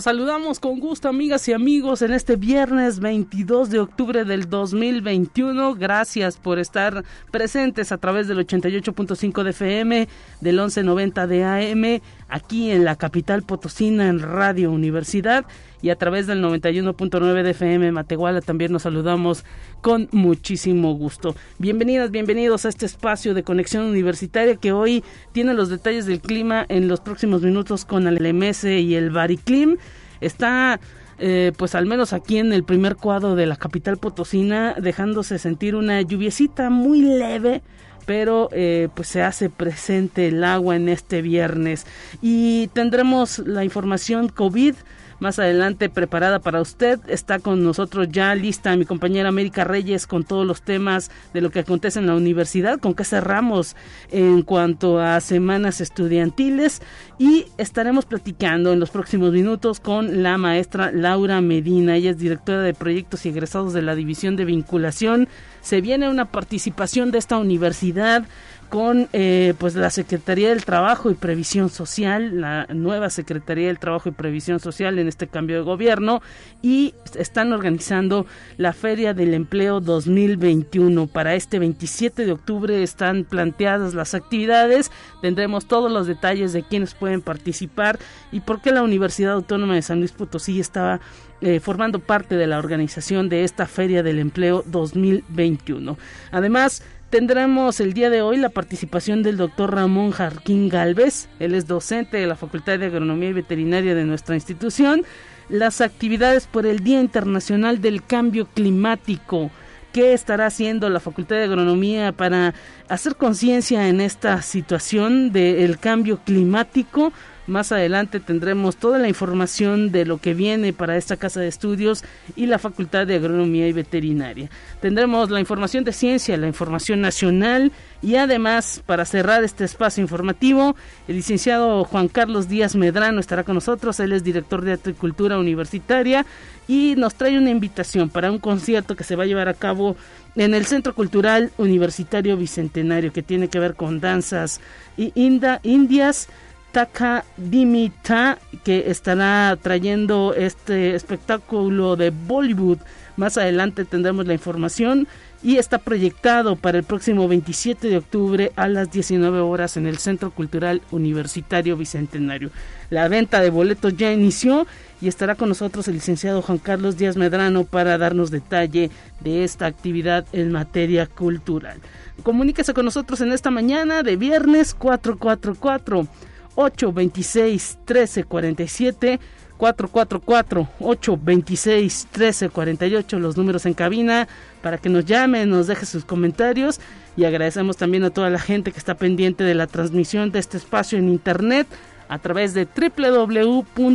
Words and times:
Saludamos 0.00 0.60
con 0.60 0.80
gusto, 0.80 1.08
amigas 1.08 1.46
y 1.48 1.52
amigos, 1.52 2.00
en 2.00 2.12
este 2.12 2.36
viernes 2.36 3.00
22 3.00 3.68
de 3.68 3.80
octubre 3.80 4.24
del 4.24 4.48
2021. 4.48 5.74
Gracias 5.74 6.38
por 6.38 6.58
estar 6.58 7.04
presentes 7.30 7.92
a 7.92 7.98
través 7.98 8.26
del 8.26 8.38
88.5 8.38 9.42
de 9.42 9.50
FM, 9.50 10.08
del 10.40 10.56
1190 10.56 11.26
de 11.26 11.44
AM, 11.44 12.00
aquí 12.28 12.70
en 12.70 12.84
la 12.84 12.96
capital 12.96 13.42
potosina 13.42 14.08
en 14.08 14.20
Radio 14.20 14.70
Universidad 14.70 15.44
y 15.82 15.90
a 15.90 15.96
través 15.96 16.26
del 16.26 16.42
91.9 16.42 17.42
de 17.42 17.50
FM 17.50 17.92
Matehuala 17.92 18.40
también 18.40 18.72
nos 18.72 18.82
saludamos 18.82 19.44
con 19.80 20.08
muchísimo 20.12 20.94
gusto. 20.94 21.34
Bienvenidas, 21.58 22.10
bienvenidos 22.10 22.64
a 22.64 22.68
este 22.68 22.86
espacio 22.86 23.34
de 23.34 23.42
conexión 23.42 23.84
universitaria 23.84 24.56
que 24.56 24.72
hoy 24.72 25.02
tiene 25.32 25.54
los 25.54 25.68
detalles 25.68 26.06
del 26.06 26.20
clima 26.20 26.66
en 26.68 26.88
los 26.88 27.00
próximos 27.00 27.42
minutos 27.42 27.84
con 27.84 28.06
el 28.06 28.34
MS 28.34 28.64
y 28.64 28.94
el 28.94 29.10
Bariclim. 29.10 29.78
Está 30.20 30.80
eh, 31.18 31.52
pues 31.56 31.74
al 31.74 31.86
menos 31.86 32.12
aquí 32.12 32.38
en 32.38 32.52
el 32.52 32.64
primer 32.64 32.96
cuadro 32.96 33.34
de 33.34 33.46
la 33.46 33.56
capital 33.56 33.98
potosina 33.98 34.74
dejándose 34.80 35.38
sentir 35.38 35.74
una 35.76 36.00
lluviecita 36.00 36.70
muy 36.70 37.02
leve 37.02 37.62
pero 38.06 38.48
eh, 38.50 38.88
pues 38.94 39.06
se 39.06 39.22
hace 39.22 39.50
presente 39.50 40.26
el 40.26 40.42
agua 40.42 40.74
en 40.74 40.88
este 40.88 41.22
viernes. 41.22 41.86
Y 42.20 42.66
tendremos 42.72 43.38
la 43.38 43.62
información 43.62 44.28
COVID 44.28 44.74
más 45.20 45.38
adelante 45.38 45.88
preparada 45.88 46.40
para 46.40 46.60
usted. 46.60 46.98
Está 47.06 47.38
con 47.38 47.62
nosotros 47.62 48.08
ya 48.10 48.34
lista 48.34 48.76
mi 48.76 48.84
compañera 48.84 49.28
América 49.28 49.64
Reyes 49.64 50.06
con 50.06 50.24
todos 50.24 50.46
los 50.46 50.62
temas 50.62 51.10
de 51.32 51.40
lo 51.40 51.50
que 51.50 51.60
acontece 51.60 51.98
en 51.98 52.06
la 52.06 52.16
universidad, 52.16 52.80
con 52.80 52.94
qué 52.94 53.04
cerramos 53.04 53.76
en 54.10 54.42
cuanto 54.42 54.98
a 54.98 55.20
semanas 55.20 55.80
estudiantiles 55.80 56.82
y 57.18 57.46
estaremos 57.58 58.06
platicando 58.06 58.72
en 58.72 58.80
los 58.80 58.90
próximos 58.90 59.32
minutos 59.32 59.80
con 59.80 60.22
la 60.22 60.38
maestra 60.38 60.90
Laura 60.90 61.40
Medina. 61.40 61.96
Ella 61.96 62.10
es 62.10 62.18
directora 62.18 62.62
de 62.62 62.74
proyectos 62.74 63.26
y 63.26 63.28
egresados 63.28 63.72
de 63.72 63.82
la 63.82 63.94
División 63.94 64.36
de 64.36 64.44
Vinculación. 64.44 65.28
Se 65.60 65.80
viene 65.80 66.08
una 66.08 66.26
participación 66.26 67.10
de 67.10 67.18
esta 67.18 67.36
universidad 67.36 68.24
con 68.70 69.08
eh, 69.12 69.54
pues 69.58 69.74
la 69.74 69.90
Secretaría 69.90 70.48
del 70.48 70.64
Trabajo 70.64 71.10
y 71.10 71.14
Previsión 71.14 71.68
Social, 71.68 72.40
la 72.40 72.66
nueva 72.72 73.10
Secretaría 73.10 73.66
del 73.66 73.80
Trabajo 73.80 74.08
y 74.08 74.12
Previsión 74.12 74.60
Social 74.60 74.98
en 75.00 75.08
este 75.08 75.26
cambio 75.26 75.56
de 75.56 75.62
gobierno 75.62 76.22
y 76.62 76.94
están 77.18 77.52
organizando 77.52 78.26
la 78.56 78.72
Feria 78.72 79.12
del 79.12 79.34
Empleo 79.34 79.80
2021. 79.80 81.08
Para 81.08 81.34
este 81.34 81.58
27 81.58 82.24
de 82.24 82.32
octubre 82.32 82.82
están 82.82 83.24
planteadas 83.24 83.92
las 83.92 84.14
actividades, 84.14 84.92
tendremos 85.20 85.66
todos 85.66 85.90
los 85.90 86.06
detalles 86.06 86.52
de 86.52 86.62
quiénes 86.62 86.94
pueden 86.94 87.22
participar 87.22 87.98
y 88.30 88.38
por 88.38 88.62
qué 88.62 88.70
la 88.70 88.84
Universidad 88.84 89.32
Autónoma 89.32 89.74
de 89.74 89.82
San 89.82 89.98
Luis 89.98 90.12
Potosí 90.12 90.60
estaba 90.60 91.00
eh, 91.40 91.58
formando 91.58 91.98
parte 91.98 92.36
de 92.36 92.46
la 92.46 92.58
organización 92.58 93.28
de 93.28 93.42
esta 93.42 93.66
Feria 93.66 94.02
del 94.04 94.18
Empleo 94.20 94.62
2021. 94.66 95.96
Además, 96.30 96.82
Tendremos 97.10 97.80
el 97.80 97.92
día 97.92 98.08
de 98.08 98.22
hoy 98.22 98.36
la 98.36 98.50
participación 98.50 99.24
del 99.24 99.36
doctor 99.36 99.74
Ramón 99.74 100.12
Jarquín 100.12 100.68
Galvez, 100.68 101.28
él 101.40 101.56
es 101.56 101.66
docente 101.66 102.18
de 102.18 102.26
la 102.28 102.36
Facultad 102.36 102.78
de 102.78 102.86
Agronomía 102.86 103.30
y 103.30 103.32
Veterinaria 103.32 103.96
de 103.96 104.04
nuestra 104.04 104.36
institución, 104.36 105.02
las 105.48 105.80
actividades 105.80 106.46
por 106.46 106.66
el 106.66 106.84
Día 106.84 107.00
Internacional 107.00 107.80
del 107.80 108.04
Cambio 108.04 108.46
Climático. 108.46 109.50
¿Qué 109.92 110.12
estará 110.12 110.46
haciendo 110.46 110.88
la 110.88 111.00
Facultad 111.00 111.34
de 111.34 111.44
Agronomía 111.44 112.12
para 112.12 112.54
hacer 112.88 113.16
conciencia 113.16 113.88
en 113.88 114.00
esta 114.00 114.40
situación 114.40 115.32
del 115.32 115.80
cambio 115.80 116.20
climático? 116.24 117.12
Más 117.50 117.72
adelante 117.72 118.20
tendremos 118.20 118.76
toda 118.76 119.00
la 119.00 119.08
información 119.08 119.90
de 119.90 120.04
lo 120.04 120.18
que 120.18 120.34
viene 120.34 120.72
para 120.72 120.96
esta 120.96 121.16
casa 121.16 121.40
de 121.40 121.48
estudios 121.48 122.04
y 122.36 122.46
la 122.46 122.60
Facultad 122.60 123.08
de 123.08 123.16
Agronomía 123.16 123.66
y 123.66 123.72
Veterinaria. 123.72 124.48
Tendremos 124.80 125.30
la 125.30 125.40
información 125.40 125.82
de 125.82 125.92
ciencia, 125.92 126.36
la 126.36 126.46
información 126.46 127.00
nacional 127.00 127.72
y 128.02 128.14
además, 128.14 128.80
para 128.86 129.04
cerrar 129.04 129.42
este 129.42 129.64
espacio 129.64 130.00
informativo, 130.00 130.76
el 131.08 131.16
licenciado 131.16 131.82
Juan 131.82 132.06
Carlos 132.06 132.48
Díaz 132.48 132.76
Medrano 132.76 133.18
estará 133.18 133.42
con 133.42 133.56
nosotros. 133.56 133.98
Él 133.98 134.12
es 134.12 134.22
director 134.22 134.62
de 134.62 134.74
Agricultura 134.74 135.36
Universitaria 135.36 136.24
y 136.68 136.94
nos 136.96 137.16
trae 137.16 137.36
una 137.36 137.50
invitación 137.50 138.10
para 138.10 138.30
un 138.30 138.38
concierto 138.38 138.94
que 138.94 139.02
se 139.02 139.16
va 139.16 139.24
a 139.24 139.26
llevar 139.26 139.48
a 139.48 139.54
cabo 139.54 139.96
en 140.36 140.54
el 140.54 140.66
Centro 140.66 140.94
Cultural 140.94 141.50
Universitario 141.58 142.36
Bicentenario 142.36 143.12
que 143.12 143.24
tiene 143.24 143.48
que 143.48 143.58
ver 143.58 143.74
con 143.74 143.98
danzas 143.98 144.60
y 144.96 145.12
indias 145.16 146.28
Taka 146.72 147.24
Dimita, 147.36 148.38
que 148.64 148.90
estará 148.90 149.56
trayendo 149.60 150.34
este 150.34 150.94
espectáculo 150.94 151.96
de 151.96 152.10
Bollywood. 152.10 152.78
Más 153.16 153.36
adelante 153.36 153.84
tendremos 153.84 154.26
la 154.26 154.34
información 154.34 155.08
y 155.42 155.56
está 155.56 155.78
proyectado 155.78 156.56
para 156.56 156.78
el 156.78 156.84
próximo 156.84 157.26
27 157.26 157.88
de 157.88 157.96
octubre 157.96 158.52
a 158.56 158.68
las 158.68 158.90
19 158.90 159.40
horas 159.40 159.76
en 159.76 159.86
el 159.86 159.98
Centro 159.98 160.30
Cultural 160.30 160.82
Universitario 160.90 161.76
Bicentenario. 161.76 162.50
La 162.90 163.08
venta 163.08 163.40
de 163.40 163.50
boletos 163.50 163.96
ya 163.96 164.12
inició 164.12 164.66
y 165.00 165.08
estará 165.08 165.34
con 165.34 165.48
nosotros 165.48 165.88
el 165.88 165.94
licenciado 165.94 166.42
Juan 166.42 166.58
Carlos 166.58 166.96
Díaz 166.96 167.16
Medrano 167.16 167.64
para 167.64 167.98
darnos 167.98 168.30
detalle 168.30 168.90
de 169.20 169.44
esta 169.44 169.66
actividad 169.66 170.26
en 170.32 170.52
materia 170.52 171.06
cultural. 171.06 171.78
Comuníquese 172.22 172.74
con 172.74 172.84
nosotros 172.84 173.20
en 173.22 173.32
esta 173.32 173.50
mañana 173.50 174.02
de 174.02 174.16
viernes 174.16 174.74
444 174.74 176.06
826 176.54 177.78
1347 177.86 179.20
444 179.56 180.68
826 180.80 182.08
1348 182.12 183.18
los 183.18 183.36
números 183.36 183.66
en 183.66 183.74
cabina 183.74 184.26
para 184.62 184.78
que 184.78 184.88
nos 184.88 185.04
llamen, 185.04 185.50
nos 185.50 185.66
deje 185.66 185.84
sus 185.84 186.06
comentarios 186.06 186.80
y 187.16 187.24
agradecemos 187.24 187.76
también 187.76 188.04
a 188.04 188.10
toda 188.10 188.30
la 188.30 188.38
gente 188.38 188.72
que 188.72 188.78
está 188.78 188.94
pendiente 188.94 189.44
de 189.44 189.54
la 189.54 189.66
transmisión 189.66 190.32
de 190.32 190.38
este 190.38 190.56
espacio 190.56 190.98
en 190.98 191.10
internet 191.10 191.66
a 192.08 192.18
través 192.18 192.54
de 192.54 192.66
www.uaslp.mx 192.66 193.90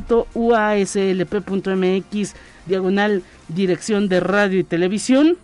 diagonal 2.67 3.23
dirección 3.47 4.07
de 4.07 4.19
radio 4.19 4.59
y 4.59 4.63
televisión 4.63 5.37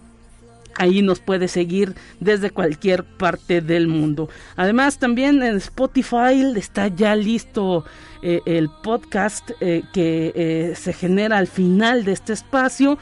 Ahí 0.78 1.02
nos 1.02 1.20
puede 1.20 1.48
seguir 1.48 1.96
desde 2.20 2.52
cualquier 2.52 3.04
parte 3.04 3.62
del 3.62 3.88
mundo. 3.88 4.30
Además, 4.56 5.00
también 5.00 5.44
en 5.44 5.58
Spotify 5.58 6.54
está 6.56 6.88
ya 6.88 7.16
listo 7.16 7.86
eh, 8.22 8.42
el 8.46 8.70
podcast 8.70 9.52
eh, 9.60 9.84
que 9.94 10.31
eh, 10.36 10.74
se 10.76 10.94
genera 10.94 11.38
al 11.38 11.48
final 11.48 12.06
de 12.06 12.14
este 12.14 12.34
espacio. 12.34 12.98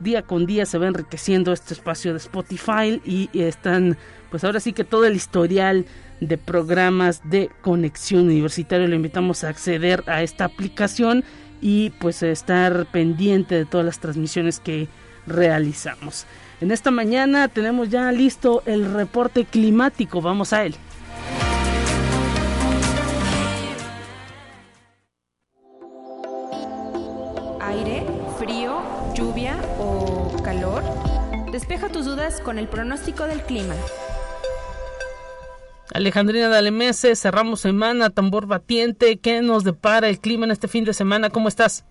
Día 0.00 0.22
con 0.22 0.44
día 0.44 0.66
se 0.66 0.78
va 0.78 0.88
enriqueciendo 0.88 1.52
este 1.52 1.72
espacio 1.72 2.12
de 2.12 2.18
Spotify 2.18 3.00
y, 3.04 3.30
están, 3.32 3.96
pues 4.30 4.44
ahora 4.44 4.60
sí 4.60 4.72
que 4.72 4.84
todo 4.84 5.06
el 5.06 5.16
historial 5.16 5.86
de 6.20 6.36
programas 6.36 7.22
de 7.24 7.50
conexión 7.62 8.24
universitaria. 8.26 8.86
Le 8.88 8.96
invitamos 8.96 9.42
a 9.42 9.48
acceder 9.48 10.04
a 10.06 10.22
esta 10.22 10.44
aplicación 10.44 11.24
y 11.60 11.90
pues 11.98 12.22
estar 12.22 12.86
pendiente 12.92 13.54
de 13.54 13.64
todas 13.64 13.86
las 13.86 14.00
transmisiones 14.00 14.60
que 14.60 14.88
realizamos. 15.26 16.26
En 16.58 16.70
esta 16.70 16.90
mañana 16.90 17.48
tenemos 17.48 17.90
ya 17.90 18.10
listo 18.12 18.62
el 18.64 18.90
reporte 18.94 19.44
climático, 19.44 20.22
vamos 20.22 20.54
a 20.54 20.64
él. 20.64 20.74
Aire, 27.60 28.06
frío, 28.38 28.80
lluvia 29.14 29.58
o 29.78 30.34
calor. 30.42 30.82
Despeja 31.52 31.90
tus 31.90 32.06
dudas 32.06 32.40
con 32.40 32.58
el 32.58 32.68
pronóstico 32.68 33.24
del 33.24 33.42
clima. 33.42 33.74
Alejandrina 35.92 36.48
Dalemese, 36.48 37.16
cerramos 37.16 37.60
semana, 37.60 38.08
tambor 38.08 38.46
batiente. 38.46 39.18
¿Qué 39.18 39.42
nos 39.42 39.62
depara 39.62 40.08
el 40.08 40.20
clima 40.20 40.46
en 40.46 40.52
este 40.52 40.68
fin 40.68 40.84
de 40.84 40.94
semana? 40.94 41.28
¿Cómo 41.28 41.48
estás? 41.48 41.84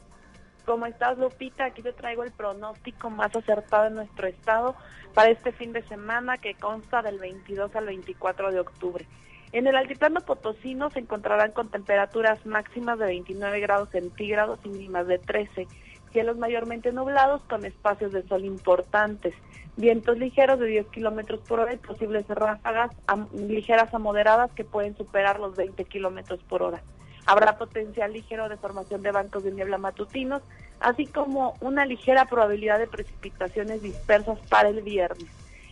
¿Cómo 0.66 0.88
estás, 0.88 1.20
Lupita? 1.20 1.66
Aquí 1.66 1.84
te 1.84 1.94
traigo 1.94 2.24
el 2.24 2.32
pronóstico 2.32 3.12
más 3.12 3.36
acertado 3.36 3.86
en 3.86 3.96
nuestro 3.96 4.28
estado 4.28 4.76
para 5.14 5.30
este 5.30 5.52
fin 5.52 5.74
de 5.74 5.84
semana 5.84 6.40
que 6.40 6.56
consta 6.56 7.04
del 7.04 7.20
22 7.20 7.76
al 7.76 7.86
24 7.86 8.52
de 8.52 8.60
octubre. 8.62 9.06
En 9.52 9.68
el 9.68 9.76
altiplano 9.76 10.22
potosino 10.22 10.90
se 10.90 11.00
encontrarán 11.00 11.52
con 11.52 11.70
temperaturas 11.70 12.44
máximas 12.48 12.98
de 12.98 13.06
29 13.06 13.60
grados 13.60 13.90
centígrados 13.90 14.60
y 14.64 14.70
mínimas 14.70 15.06
de 15.06 15.20
13. 15.20 15.68
Cielos 16.12 16.38
mayormente 16.38 16.92
nublados 16.92 17.44
con 17.44 17.64
espacios 17.64 18.12
de 18.12 18.28
sol 18.28 18.44
importantes. 18.44 19.36
Vientos 19.78 20.18
ligeros 20.18 20.60
de 20.60 20.66
10 20.66 20.88
kilómetros 20.88 21.42
por 21.42 21.60
hora 21.60 21.74
y 21.74 21.78
posibles 21.78 22.28
ráfagas 22.28 22.90
ligeras 23.34 23.94
a 23.94 24.00
moderadas 24.00 24.52
que 24.54 24.64
pueden 24.64 24.98
superar 24.98 25.40
los 25.40 25.56
20 25.56 25.86
kilómetros 25.86 26.42
por 26.44 26.64
hora. 26.64 26.82
Habrá 27.25 27.57
potencial 27.57 28.13
ligero 28.13 28.50
de 28.50 28.57
formación 28.57 29.01
de 29.01 29.12
bancos 29.12 29.44
de 29.44 29.51
niebla 29.51 29.77
matutinos, 29.77 30.42
así 30.80 31.07
como 31.07 31.56
una 31.60 31.86
ligera 31.86 32.25
probabilidad 32.25 32.80
de 32.80 32.88
precipitaciones 32.88 33.81
dispersas 33.81 34.39
para 34.50 34.69
el 34.69 34.81
viernes. 34.81 35.27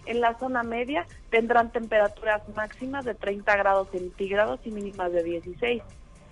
En 0.05 0.19
la 0.19 0.37
zona 0.37 0.63
media 0.63 1.05
tendrán 1.29 1.71
temperaturas 1.71 2.41
máximas 2.55 3.05
de 3.05 3.15
30 3.15 3.55
grados 3.55 3.87
centígrados 3.91 4.59
y 4.65 4.71
mínimas 4.71 5.11
de 5.11 5.23
16. 5.23 5.81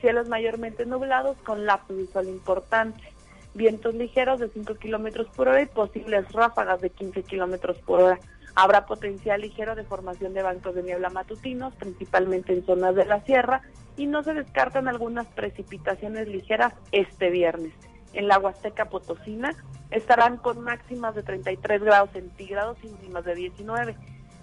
Cielos 0.01 0.27
mayormente 0.27 0.85
nublados 0.85 1.37
con 1.45 1.65
lapsos 1.65 1.97
de 1.97 2.07
sol 2.07 2.27
importantes. 2.27 3.07
Vientos 3.53 3.93
ligeros 3.93 4.39
de 4.39 4.49
5 4.49 4.75
kilómetros 4.75 5.27
por 5.35 5.47
hora 5.47 5.61
y 5.61 5.67
posibles 5.67 6.29
ráfagas 6.31 6.81
de 6.81 6.89
15 6.89 7.23
kilómetros 7.23 7.77
por 7.79 8.01
hora. 8.01 8.19
Habrá 8.55 8.85
potencial 8.85 9.41
ligero 9.41 9.75
de 9.75 9.83
formación 9.83 10.33
de 10.33 10.43
bancos 10.43 10.75
de 10.75 10.83
niebla 10.83 11.09
matutinos, 11.09 11.73
principalmente 11.75 12.53
en 12.53 12.65
zonas 12.65 12.95
de 12.95 13.05
la 13.05 13.21
sierra, 13.21 13.61
y 13.95 14.07
no 14.07 14.23
se 14.23 14.33
descartan 14.33 14.87
algunas 14.87 15.27
precipitaciones 15.27 16.27
ligeras 16.27 16.73
este 16.91 17.29
viernes. 17.29 17.73
En 18.13 18.27
la 18.27 18.39
Huasteca 18.39 18.85
Potosina 18.85 19.55
estarán 19.89 20.37
con 20.37 20.61
máximas 20.61 21.15
de 21.15 21.23
33 21.23 21.83
grados 21.83 22.09
centígrados 22.11 22.77
y 22.83 22.87
mínimas 22.87 23.23
de 23.25 23.35
19. 23.35 23.95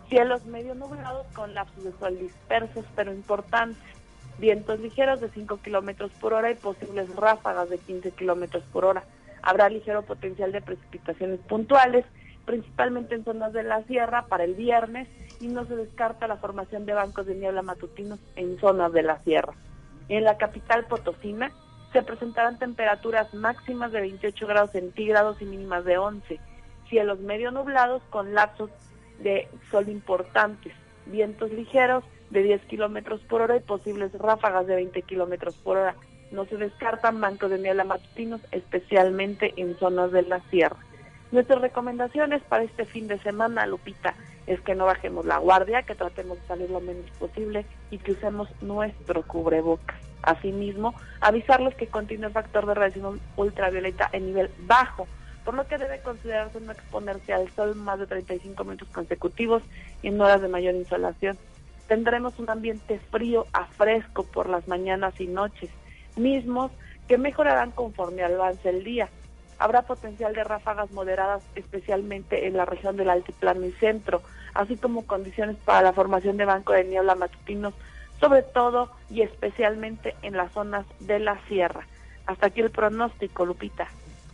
Cielos 0.08 0.46
medio 0.46 0.74
nublados 0.74 1.26
con 1.34 1.54
lapsos 1.54 1.84
de 1.84 1.92
sol 1.98 2.18
dispersos 2.18 2.84
pero 2.96 3.12
importantes. 3.12 3.82
Vientos 4.38 4.80
ligeros 4.80 5.20
de 5.20 5.28
5 5.30 5.58
kilómetros 5.58 6.12
por 6.12 6.32
hora 6.32 6.50
y 6.50 6.54
posibles 6.54 7.14
ráfagas 7.14 7.68
de 7.68 7.78
15 7.78 8.12
kilómetros 8.12 8.64
por 8.72 8.84
hora. 8.84 9.04
Habrá 9.42 9.68
ligero 9.68 10.02
potencial 10.02 10.52
de 10.52 10.62
precipitaciones 10.62 11.40
puntuales, 11.40 12.04
principalmente 12.48 13.14
en 13.14 13.24
zonas 13.24 13.52
de 13.52 13.62
la 13.62 13.82
sierra 13.82 14.24
para 14.26 14.44
el 14.44 14.54
viernes 14.54 15.06
y 15.38 15.48
no 15.48 15.66
se 15.66 15.76
descarta 15.76 16.26
la 16.26 16.38
formación 16.38 16.86
de 16.86 16.94
bancos 16.94 17.26
de 17.26 17.34
niebla 17.34 17.60
matutinos 17.60 18.18
en 18.36 18.58
zonas 18.58 18.90
de 18.94 19.02
la 19.02 19.18
sierra. 19.18 19.52
En 20.08 20.24
la 20.24 20.38
capital 20.38 20.86
Potosina 20.86 21.52
se 21.92 22.02
presentarán 22.02 22.58
temperaturas 22.58 23.34
máximas 23.34 23.92
de 23.92 24.00
28 24.00 24.46
grados 24.46 24.70
centígrados 24.70 25.42
y 25.42 25.44
mínimas 25.44 25.84
de 25.84 25.98
11, 25.98 26.40
cielos 26.88 27.20
medio 27.20 27.50
nublados 27.50 28.02
con 28.08 28.32
lapsos 28.32 28.70
de 29.22 29.46
sol 29.70 29.90
importantes, 29.90 30.72
vientos 31.04 31.52
ligeros 31.52 32.02
de 32.30 32.44
10 32.44 32.62
kilómetros 32.62 33.20
por 33.28 33.42
hora 33.42 33.56
y 33.56 33.60
posibles 33.60 34.10
ráfagas 34.14 34.66
de 34.66 34.76
20 34.76 35.02
kilómetros 35.02 35.54
por 35.56 35.76
hora. 35.76 35.96
No 36.32 36.46
se 36.46 36.56
descartan 36.56 37.20
bancos 37.20 37.50
de 37.50 37.58
niebla 37.58 37.84
matutinos, 37.84 38.40
especialmente 38.52 39.52
en 39.58 39.76
zonas 39.76 40.12
de 40.12 40.22
la 40.22 40.40
sierra. 40.48 40.87
Nuestras 41.30 41.60
recomendaciones 41.60 42.42
para 42.42 42.64
este 42.64 42.86
fin 42.86 43.06
de 43.06 43.18
semana, 43.18 43.66
Lupita, 43.66 44.14
es 44.46 44.60
que 44.62 44.74
no 44.74 44.86
bajemos 44.86 45.26
la 45.26 45.36
guardia, 45.36 45.82
que 45.82 45.94
tratemos 45.94 46.40
de 46.40 46.46
salir 46.46 46.70
lo 46.70 46.80
menos 46.80 47.04
posible 47.18 47.66
y 47.90 47.98
que 47.98 48.12
usemos 48.12 48.48
nuestro 48.62 49.22
cubrebocas. 49.22 50.00
Asimismo, 50.22 50.94
avisarles 51.20 51.74
que 51.74 51.86
continúa 51.86 52.28
el 52.28 52.32
factor 52.32 52.66
de 52.66 52.74
radiación 52.74 53.20
ultravioleta 53.36 54.08
en 54.12 54.26
nivel 54.26 54.50
bajo, 54.60 55.06
por 55.44 55.52
lo 55.52 55.66
que 55.66 55.76
debe 55.76 56.00
considerarse 56.00 56.60
no 56.60 56.72
exponerse 56.72 57.34
al 57.34 57.50
sol 57.50 57.74
más 57.74 57.98
de 57.98 58.06
35 58.06 58.64
minutos 58.64 58.88
consecutivos 58.88 59.62
y 60.02 60.08
en 60.08 60.20
horas 60.20 60.40
de 60.40 60.48
mayor 60.48 60.74
insolación. 60.74 61.36
Tendremos 61.88 62.38
un 62.38 62.48
ambiente 62.48 63.00
frío 63.10 63.46
a 63.52 63.66
fresco 63.66 64.24
por 64.24 64.48
las 64.48 64.66
mañanas 64.66 65.20
y 65.20 65.26
noches, 65.26 65.70
mismos 66.16 66.72
que 67.06 67.18
mejorarán 67.18 67.70
conforme 67.70 68.22
avance 68.22 68.68
el 68.68 68.82
día. 68.82 69.08
Habrá 69.58 69.82
potencial 69.82 70.34
de 70.34 70.44
ráfagas 70.44 70.90
moderadas, 70.92 71.42
especialmente 71.54 72.46
en 72.46 72.56
la 72.56 72.64
región 72.64 72.96
del 72.96 73.10
altiplano 73.10 73.66
y 73.66 73.72
centro, 73.72 74.22
así 74.54 74.76
como 74.76 75.06
condiciones 75.06 75.56
para 75.64 75.82
la 75.82 75.92
formación 75.92 76.36
de 76.36 76.44
banco 76.44 76.72
de 76.72 76.84
niebla 76.84 77.14
matutinos 77.14 77.74
sobre 78.20 78.42
todo 78.42 78.90
y 79.10 79.22
especialmente 79.22 80.14
en 80.22 80.36
las 80.36 80.52
zonas 80.52 80.86
de 81.00 81.18
la 81.18 81.38
sierra. 81.46 81.86
Hasta 82.26 82.46
aquí 82.46 82.60
el 82.60 82.70
pronóstico, 82.70 83.46
Lupita. 83.46 83.88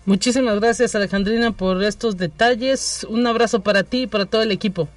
Muchísimas 0.07 0.61
gracias, 0.61 0.95
Alejandrina, 0.95 1.53
por 1.53 1.83
estos 1.83 2.17
detalles. 2.17 3.07
Un 3.09 3.27
abrazo 3.27 3.63
para 3.63 3.85
ti 3.85 4.03
y 4.03 4.07
para 4.07 4.27
todo 4.27 4.43
el 4.43 4.51
equipo. 4.51 4.89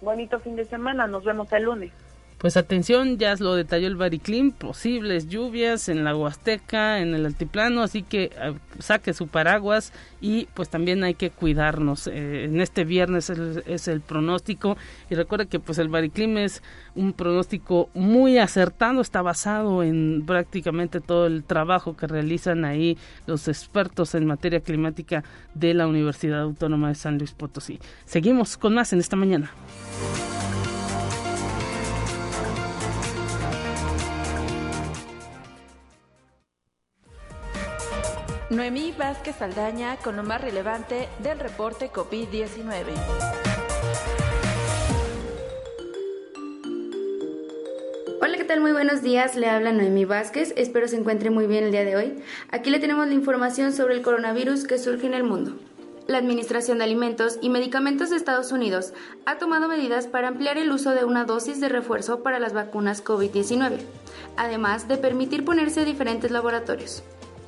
Bonito 0.00 0.40
fin 0.40 0.56
de 0.56 0.64
semana, 0.64 1.06
nos 1.06 1.24
vemos 1.24 1.52
el 1.52 1.64
lunes. 1.64 1.92
Pues 2.42 2.56
atención, 2.56 3.18
ya 3.18 3.36
lo 3.36 3.54
detalló 3.54 3.86
el 3.86 3.94
Bariclim, 3.94 4.50
posibles 4.50 5.28
lluvias 5.28 5.88
en 5.88 6.02
la 6.02 6.16
Huasteca, 6.16 6.98
en 6.98 7.14
el 7.14 7.24
altiplano, 7.24 7.82
así 7.82 8.02
que 8.02 8.32
eh, 8.36 8.54
saque 8.80 9.14
su 9.14 9.28
paraguas 9.28 9.92
y 10.20 10.48
pues 10.52 10.68
también 10.68 11.04
hay 11.04 11.14
que 11.14 11.30
cuidarnos. 11.30 12.08
Eh, 12.08 12.46
en 12.46 12.60
este 12.60 12.82
viernes 12.82 13.30
es, 13.30 13.86
el 13.86 14.00
pronóstico 14.00 14.76
y 15.08 15.14
recuerda 15.14 15.44
que 15.44 15.60
pues 15.60 15.78
el 15.78 15.88
Bariclim 15.88 16.36
es 16.36 16.64
un 16.96 17.12
pronóstico 17.12 17.90
muy 17.94 18.38
acertado, 18.38 19.00
está 19.02 19.22
basado 19.22 19.84
en 19.84 20.24
prácticamente 20.26 21.00
todo 21.00 21.28
el 21.28 21.44
trabajo 21.44 21.96
que 21.96 22.08
realizan 22.08 22.64
ahí 22.64 22.98
los 23.28 23.46
expertos 23.46 24.16
en 24.16 24.26
materia 24.26 24.58
climática 24.58 25.22
de 25.54 25.74
la 25.74 25.86
Universidad 25.86 26.40
Autónoma 26.40 26.88
de 26.88 26.96
San 26.96 27.18
Luis 27.18 27.34
Potosí. 27.34 27.78
Seguimos 28.04 28.56
con 28.56 28.74
más 28.74 28.92
en 28.92 28.98
esta 28.98 29.14
mañana. 29.14 29.52
Noemí 38.52 38.92
Vázquez 38.92 39.40
Aldaña 39.40 39.96
con 39.96 40.14
lo 40.14 40.22
más 40.22 40.42
relevante 40.42 41.08
del 41.22 41.38
reporte 41.38 41.90
COVID-19. 41.90 42.84
Hola, 48.20 48.36
¿qué 48.36 48.44
tal? 48.44 48.60
Muy 48.60 48.72
buenos 48.72 49.00
días. 49.00 49.36
Le 49.36 49.48
habla 49.48 49.72
Noemí 49.72 50.04
Vázquez. 50.04 50.52
Espero 50.58 50.86
se 50.86 50.96
encuentre 50.96 51.30
muy 51.30 51.46
bien 51.46 51.64
el 51.64 51.72
día 51.72 51.84
de 51.84 51.96
hoy. 51.96 52.22
Aquí 52.50 52.68
le 52.68 52.78
tenemos 52.78 53.08
la 53.08 53.14
información 53.14 53.72
sobre 53.72 53.94
el 53.94 54.02
coronavirus 54.02 54.64
que 54.64 54.78
surge 54.78 55.06
en 55.06 55.14
el 55.14 55.24
mundo. 55.24 55.54
La 56.06 56.18
Administración 56.18 56.76
de 56.76 56.84
Alimentos 56.84 57.38
y 57.40 57.48
Medicamentos 57.48 58.10
de 58.10 58.16
Estados 58.16 58.52
Unidos 58.52 58.92
ha 59.24 59.38
tomado 59.38 59.66
medidas 59.66 60.08
para 60.08 60.28
ampliar 60.28 60.58
el 60.58 60.72
uso 60.72 60.90
de 60.90 61.06
una 61.06 61.24
dosis 61.24 61.58
de 61.58 61.70
refuerzo 61.70 62.22
para 62.22 62.38
las 62.38 62.52
vacunas 62.52 63.02
COVID-19, 63.02 63.78
además 64.36 64.88
de 64.88 64.98
permitir 64.98 65.42
ponerse 65.42 65.80
a 65.80 65.84
diferentes 65.86 66.30
laboratorios. 66.30 67.02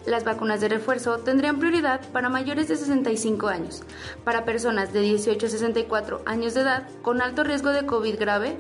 Las 0.07 0.25
vacunas 0.25 0.61
de 0.61 0.69
refuerzo 0.69 1.19
tendrían 1.19 1.59
prioridad 1.59 2.01
para 2.13 2.29
mayores 2.29 2.69
de 2.69 2.77
65 2.77 3.49
años, 3.49 3.83
para 4.23 4.45
personas 4.45 4.93
de 4.93 5.01
18 5.01 5.47
a 5.47 5.49
64 5.49 6.23
años 6.27 6.53
de 6.53 6.61
edad 6.61 6.87
con 7.01 7.23
alto 7.23 7.43
riesgo 7.43 7.71
de 7.71 7.87
COVID 7.87 8.19
grave, 8.19 8.57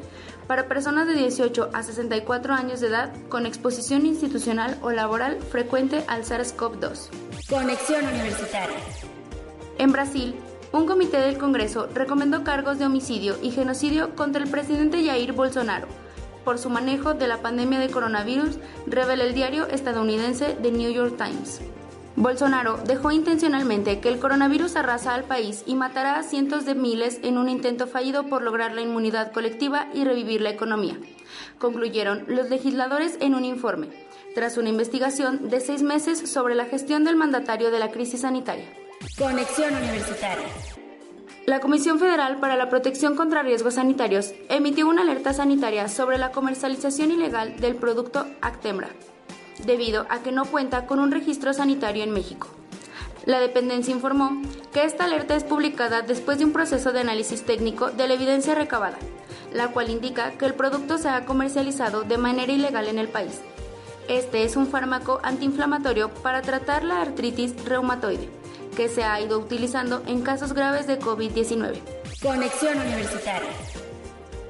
para 0.47 0.69
personas 0.69 1.07
de 1.07 1.15
18 1.15 1.71
a 1.73 1.83
64 1.83 2.55
años 2.55 2.81
de 2.81 2.89
edad 2.89 3.13
con 3.29 3.45
exposición 3.45 4.07
institucional 4.07 4.79
o 4.83 4.91
laboral 4.91 5.39
frecuente 5.51 6.05
al 6.09 6.25
SARS-CoV-2. 6.25 7.09
Conexión 7.51 8.07
Universitaria. 8.07 8.79
En 9.77 9.93
Brasil, 9.93 10.35
un 10.73 10.87
comité 10.87 11.19
del 11.19 11.37
Congreso 11.37 11.89
recomendó 11.95 12.43
cargos 12.43 12.79
de 12.79 12.87
homicidio 12.87 13.37
y 13.43 13.51
genocidio 13.51 14.17
contra 14.17 14.43
el 14.43 14.51
presidente 14.51 15.05
Jair 15.05 15.33
Bolsonaro 15.33 16.04
por 16.45 16.59
su 16.59 16.71
manejo 16.71 17.15
de 17.15 17.27
la 17.27 17.43
pandemia 17.43 17.79
de 17.79 17.91
coronavirus, 17.91 18.59
revela 18.87 19.25
el 19.25 19.35
diario 19.35 19.67
estadounidense 19.67 20.57
The 20.63 20.71
New 20.71 20.93
York 20.93 21.17
Times. 21.17 21.61
Bolsonaro 22.17 22.79
dejó 22.87 23.11
intencionalmente 23.11 23.99
que 23.99 24.09
el 24.09 24.21
coronavirus 24.21 24.77
arrasa 24.77 25.15
al 25.15 25.25
país 25.25 25.65
y 25.67 25.75
matará 25.75 26.17
a 26.17 26.23
cientos 26.23 26.65
de 26.65 26.77
miles 26.77 27.19
en 27.25 27.39
un 27.39 27.49
intento 27.49 27.89
fallido 27.89 28.29
por 28.29 28.43
lograr 28.43 28.73
la 28.73 28.83
inmunidad 28.83 29.33
colectiva 29.33 29.89
y 29.95 30.05
revivir 30.05 30.41
la 30.41 30.51
economía, 30.51 30.97
concluyeron 31.59 32.25
los 32.29 32.51
legisladores 32.51 33.19
en 33.21 33.35
un 33.35 33.45
informe, 33.45 33.89
tras 34.35 34.59
una 34.59 34.69
investigación 34.69 35.49
de 35.49 35.61
seis 35.61 35.83
meses 35.83 36.31
sobre 36.31 36.55
la 36.55 36.67
gestión 36.67 37.05
del 37.05 37.17
mandatario 37.17 37.73
de 37.73 37.81
la 37.81 37.91
crisis 37.91 38.21
sanitaria. 38.21 38.67
Conexión 39.19 39.75
Universitaria. 39.75 40.47
La 41.47 41.61
Comisión 41.61 41.99
Federal 41.99 42.39
para 42.39 42.57
la 42.57 42.71
Protección 42.71 43.17
contra 43.17 43.43
Riesgos 43.43 43.75
Sanitarios 43.75 44.33
emitió 44.49 44.89
una 44.89 45.03
alerta 45.03 45.35
sanitaria 45.35 45.89
sobre 45.89 46.17
la 46.17 46.33
comercialización 46.33 47.11
ilegal 47.11 47.61
del 47.61 47.75
producto 47.75 48.27
Actemra, 48.41 48.89
debido 49.67 50.07
a 50.09 50.23
que 50.23 50.33
no 50.33 50.47
cuenta 50.47 50.87
con 50.87 51.01
un 51.01 51.11
registro 51.11 51.53
sanitario 51.53 52.03
en 52.03 52.13
México. 52.13 52.49
La 53.27 53.41
dependencia 53.41 53.95
informó 53.95 54.41
que 54.73 54.85
esta 54.85 55.05
alerta 55.05 55.37
es 55.37 55.45
publicada 55.45 56.01
después 56.01 56.39
de 56.39 56.47
un 56.47 56.53
proceso 56.53 56.93
de 56.93 57.01
análisis 57.01 57.43
técnico 57.43 57.91
de 57.91 58.09
la 58.09 58.15
evidencia 58.15 58.55
recabada, 58.55 58.97
la 59.53 59.69
cual 59.69 59.91
indica 59.91 60.31
que 60.39 60.47
el 60.47 60.55
producto 60.55 60.97
se 60.97 61.11
ha 61.11 61.27
comercializado 61.27 62.05
de 62.05 62.17
manera 62.17 62.53
ilegal 62.53 62.89
en 62.89 62.99
el 62.99 63.09
país. 63.09 63.43
Este 64.09 64.45
es 64.45 64.57
un 64.57 64.67
fármaco 64.67 65.21
antiinflamatorio 65.23 66.09
para 66.09 66.41
tratar 66.41 66.85
la 66.85 67.03
artritis 67.03 67.55
reumatoide 67.67 68.31
que 68.75 68.89
se 68.89 69.05
ha 69.05 69.21
ido 69.21 69.39
utilizando 69.39 70.03
en 70.07 70.23
casos 70.23 70.53
graves 70.53 70.87
de 70.87 70.99
COVID-19. 70.99 71.79
Conexión 72.23 72.79
Universitaria. 72.79 73.51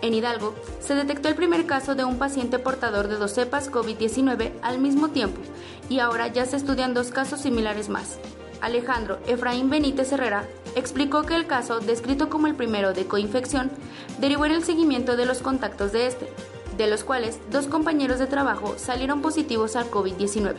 En 0.03 0.13
Hidalgo 0.13 0.55
se 0.81 0.95
detectó 0.95 1.29
el 1.29 1.35
primer 1.35 1.67
caso 1.67 1.95
de 1.95 2.05
un 2.05 2.19
paciente 2.19 2.59
portador 2.59 3.09
de 3.09 3.17
dos 3.17 3.33
cepas 3.33 3.71
COVID-19 3.71 4.53
al 4.63 4.79
mismo 4.79 5.09
tiempo 5.09 5.41
y 5.89 6.01
ahora 6.01 6.29
ya 6.29 6.45
se 6.45 6.57
estudian 6.57 6.95
dos 6.95 7.11
casos 7.11 7.41
similares 7.41 7.89
más. 7.89 8.19
Alejandro 8.61 9.19
Efraín 9.27 9.71
Benítez 9.71 10.13
Herrera, 10.13 10.47
explicó 10.75 11.23
que 11.23 11.35
el 11.35 11.47
caso, 11.47 11.81
descrito 11.81 12.29
como 12.29 12.47
el 12.47 12.55
primero 12.55 12.93
de 12.93 13.07
coinfección, 13.07 13.71
derivó 14.19 14.47
en 14.47 14.53
el 14.53 14.65
seguimiento 14.65 15.17
de 15.17 15.27
los 15.27 15.43
contactos 15.43 15.93
de 15.93 16.07
este, 16.07 16.29
de 16.77 16.87
los 16.87 17.05
cuales 17.05 17.39
dos 17.51 17.67
compañeros 17.67 18.19
de 18.19 18.27
trabajo 18.27 18.75
salieron 18.77 19.23
positivos 19.23 19.77
al 19.77 19.91
COVID-19, 19.91 20.57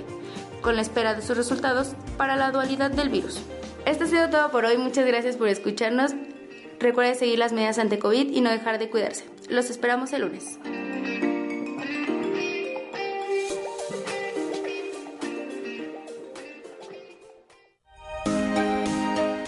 con 0.62 0.76
la 0.76 0.82
espera 0.82 1.14
de 1.14 1.22
sus 1.22 1.38
resultados 1.38 1.94
para 2.18 2.36
la 2.36 2.52
dualidad 2.52 2.92
del 2.92 3.10
virus. 3.10 3.42
Esto 3.86 4.06
ha 4.06 4.08
sido 4.08 4.30
todo 4.30 4.50
por 4.52 4.66
hoy, 4.66 4.78
muchas 4.78 5.06
gracias 5.06 5.38
por 5.38 5.48
escucharnos. 5.48 6.14
Recuerde 6.80 7.16
seguir 7.16 7.40
las 7.40 7.54
medidas 7.54 7.78
ante 7.78 8.00
COVID 8.00 8.32
y 8.32 8.42
no 8.42 8.50
dejar 8.50 8.80
de 8.80 8.90
cuidarse. 8.90 9.26
Los 9.48 9.70
esperamos 9.70 10.12
el 10.14 10.22
lunes. 10.22 10.60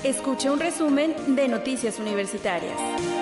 Escuche 0.04 0.50
un 0.50 0.60
resumen 0.60 1.36
de 1.36 1.48
Noticias 1.48 2.00
Universitarias. 2.00 3.17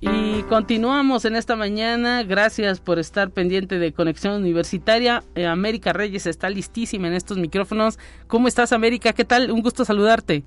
Y 0.00 0.42
continuamos 0.42 1.24
en 1.24 1.36
esta 1.36 1.56
mañana. 1.56 2.22
Gracias 2.22 2.80
por 2.80 2.98
estar 2.98 3.30
pendiente 3.30 3.78
de 3.78 3.92
Conexión 3.92 4.34
Universitaria. 4.34 5.24
Eh, 5.34 5.46
América 5.46 5.94
Reyes 5.94 6.26
está 6.26 6.50
listísima 6.50 7.08
en 7.08 7.14
estos 7.14 7.38
micrófonos. 7.38 7.98
¿Cómo 8.26 8.46
estás, 8.46 8.72
América? 8.72 9.14
¿Qué 9.14 9.24
tal? 9.24 9.50
Un 9.50 9.62
gusto 9.62 9.86
saludarte. 9.86 10.44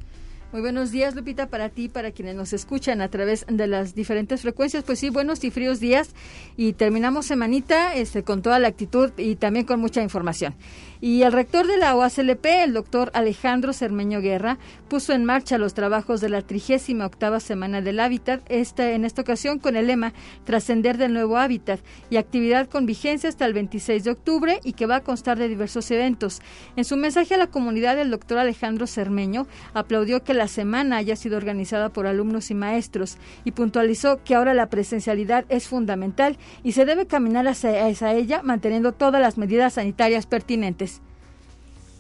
Muy 0.52 0.62
buenos 0.62 0.90
días, 0.90 1.14
Lupita, 1.16 1.48
para 1.48 1.70
ti, 1.70 1.90
para 1.90 2.12
quienes 2.12 2.36
nos 2.36 2.54
escuchan 2.54 3.02
a 3.02 3.10
través 3.10 3.46
de 3.48 3.68
las 3.68 3.94
diferentes 3.94 4.42
frecuencias. 4.42 4.84
Pues 4.84 4.98
sí, 4.98 5.12
buenos 5.12 5.44
y 5.44 5.52
fríos 5.52 5.80
días 5.80 6.16
y 6.58 6.74
terminamos 6.74 7.28
semanita 7.28 7.94
este, 7.94 8.24
con 8.24 8.42
toda 8.42 8.58
la 8.58 8.68
actitud 8.68 9.12
y 9.18 9.36
también 9.36 9.66
con 9.66 9.80
mucha 9.80 10.02
información. 10.02 10.56
Y 11.02 11.22
el 11.24 11.32
rector 11.32 11.66
de 11.66 11.78
la 11.78 11.96
OACLP, 11.96 12.46
el 12.46 12.74
doctor 12.74 13.10
Alejandro 13.14 13.72
Cermeño 13.72 14.20
Guerra, 14.20 14.58
puso 14.90 15.14
en 15.14 15.24
marcha 15.24 15.58
los 15.58 15.74
trabajos 15.74 16.20
de 16.20 16.28
la 16.28 16.42
trigésima 16.42 17.06
octava 17.06 17.40
Semana 17.40 17.80
del 17.80 18.02
Hábitat, 18.02 18.42
esta, 18.50 18.92
en 18.92 19.06
esta 19.06 19.22
ocasión 19.22 19.60
con 19.60 19.78
el 19.78 19.88
lema 19.88 20.12
Trascender 20.44 20.98
del 20.98 21.14
Nuevo 21.14 21.38
Hábitat 21.38 21.80
y 22.10 22.18
actividad 22.18 22.68
con 22.68 22.86
vigencia 22.86 23.30
hasta 23.30 23.46
el 23.46 23.54
26 23.54 24.04
de 24.04 24.12
octubre 24.12 24.60
y 24.66 24.74
que 24.74 24.88
va 24.88 24.98
a 24.98 25.04
constar 25.04 25.40
de 25.40 25.48
diversos 25.48 25.90
eventos. 25.90 26.42
En 26.76 26.84
su 26.84 26.98
mensaje 26.98 27.36
a 27.36 27.38
la 27.38 27.48
comunidad, 27.48 27.98
el 27.98 28.12
doctor 28.12 28.38
Alejandro 28.38 28.86
Cermeño 28.86 29.48
aplaudió 29.74 30.26
que 30.26 30.34
la 30.34 30.50
semana 30.50 30.98
haya 30.98 31.16
sido 31.16 31.38
organizada 31.38 31.94
por 31.94 32.08
alumnos 32.08 32.52
y 32.52 32.56
maestros 32.56 33.18
y 33.46 33.52
puntualizó 33.52 34.22
que 34.26 34.36
ahora 34.36 34.54
la 34.54 34.70
presencialidad 34.70 35.46
es 35.48 35.70
fundamental 35.70 36.38
y 36.62 36.74
se 36.74 36.84
debe 36.84 37.08
caminar 37.08 37.48
hacia, 37.48 37.86
hacia 37.86 38.14
ella 38.14 38.42
manteniendo 38.44 38.92
todas 38.92 39.22
las 39.22 39.38
medidas 39.38 39.76
sanitarias 39.76 40.26
pertinentes. 40.26 40.89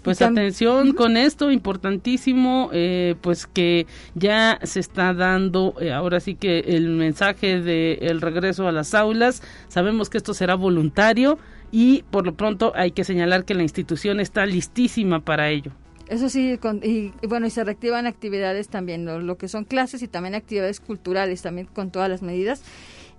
Pues 0.04 0.22
atención 0.22 0.94
con 0.94 1.18
esto, 1.18 1.52
importantísimo, 1.52 2.70
eh, 2.72 3.16
pues 3.22 3.46
que 3.48 3.86
ya 4.16 4.60
se 4.64 4.80
está 4.80 5.14
dando 5.14 5.76
eh, 5.82 5.92
ahora 5.92 6.20
sí 6.22 6.36
que 6.36 6.60
el 6.60 6.90
mensaje 6.90 7.60
de 7.60 8.00
el 8.02 8.22
regreso 8.22 8.68
a 8.68 8.72
las 8.72 8.94
aulas. 8.94 9.44
Sabemos 9.68 10.10
que 10.10 10.18
esto 10.18 10.34
será 10.34 10.56
voluntario 10.56 11.38
y 11.72 12.04
por 12.12 12.26
lo 12.26 12.34
pronto 12.34 12.72
hay 12.76 12.92
que 12.92 13.04
señalar 13.04 13.44
que 13.44 13.54
la 13.54 13.64
institución 13.64 14.20
está 14.20 14.46
listísima 14.46 15.20
para 15.20 15.50
ello. 15.50 15.72
Eso 16.08 16.28
sí, 16.28 16.58
y, 16.82 17.28
bueno, 17.28 17.46
y 17.46 17.52
se 17.52 17.64
reactivan 17.64 18.08
actividades 18.08 18.68
también, 18.68 19.06
lo 19.06 19.38
que 19.38 19.48
son 19.48 19.64
clases 19.64 20.02
y 20.02 20.08
también 20.08 20.34
actividades 20.34 20.80
culturales, 20.80 21.44
también 21.44 21.68
con 21.68 21.92
todas 21.92 22.10
las 22.10 22.24
medidas. 22.24 22.64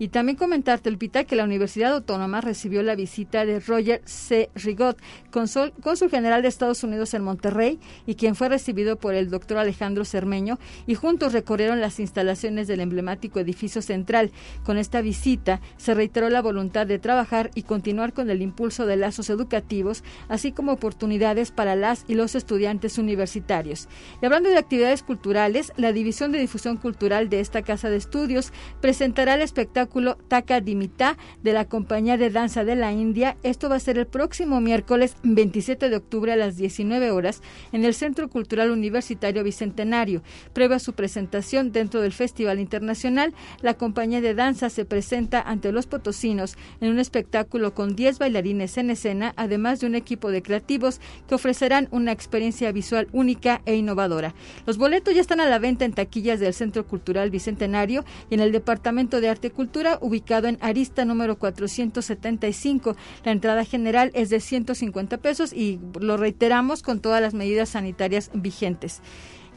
Y 0.00 0.08
también 0.08 0.38
comentarte, 0.38 0.90
Lupita, 0.90 1.24
que 1.24 1.36
la 1.36 1.44
Universidad 1.44 1.92
Autónoma 1.92 2.40
recibió 2.40 2.82
la 2.82 2.94
visita 2.94 3.44
de 3.44 3.60
Roger 3.60 4.00
C. 4.06 4.48
Rigot, 4.54 4.96
cónsul, 5.30 5.74
general 6.10 6.40
de 6.40 6.48
Estados 6.48 6.82
Unidos 6.82 7.12
en 7.12 7.22
Monterrey, 7.22 7.78
y 8.06 8.14
quien 8.14 8.34
fue 8.34 8.48
recibido 8.48 8.96
por 8.96 9.12
el 9.12 9.28
doctor 9.28 9.58
Alejandro 9.58 10.06
Cermeño, 10.06 10.58
y 10.86 10.94
juntos 10.94 11.34
recorrieron 11.34 11.82
las 11.82 12.00
instalaciones 12.00 12.66
del 12.66 12.80
emblemático 12.80 13.40
edificio 13.40 13.82
central. 13.82 14.30
Con 14.64 14.78
esta 14.78 15.02
visita 15.02 15.60
se 15.76 15.92
reiteró 15.92 16.30
la 16.30 16.40
voluntad 16.40 16.86
de 16.86 16.98
trabajar 16.98 17.50
y 17.54 17.64
continuar 17.64 18.14
con 18.14 18.30
el 18.30 18.40
impulso 18.40 18.86
de 18.86 18.96
lazos 18.96 19.28
educativos, 19.28 20.02
así 20.30 20.50
como 20.50 20.72
oportunidades 20.72 21.50
para 21.50 21.76
las 21.76 22.06
y 22.08 22.14
los 22.14 22.34
estudiantes 22.36 22.96
universitarios. 22.96 23.86
Y 24.22 24.24
hablando 24.24 24.48
de 24.48 24.56
actividades 24.56 25.02
culturales, 25.02 25.74
la 25.76 25.92
División 25.92 26.32
de 26.32 26.38
Difusión 26.38 26.78
Cultural 26.78 27.28
de 27.28 27.40
esta 27.40 27.60
Casa 27.60 27.90
de 27.90 27.98
Estudios 27.98 28.50
presentará 28.80 29.34
el 29.34 29.42
espectáculo 29.42 29.89
Taka 30.28 30.60
Dimita 30.60 31.18
de 31.42 31.52
la 31.52 31.64
Compañía 31.64 32.16
de 32.16 32.30
Danza 32.30 32.64
de 32.64 32.76
la 32.76 32.92
India. 32.92 33.36
Esto 33.42 33.68
va 33.68 33.76
a 33.76 33.80
ser 33.80 33.98
el 33.98 34.06
próximo 34.06 34.60
miércoles 34.60 35.16
27 35.24 35.90
de 35.90 35.96
octubre 35.96 36.32
a 36.32 36.36
las 36.36 36.56
19 36.56 37.10
horas 37.10 37.42
en 37.72 37.84
el 37.84 37.94
Centro 37.94 38.28
Cultural 38.28 38.70
Universitario 38.70 39.42
Bicentenario. 39.42 40.22
Prueba 40.52 40.78
su 40.78 40.92
presentación 40.92 41.72
dentro 41.72 42.00
del 42.00 42.12
Festival 42.12 42.60
Internacional, 42.60 43.34
la 43.62 43.74
compañía 43.74 44.20
de 44.20 44.34
danza 44.34 44.70
se 44.70 44.84
presenta 44.84 45.40
ante 45.40 45.72
los 45.72 45.86
potosinos 45.86 46.56
en 46.80 46.90
un 46.90 46.98
espectáculo 46.98 47.74
con 47.74 47.96
10 47.96 48.18
bailarines 48.18 48.78
en 48.78 48.90
escena, 48.90 49.32
además 49.36 49.80
de 49.80 49.86
un 49.86 49.94
equipo 49.96 50.30
de 50.30 50.42
creativos 50.42 51.00
que 51.28 51.34
ofrecerán 51.34 51.88
una 51.90 52.12
experiencia 52.12 52.70
visual 52.70 53.08
única 53.12 53.60
e 53.66 53.74
innovadora. 53.74 54.34
Los 54.66 54.78
boletos 54.78 55.14
ya 55.14 55.20
están 55.20 55.40
a 55.40 55.48
la 55.48 55.58
venta 55.58 55.84
en 55.84 55.92
taquillas 55.92 56.38
del 56.38 56.54
Centro 56.54 56.86
Cultural 56.86 57.30
Bicentenario 57.30 58.04
y 58.30 58.34
en 58.34 58.40
el 58.40 58.52
Departamento 58.52 59.20
de 59.20 59.28
Arte 59.28 59.48
y 59.48 59.50
Cultura 59.50 59.79
ubicado 60.00 60.48
en 60.48 60.58
Arista 60.60 61.04
número 61.04 61.38
475. 61.38 62.96
La 63.24 63.32
entrada 63.32 63.64
general 63.64 64.10
es 64.14 64.30
de 64.30 64.40
150 64.40 65.18
pesos 65.18 65.52
y 65.52 65.80
lo 66.00 66.16
reiteramos 66.16 66.82
con 66.82 67.00
todas 67.00 67.20
las 67.20 67.34
medidas 67.34 67.70
sanitarias 67.70 68.30
vigentes 68.34 69.00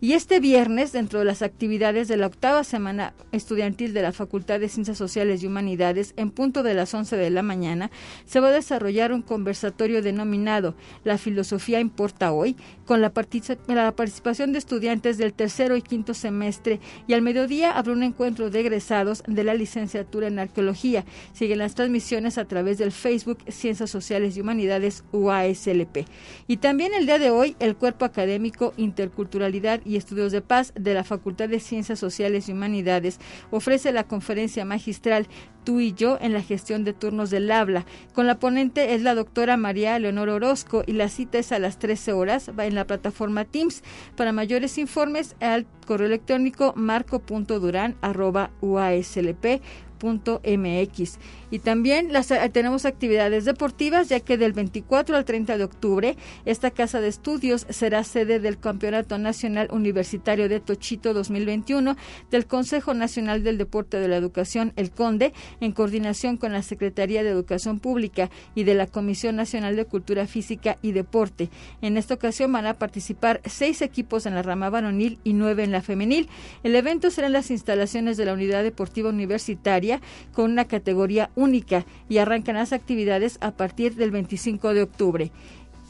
Y 0.00 0.12
este 0.12 0.40
viernes, 0.40 0.92
dentro 0.92 1.18
de 1.18 1.24
las 1.24 1.42
actividades 1.42 2.08
de 2.08 2.16
la 2.16 2.26
octava 2.26 2.64
semana 2.64 3.14
estudiantil 3.32 3.94
de 3.94 4.02
la 4.02 4.12
Facultad 4.12 4.60
de 4.60 4.68
Ciencias 4.68 4.98
Sociales 4.98 5.42
y 5.42 5.46
Humanidades, 5.46 6.14
en 6.16 6.30
punto 6.30 6.62
de 6.62 6.74
las 6.74 6.92
11 6.94 7.16
de 7.16 7.30
la 7.30 7.42
mañana, 7.42 7.90
se 8.26 8.40
va 8.40 8.48
a 8.48 8.52
desarrollar 8.52 9.12
un 9.12 9.22
conversatorio 9.22 10.02
denominado 10.02 10.74
La 11.04 11.18
filosofía 11.18 11.80
importa 11.80 12.32
hoy, 12.32 12.56
con 12.88 13.02
la, 13.02 13.10
participación 13.10 14.52
de 14.52 14.58
estudiantes 14.58 15.18
del 15.18 15.34
tercero 15.34 15.76
y 15.76 15.82
quinto 15.82 16.14
semestre, 16.14 16.80
y 17.06 17.12
al 17.12 17.20
mediodía 17.20 17.72
habrá 17.72 17.92
un 17.92 18.02
encuentro 18.02 18.48
de 18.48 18.60
egresados 18.60 19.22
de 19.26 19.44
la 19.44 19.52
licenciatura 19.52 20.28
en 20.28 20.38
arqueología. 20.38 21.04
Siguen 21.34 21.58
las 21.58 21.74
transmisiones 21.74 22.38
a 22.38 22.46
través 22.46 22.78
del 22.78 22.90
Facebook 22.90 23.40
Ciencias 23.46 23.90
Sociales 23.90 24.38
y 24.38 24.40
Humanidades 24.40 25.04
UASLP. 25.12 26.06
Y 26.46 26.56
también 26.56 26.94
el 26.94 27.04
día 27.04 27.18
de 27.18 27.28
hoy, 27.28 27.56
el 27.60 27.76
cuerpo 27.76 28.06
académico 28.06 28.72
Interculturalidad 28.78 29.82
y 29.84 29.96
Estudios 29.96 30.32
de 30.32 30.40
Paz 30.40 30.72
de 30.74 30.94
la 30.94 31.04
Facultad 31.04 31.50
de 31.50 31.60
Ciencias 31.60 31.98
Sociales 31.98 32.48
y 32.48 32.52
Humanidades 32.52 33.20
ofrece 33.50 33.92
la 33.92 34.04
conferencia 34.04 34.64
magistral 34.64 35.28
Tú 35.68 35.80
y 35.80 35.92
yo 35.92 36.16
en 36.22 36.32
la 36.32 36.40
gestión 36.40 36.82
de 36.84 36.94
turnos 36.94 37.28
del 37.28 37.50
habla. 37.50 37.84
Con 38.14 38.26
la 38.26 38.38
ponente 38.38 38.94
es 38.94 39.02
la 39.02 39.14
doctora 39.14 39.58
María 39.58 39.98
Leonor 39.98 40.30
Orozco 40.30 40.82
y 40.86 40.92
la 40.92 41.10
cita 41.10 41.36
es 41.36 41.52
a 41.52 41.58
las 41.58 41.78
13 41.78 42.14
horas. 42.14 42.56
La 42.78 42.86
plataforma 42.86 43.44
Teams. 43.44 43.82
Para 44.16 44.32
mayores 44.32 44.78
informes 44.78 45.36
al 45.40 45.66
correo 45.86 46.06
electrónico 46.06 46.72
marco.duran.uaslp 46.76 49.60
gov.mx. 50.00 51.18
Y 51.50 51.60
también 51.60 52.12
las, 52.12 52.30
eh, 52.30 52.48
tenemos 52.52 52.84
actividades 52.84 53.44
deportivas, 53.44 54.08
ya 54.08 54.20
que 54.20 54.36
del 54.36 54.52
24 54.52 55.16
al 55.16 55.24
30 55.24 55.56
de 55.56 55.64
octubre, 55.64 56.16
esta 56.44 56.70
casa 56.70 57.00
de 57.00 57.08
estudios 57.08 57.66
será 57.70 58.04
sede 58.04 58.38
del 58.38 58.58
Campeonato 58.58 59.16
Nacional 59.18 59.68
Universitario 59.70 60.48
de 60.48 60.60
Tochito 60.60 61.14
2021 61.14 61.96
del 62.30 62.46
Consejo 62.46 62.92
Nacional 62.92 63.42
del 63.44 63.56
Deporte 63.56 63.98
de 63.98 64.08
la 64.08 64.16
Educación, 64.16 64.72
el 64.76 64.90
CONDE, 64.90 65.32
en 65.60 65.72
coordinación 65.72 66.36
con 66.36 66.52
la 66.52 66.62
Secretaría 66.62 67.22
de 67.22 67.30
Educación 67.30 67.80
Pública 67.80 68.30
y 68.54 68.64
de 68.64 68.74
la 68.74 68.86
Comisión 68.86 69.36
Nacional 69.36 69.76
de 69.76 69.86
Cultura 69.86 70.26
Física 70.26 70.78
y 70.82 70.92
Deporte. 70.92 71.48
En 71.80 71.96
esta 71.96 72.14
ocasión 72.14 72.52
van 72.52 72.66
a 72.66 72.74
participar 72.74 73.40
seis 73.46 73.80
equipos 73.80 74.26
en 74.26 74.34
la 74.34 74.42
rama 74.42 74.68
varonil 74.68 75.18
y 75.24 75.32
nueve 75.32 75.64
en 75.64 75.72
la 75.72 75.80
femenil. 75.80 76.28
El 76.62 76.76
evento 76.76 77.10
será 77.10 77.28
en 77.28 77.32
las 77.32 77.50
instalaciones 77.50 78.18
de 78.18 78.26
la 78.26 78.34
Unidad 78.34 78.62
Deportiva 78.62 79.08
Universitaria 79.08 79.87
con 80.32 80.50
una 80.50 80.66
categoría 80.66 81.30
única 81.34 81.86
y 82.08 82.18
arrancan 82.18 82.56
las 82.56 82.72
actividades 82.72 83.38
a 83.40 83.52
partir 83.52 83.94
del 83.94 84.10
25 84.10 84.74
de 84.74 84.82
octubre. 84.82 85.32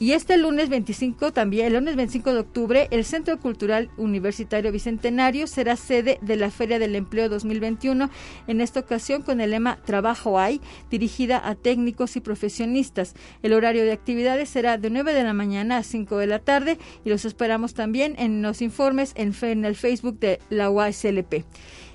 Y 0.01 0.13
este 0.13 0.37
lunes 0.37 0.69
25 0.69 1.33
también, 1.33 1.67
el 1.67 1.73
lunes 1.73 1.97
25 1.97 2.33
de 2.33 2.39
octubre, 2.39 2.87
el 2.89 3.03
Centro 3.03 3.37
Cultural 3.37 3.89
Universitario 3.97 4.71
Bicentenario 4.71 5.45
será 5.45 5.75
sede 5.75 6.19
de 6.21 6.37
la 6.37 6.51
Feria 6.51 6.79
del 6.79 6.95
Empleo 6.95 7.27
2021, 7.27 8.09
en 8.47 8.61
esta 8.61 8.79
ocasión 8.79 9.23
con 9.23 9.41
el 9.41 9.51
lema 9.51 9.77
Trabajo 9.83 10.39
hay, 10.39 10.61
dirigida 10.89 11.45
a 11.45 11.55
técnicos 11.55 12.15
y 12.15 12.21
profesionistas. 12.21 13.13
El 13.43 13.51
horario 13.51 13.83
de 13.83 13.91
actividades 13.91 14.47
será 14.47 14.77
de 14.77 14.89
9 14.89 15.13
de 15.13 15.23
la 15.23 15.33
mañana 15.33 15.75
a 15.75 15.83
5 15.83 16.17
de 16.17 16.27
la 16.27 16.39
tarde 16.39 16.77
y 17.03 17.09
los 17.09 17.25
esperamos 17.25 17.73
también 17.73 18.15
en 18.19 18.41
los 18.41 18.61
informes 18.61 19.11
en, 19.17 19.35
en 19.41 19.65
el 19.65 19.75
Facebook 19.75 20.17
de 20.17 20.39
la 20.49 20.69
UASLP. 20.69 21.43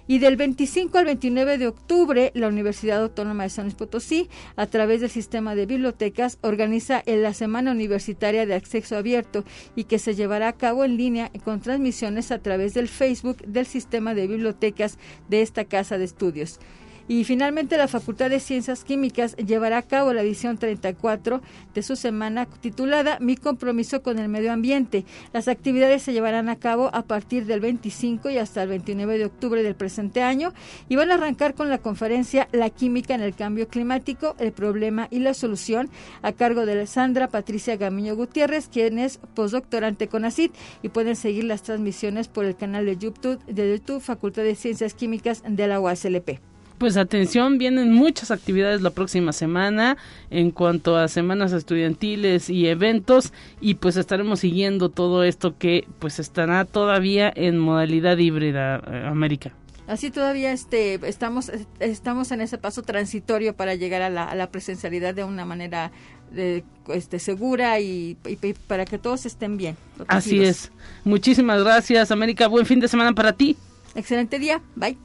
Y 0.07 0.19
del 0.19 0.37
25 0.37 0.99
al 0.99 1.07
29 1.07 1.57
de 1.57 1.67
octubre, 1.67 2.31
la 2.35 2.49
Universidad 2.49 3.03
Autónoma 3.03 3.45
de 3.45 3.51
San 3.51 3.65
Luis 3.65 3.75
Potosí, 3.75 4.29
a 4.55 4.67
través 4.67 5.01
del 5.01 5.09
sistema 5.09 5.55
de 5.55 5.65
bibliotecas, 5.65 6.39
organiza 6.43 7.03
la 7.07 7.33
Semana 7.33 7.73
Universitaria 7.73 8.45
de 8.45 8.55
Acceso 8.55 8.97
Abierto 8.97 9.45
y 9.75 9.85
que 9.85 9.99
se 9.99 10.15
llevará 10.15 10.49
a 10.49 10.53
cabo 10.53 10.85
en 10.85 10.99
línea 10.99 11.31
con 11.43 11.61
transmisiones 11.61 12.33
a 12.33 12.39
través 12.39 12.75
del 12.75 12.89
Facebook 12.89 13.39
del 13.47 13.65
sistema 13.65 14.15
de 14.15 14.27
bibliotecas 14.27 14.99
de 15.29 15.41
esta 15.41 15.65
casa 15.65 15.97
de 15.97 16.05
estudios. 16.05 16.61
Y 17.07 17.25
finalmente 17.25 17.77
la 17.77 17.87
Facultad 17.87 18.31
de 18.31 18.41
Ciencias 18.41 18.83
Químicas 18.83 19.37
llevará 19.37 19.79
a 19.79 19.83
cabo 19.83 20.15
la 20.15 20.23
edición 20.23 20.57
34 20.57 21.43
de 21.75 21.83
su 21.83 21.97
semana 21.97 22.47
titulada 22.47 23.19
Mi 23.21 23.37
compromiso 23.37 24.03
con 24.03 24.19
el 24.19 24.31
medio 24.31 24.53
ambiente. 24.53 25.05
Las 25.33 25.49
actividades 25.49 26.03
se 26.03 26.15
llevarán 26.15 26.49
a 26.49 26.57
cabo 26.57 26.89
a 26.95 27.03
partir 27.03 27.45
del 27.45 27.61
25 27.61 28.31
y 28.31 28.39
hasta 28.39 28.63
el 28.63 28.71
29 28.71 29.19
de 29.19 29.27
octubre 29.27 29.63
del 29.63 29.75
presente 29.75 30.23
año 30.23 30.55
y 30.89 30.97
van 30.97 31.11
a 31.11 31.15
arrancar 31.15 31.55
con 31.55 31.69
la 31.69 31.79
conferencia 31.79 32.49
La 32.53 32.71
química 32.71 33.15
en 33.15 33.21
el 33.21 33.35
cambio 33.35 33.69
climático, 33.69 34.35
el 34.39 34.53
problema 34.53 35.09
y 35.11 35.19
la 35.19 35.35
solución 35.35 35.91
a 36.23 36.33
cargo 36.33 36.65
de 36.65 36.87
Sandra 36.87 37.29
Patricia 37.29 37.77
Gamiño 37.77 38.17
Gutiérrez, 38.17 38.69
quien 38.69 38.99
es 38.99 39.19
postdoctorante 39.35 40.09
con 40.09 40.25
ACID 40.25 40.53
y 40.83 40.89
pueden 40.89 41.17
seguir 41.17 41.45
las 41.45 41.63
transmisiones 41.63 42.29
por 42.29 42.47
el 42.47 42.57
canal 42.57 42.87
de 42.87 42.97
YouTube 42.97 43.45
de 43.45 43.73
YouTube 43.73 44.01
Facultad 44.01 44.43
de 44.43 44.55
Ciencias 44.55 44.95
Químicas 44.95 45.43
de 45.47 45.67
la 45.67 45.81
UASLP. 45.81 46.54
Pues 46.85 46.99
atención, 46.99 47.57
vienen 47.57 47.95
muchas 47.95 48.31
actividades 48.31 48.83
la 48.83 48.91
próxima 48.91 49.33
semana 49.33 49.97
en 50.29 50.51
cuanto 50.51 50.99
a 50.99 51.09
semanas 51.09 51.53
estudiantiles 51.53 52.51
y 52.51 52.67
eventos 52.67 53.33
y 53.59 53.77
pues 53.77 53.97
estaremos 53.97 54.41
siguiendo 54.41 54.91
todo 54.91 55.25
esto 55.25 55.57
que 55.57 55.87
pues 55.99 56.19
estará 56.19 56.67
todavía 56.67 57.33
en 57.35 57.59
modalidad 57.59 58.19
híbrida, 58.19 58.83
eh, 58.87 59.07
América. 59.07 59.53
Así 59.87 60.11
todavía 60.11 60.53
este, 60.53 61.01
estamos, 61.09 61.51
estamos 61.81 62.31
en 62.33 62.43
ese 62.43 62.59
paso 62.59 62.83
transitorio 62.83 63.57
para 63.57 63.75
llegar 63.77 64.03
a 64.03 64.11
la, 64.11 64.51
presencialidad 64.51 65.15
de 65.15 65.25
una 65.25 65.47
manera 65.47 65.91
de, 66.33 66.65
este, 66.89 67.19
segura 67.19 67.81
y, 67.81 68.19
para 68.67 68.85
que 68.85 68.99
todos 68.99 69.25
estén 69.25 69.57
bien. 69.57 69.75
Así 70.07 70.43
es. 70.43 70.71
Muchísimas 71.03 71.65
gracias, 71.65 72.11
América. 72.11 72.47
Buen 72.47 72.67
fin 72.67 72.79
de 72.79 72.89
semana 72.89 73.15
para 73.15 73.33
ti. 73.33 73.57
Excelente 73.95 74.39
día. 74.39 74.61
Bye. 74.77 74.99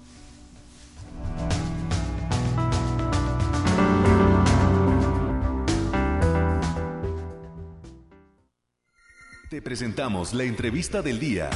Te 9.50 9.64
presentamos 9.64 10.36
la 10.36 10.44
entrevista 10.44 11.02
del 11.02 11.20
día. 11.20 11.50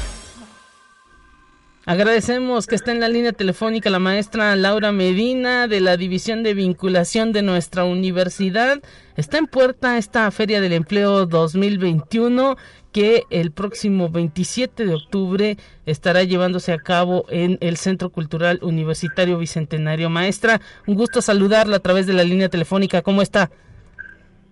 Agradecemos 1.85 2.65
que 2.65 2.73
está 2.73 2.91
en 2.91 2.99
la 2.99 3.07
línea 3.07 3.33
telefónica 3.33 3.91
la 3.91 3.99
maestra 3.99 4.55
Laura 4.55 4.91
Medina 4.91 5.67
de 5.67 5.79
la 5.79 5.95
División 5.95 6.41
de 6.41 6.55
Vinculación 6.55 7.33
de 7.33 7.43
nuestra 7.43 7.83
universidad. 7.83 8.81
Está 9.15 9.37
en 9.37 9.45
puerta 9.45 9.99
esta 9.99 10.31
Feria 10.31 10.59
del 10.59 10.73
Empleo 10.73 11.27
2021 11.27 12.55
que 12.91 13.25
el 13.29 13.51
próximo 13.51 14.09
27 14.09 14.87
de 14.87 14.95
octubre 14.95 15.57
estará 15.85 16.23
llevándose 16.23 16.73
a 16.73 16.79
cabo 16.79 17.25
en 17.29 17.59
el 17.61 17.77
Centro 17.77 18.09
Cultural 18.09 18.57
Universitario 18.63 19.37
Bicentenario. 19.37 20.09
Maestra, 20.09 20.61
un 20.87 20.95
gusto 20.95 21.21
saludarla 21.21 21.75
a 21.75 21.81
través 21.81 22.07
de 22.07 22.13
la 22.13 22.23
línea 22.23 22.49
telefónica. 22.49 23.03
¿Cómo 23.03 23.21
está? 23.21 23.51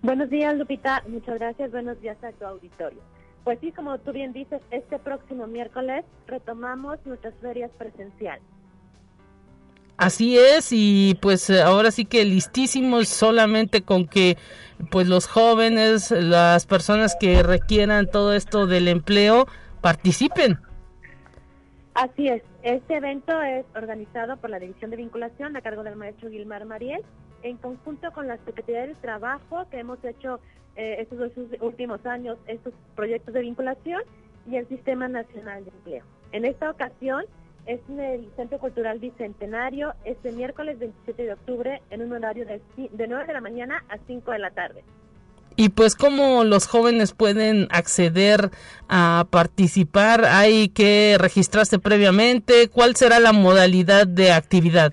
Buenos 0.00 0.30
días, 0.30 0.56
Lupita. 0.56 1.02
Muchas 1.08 1.40
gracias. 1.40 1.72
Buenos 1.72 2.00
días 2.00 2.22
a 2.22 2.30
tu 2.30 2.44
auditorio. 2.44 3.00
Pues 3.44 3.58
sí, 3.60 3.72
como 3.72 3.98
tú 3.98 4.12
bien 4.12 4.32
dices, 4.32 4.60
este 4.70 4.98
próximo 4.98 5.46
miércoles 5.46 6.04
retomamos 6.26 6.98
nuestras 7.04 7.34
ferias 7.40 7.70
presenciales. 7.76 8.42
Así 9.96 10.38
es, 10.38 10.68
y 10.72 11.16
pues 11.20 11.48
eh, 11.50 11.62
ahora 11.62 11.90
sí 11.90 12.04
que 12.04 12.24
listísimos 12.24 13.08
solamente 13.08 13.82
con 13.82 14.06
que 14.06 14.36
pues 14.90 15.06
los 15.06 15.26
jóvenes, 15.26 16.10
las 16.10 16.66
personas 16.66 17.16
que 17.18 17.42
requieran 17.42 18.10
todo 18.10 18.34
esto 18.34 18.66
del 18.66 18.88
empleo, 18.88 19.46
participen. 19.80 20.58
Así 21.94 22.26
es, 22.28 22.42
este 22.62 22.96
evento 22.96 23.40
es 23.42 23.66
organizado 23.76 24.36
por 24.38 24.50
la 24.50 24.58
División 24.58 24.90
de 24.90 24.96
Vinculación 24.96 25.56
a 25.56 25.60
cargo 25.60 25.82
del 25.82 25.96
maestro 25.96 26.30
Gilmar 26.30 26.64
Mariel, 26.64 27.02
en 27.42 27.56
conjunto 27.58 28.10
con 28.12 28.28
la 28.28 28.38
Secretaría 28.38 28.82
del 28.82 28.96
Trabajo 28.96 29.66
que 29.70 29.78
hemos 29.78 30.02
hecho 30.04 30.40
eh, 30.76 30.96
estos 31.00 31.18
dos 31.18 31.32
últimos 31.60 32.04
años 32.06 32.38
estos 32.46 32.72
proyectos 32.94 33.34
de 33.34 33.40
vinculación 33.40 34.02
y 34.50 34.56
el 34.56 34.68
Sistema 34.68 35.08
Nacional 35.08 35.64
de 35.64 35.70
Empleo. 35.70 36.04
En 36.32 36.44
esta 36.44 36.70
ocasión 36.70 37.24
es 37.66 37.80
en 37.88 38.00
el 38.00 38.28
Centro 38.36 38.58
Cultural 38.58 38.98
Bicentenario 38.98 39.94
este 40.04 40.32
miércoles 40.32 40.78
27 40.78 41.22
de 41.22 41.32
octubre 41.32 41.82
en 41.90 42.02
un 42.02 42.12
horario 42.12 42.44
de, 42.46 42.60
de 42.76 43.06
9 43.06 43.26
de 43.26 43.32
la 43.32 43.40
mañana 43.40 43.84
a 43.88 43.98
5 44.06 44.32
de 44.32 44.38
la 44.38 44.50
tarde. 44.50 44.82
Y 45.56 45.68
pues 45.68 45.94
cómo 45.94 46.44
los 46.44 46.66
jóvenes 46.66 47.12
pueden 47.12 47.68
acceder 47.70 48.50
a 48.88 49.26
participar, 49.30 50.24
hay 50.24 50.70
que 50.70 51.16
registrarse 51.18 51.78
previamente, 51.78 52.68
¿cuál 52.68 52.96
será 52.96 53.20
la 53.20 53.32
modalidad 53.32 54.06
de 54.06 54.32
actividad? 54.32 54.92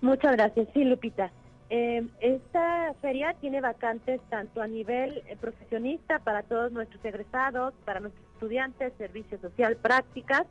Muchas 0.00 0.32
gracias, 0.32 0.68
sí, 0.74 0.84
Lupita. 0.84 1.30
Eh, 1.70 2.06
esta 2.20 2.92
feria 3.00 3.34
tiene 3.40 3.60
vacantes 3.60 4.20
tanto 4.28 4.60
a 4.60 4.66
nivel 4.66 5.22
eh, 5.26 5.36
profesionista 5.40 6.18
para 6.18 6.42
todos 6.42 6.72
nuestros 6.72 7.02
egresados, 7.04 7.72
para 7.84 8.00
nuestros 8.00 8.24
estudiantes, 8.34 8.92
servicio 8.98 9.38
social, 9.40 9.76
prácticas, 9.76 10.42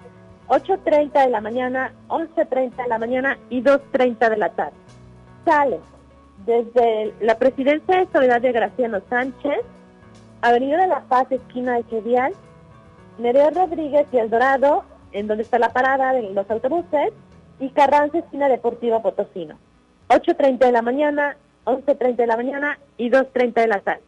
8.30 0.49 1.23
de 1.23 1.30
la 1.30 1.39
mañana, 1.39 1.93
11.30 2.10 2.75
de 2.75 2.88
la 2.89 2.99
mañana 2.99 3.38
y 3.49 3.62
2.30 3.62 4.30
de 4.30 4.38
la 4.38 4.49
tarde. 4.49 4.75
Salen 5.45 5.80
desde 6.45 7.13
la 7.21 7.38
Presidencia 7.38 7.99
de 7.99 8.08
Soledad 8.12 8.41
de 8.41 8.51
Graciano 8.51 9.01
Sánchez, 9.10 9.62
Avenida 10.41 10.82
de 10.82 10.88
la 10.88 11.01
Paz, 11.01 11.32
esquina 11.32 11.75
de 11.75 11.88
Chevial, 11.88 12.34
Nereo 13.17 13.49
Rodríguez 13.51 14.08
y 14.12 14.17
El 14.17 14.30
Dorado, 14.30 14.84
en 15.13 15.27
donde 15.27 15.43
está 15.43 15.58
la 15.58 15.71
parada 15.71 16.13
de 16.13 16.34
los 16.34 16.49
autobuses, 16.49 17.13
y 17.60 17.69
Carranza, 17.69 18.17
esquina 18.17 18.49
Deportiva 18.49 19.01
Potosino. 19.01 19.56
8.30 20.10 20.58
de 20.58 20.71
la 20.71 20.82
mañana, 20.82 21.38
11.30 21.65 22.15
de 22.15 22.28
la 22.28 22.38
mañana 22.38 22.80
y 22.97 23.10
2.30 23.10 23.54
de 23.54 23.67
la 23.67 23.80
tarde. 23.80 24.02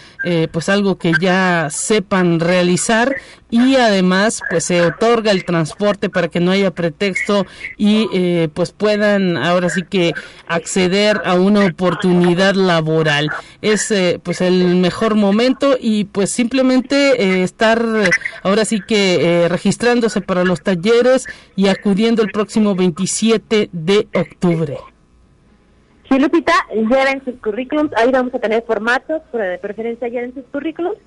pues 0.51 0.67
algo 0.67 0.97
que 0.97 1.13
ya 1.21 1.69
sepan 1.71 2.41
realizar 2.41 3.15
y 3.49 3.75
además 3.75 4.41
pues 4.49 4.65
se 4.65 4.81
otorga 4.81 5.31
el 5.31 5.45
transporte 5.45 6.09
para 6.09 6.27
que 6.27 6.39
no 6.39 6.51
haya 6.51 6.71
pretexto 6.71 7.45
y 7.77 8.07
eh, 8.13 8.49
pues 8.53 8.71
puedan 8.71 9.37
ahora 9.37 9.69
sí 9.69 9.83
que 9.83 10.13
acceder 10.47 11.21
a 11.25 11.35
una 11.35 11.65
oportunidad 11.65 12.53
laboral. 12.53 13.29
Es 13.61 13.91
eh, 13.91 14.19
pues 14.21 14.41
el 14.41 14.75
mejor 14.75 15.15
momento 15.15 15.75
y 15.79 16.05
pues 16.05 16.31
simplemente 16.31 17.23
eh, 17.23 17.43
estar 17.43 17.83
ahora 18.43 18.65
sí 18.65 18.81
que 18.81 19.47
registrándose 19.49 20.21
para 20.21 20.43
los 20.43 20.61
talleres 20.61 21.25
y 21.55 21.67
acudiendo 21.67 22.21
el 22.21 22.29
próximo 22.29 22.75
27 22.75 23.69
de 23.71 24.07
octubre. 24.13 24.77
Sí, 26.09 26.17
Lupita, 26.17 26.53
lleven 26.73 27.23
sus 27.23 27.35
currículums, 27.35 27.91
ahí 27.95 28.09
vamos 28.11 28.33
a 28.33 28.39
tener 28.39 28.63
formatos, 28.65 29.21
de 29.31 29.59
preferencia 29.59 30.07
lleven 30.07 30.33
sus 30.33 30.43
currículums 30.45 30.97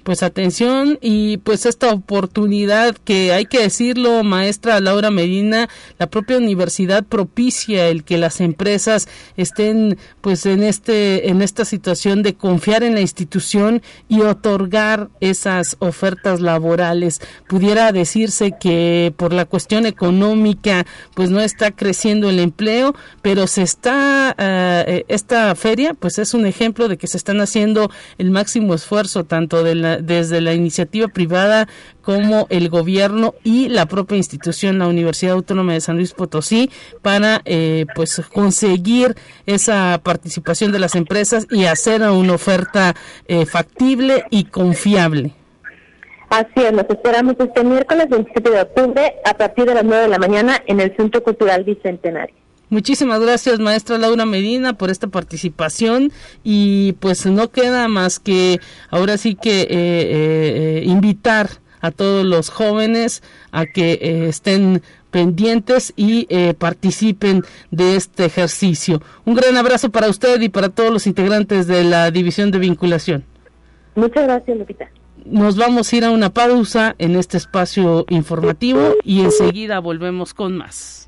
pues 0.04 0.22
atención 0.22 1.00
y 1.02 1.38
pues 1.38 1.66
esta 1.66 1.92
oportunidad 1.92 2.96
que 2.96 3.32
hay 3.32 3.46
que 3.46 3.62
decirlo, 3.62 4.24
maestra 4.24 4.80
Laura 4.80 5.10
Medina, 5.12 5.70
la 5.98 6.08
propia 6.08 6.38
universidad 6.38 7.04
propicia 7.04 7.88
el 7.88 8.04
que 8.04 8.18
las 8.18 8.42
empresas 8.42 9.08
estén 9.38 9.98
pues 10.22 10.46
en 10.46 10.64
este 10.64 11.30
en 11.30 11.42
esta 11.42 11.66
situación 11.66 12.22
de 12.24 12.36
confiar 12.36 12.84
en 12.84 12.94
la 12.94 13.02
institución 13.02 13.82
y 14.10 14.22
otorgar 14.22 15.10
esas 15.22 15.78
ofertas 15.80 16.42
laborales. 16.42 17.22
Pudiera 17.48 17.92
decirse 17.92 18.54
que 18.60 19.14
por 19.16 19.34
la 19.34 19.46
cuestión 19.46 19.86
económica 19.86 20.86
pues 21.14 21.30
no 21.30 21.40
está 21.40 21.72
creciendo 21.72 22.30
el 22.30 22.40
empleo, 22.40 22.94
pero 23.22 23.48
se 23.48 23.62
está 23.62 24.36
eh, 24.38 25.06
esta 25.08 25.56
feria 25.56 25.94
pues 25.94 26.20
es 26.20 26.34
un 26.34 26.46
ejemplo 26.46 26.88
de 26.88 26.98
que 26.98 27.08
se 27.08 27.18
están 27.18 27.40
haciendo 27.40 27.90
el 28.18 28.32
máximo 28.32 28.74
esfuerzo 28.74 29.24
tanto 29.24 29.64
de 29.64 29.76
la 29.76 29.93
desde 30.02 30.42
la 30.42 30.54
iniciativa 30.54 31.08
privada 31.08 31.68
como 32.02 32.48
el 32.50 32.70
gobierno 32.70 33.34
y 33.44 33.70
la 33.70 33.86
propia 33.86 34.18
institución, 34.18 34.80
la 34.80 34.88
Universidad 34.88 35.34
Autónoma 35.34 35.74
de 35.74 35.82
San 35.82 35.96
Luis 35.98 36.14
Potosí, 36.14 36.70
para 37.02 37.42
eh, 37.46 37.86
pues 37.96 38.22
conseguir 38.34 39.16
esa 39.46 40.00
participación 40.04 40.72
de 40.72 40.80
las 40.80 40.96
empresas 40.96 41.48
y 41.50 41.66
hacer 41.66 42.02
una 42.02 42.34
oferta 42.34 42.96
eh, 43.28 43.46
factible 43.46 44.26
y 44.30 44.46
confiable. 44.46 45.34
Así 46.30 46.66
es, 46.66 46.74
nos 46.74 46.90
esperamos 46.90 47.36
este 47.38 47.64
miércoles 47.64 48.10
27 48.10 48.50
de 48.50 48.62
octubre 48.62 49.14
a 49.24 49.34
partir 49.36 49.66
de 49.66 49.76
las 49.76 49.84
9 49.84 50.04
de 50.04 50.10
la 50.10 50.18
mañana 50.18 50.58
en 50.66 50.80
el 50.80 50.96
Centro 50.98 51.22
Cultural 51.24 51.64
Bicentenario. 51.64 52.43
Muchísimas 52.74 53.22
gracias, 53.22 53.60
maestra 53.60 54.00
Laura 54.00 54.26
Medina, 54.26 54.74
por 54.74 54.90
esta 54.90 55.06
participación 55.06 56.12
y 56.44 56.94
pues 56.94 57.24
no 57.28 57.52
queda 57.52 57.88
más 57.88 58.20
que 58.20 58.60
ahora 58.90 59.20
sí 59.20 59.36
que 59.36 59.62
eh, 59.62 59.68
eh, 59.70 60.84
invitar 60.84 61.52
a 61.82 61.92
todos 61.92 62.26
los 62.26 62.50
jóvenes 62.50 63.22
a 63.52 63.68
que 63.68 64.00
eh, 64.02 64.28
estén 64.28 64.82
pendientes 65.12 65.94
y 65.96 66.26
participen 66.56 67.44
de 67.70 67.96
este 67.96 68.26
ejercicio. 68.26 69.04
Un 69.24 69.36
gran 69.36 69.56
abrazo 69.56 69.92
para 69.92 70.10
usted 70.10 70.42
y 70.42 70.50
para 70.50 70.70
todos 70.70 70.92
los 70.92 71.06
integrantes 71.06 71.68
de 71.68 71.84
la 71.84 72.10
División 72.10 72.50
de 72.50 72.58
Vinculación. 72.58 73.24
Muchas 73.94 74.24
gracias, 74.24 74.58
Lupita. 74.58 74.90
Nos 75.26 75.58
vamos 75.58 75.94
a 75.94 75.96
ir 75.96 76.06
a 76.06 76.10
una 76.10 76.32
pausa 76.32 76.96
en 76.98 77.18
este 77.18 77.38
espacio 77.38 78.08
informativo 78.10 78.96
y 79.04 79.22
enseguida 79.22 79.78
volvemos 79.78 80.34
con 80.34 80.58
más. 80.58 81.08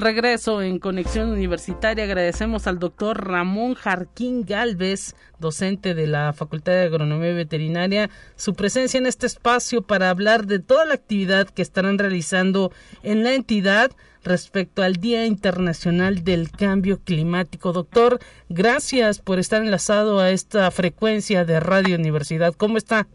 regreso 0.00 0.60
en 0.60 0.78
Conexión 0.78 1.30
Universitaria 1.30 2.04
agradecemos 2.04 2.66
al 2.66 2.78
doctor 2.78 3.26
Ramón 3.26 3.74
Jarquín 3.74 4.44
Galvez, 4.44 5.16
docente 5.38 5.94
de 5.94 6.06
la 6.06 6.32
Facultad 6.32 6.72
de 6.72 6.82
Agronomía 6.82 7.30
y 7.30 7.34
Veterinaria, 7.34 8.10
su 8.36 8.54
presencia 8.54 8.98
en 8.98 9.06
este 9.06 9.26
espacio 9.26 9.82
para 9.82 10.10
hablar 10.10 10.46
de 10.46 10.58
toda 10.58 10.84
la 10.84 10.94
actividad 10.94 11.48
que 11.48 11.62
estarán 11.62 11.98
realizando 11.98 12.70
en 13.02 13.24
la 13.24 13.34
entidad 13.34 13.90
respecto 14.22 14.82
al 14.82 14.96
Día 14.96 15.26
Internacional 15.26 16.22
del 16.22 16.50
Cambio 16.50 17.00
Climático. 17.02 17.72
Doctor, 17.72 18.18
gracias 18.48 19.20
por 19.20 19.38
estar 19.38 19.62
enlazado 19.62 20.20
a 20.20 20.30
esta 20.30 20.70
frecuencia 20.70 21.44
de 21.44 21.60
Radio 21.60 21.96
Universidad. 21.96 22.54
¿Cómo 22.54 22.76
está? 22.76 23.08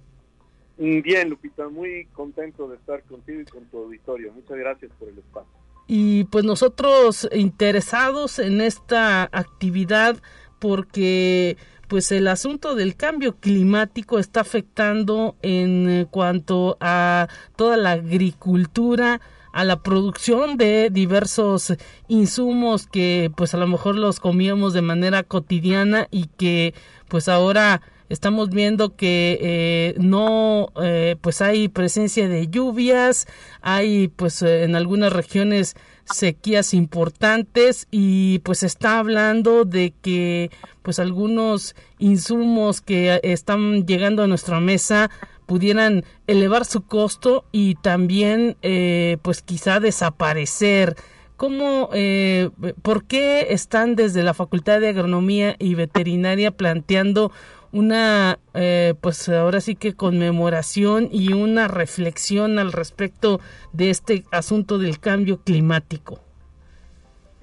Bien, 0.77 1.29
Lupita, 1.29 1.69
muy 1.69 2.05
contento 2.13 2.67
de 2.67 2.77
estar 2.77 3.03
contigo 3.03 3.41
y 3.41 3.45
con 3.45 3.63
tu 3.65 3.77
auditorio. 3.77 4.33
Muchas 4.33 4.57
gracias 4.57 4.91
por 4.97 5.07
el 5.07 5.19
espacio 5.19 5.62
y 5.87 6.25
pues 6.25 6.45
nosotros 6.45 7.27
interesados 7.33 8.39
en 8.39 8.61
esta 8.61 9.23
actividad 9.23 10.17
porque 10.59 11.57
pues 11.87 12.11
el 12.11 12.27
asunto 12.27 12.75
del 12.75 12.95
cambio 12.95 13.35
climático 13.35 14.17
está 14.17 14.41
afectando 14.41 15.35
en 15.41 16.07
cuanto 16.09 16.77
a 16.79 17.27
toda 17.55 17.77
la 17.77 17.91
agricultura, 17.91 19.21
a 19.51 19.63
la 19.63 19.83
producción 19.83 20.57
de 20.57 20.89
diversos 20.89 21.75
insumos 22.07 22.87
que 22.87 23.31
pues 23.35 23.53
a 23.53 23.57
lo 23.57 23.67
mejor 23.67 23.95
los 23.95 24.19
comíamos 24.19 24.73
de 24.73 24.81
manera 24.81 25.21
cotidiana 25.23 26.07
y 26.09 26.25
que 26.37 26.73
pues 27.09 27.29
ahora 27.29 27.81
estamos 28.09 28.49
viendo 28.49 28.95
que 28.95 29.37
eh, 29.41 29.95
no 29.97 30.67
eh, 30.81 31.15
pues 31.21 31.41
hay 31.41 31.67
presencia 31.67 32.27
de 32.27 32.47
lluvias 32.47 33.27
hay 33.61 34.07
pues 34.09 34.41
eh, 34.41 34.63
en 34.63 34.75
algunas 34.75 35.13
regiones 35.13 35.75
sequías 36.05 36.73
importantes 36.73 37.87
y 37.91 38.39
pues 38.39 38.63
está 38.63 38.99
hablando 38.99 39.65
de 39.65 39.93
que 40.01 40.51
pues 40.81 40.99
algunos 40.99 41.75
insumos 41.97 42.81
que 42.81 43.19
están 43.23 43.85
llegando 43.85 44.23
a 44.23 44.27
nuestra 44.27 44.59
mesa 44.59 45.09
pudieran 45.45 46.03
elevar 46.27 46.65
su 46.65 46.85
costo 46.85 47.45
y 47.51 47.75
también 47.75 48.57
pues 49.21 49.41
quizá 49.41 49.79
desaparecer. 49.79 50.97
¿Cómo, 51.43 51.89
eh, 51.93 52.51
por 52.83 53.05
qué 53.05 53.47
están 53.49 53.95
desde 53.95 54.23
la 54.23 54.33
Facultad 54.33 54.79
de 54.79 54.89
Agronomía 54.89 55.55
y 55.57 55.73
Veterinaria 55.73 56.51
planteando 56.51 57.31
una, 57.73 58.39
eh, 58.53 58.93
pues 59.01 59.27
ahora 59.27 59.59
sí 59.59 59.75
que 59.75 59.93
conmemoración 59.93 61.09
y 61.11 61.33
una 61.33 61.67
reflexión 61.67 62.59
al 62.59 62.71
respecto 62.71 63.41
de 63.73 63.89
este 63.89 64.23
asunto 64.31 64.77
del 64.77 64.99
cambio 64.99 65.41
climático? 65.41 66.21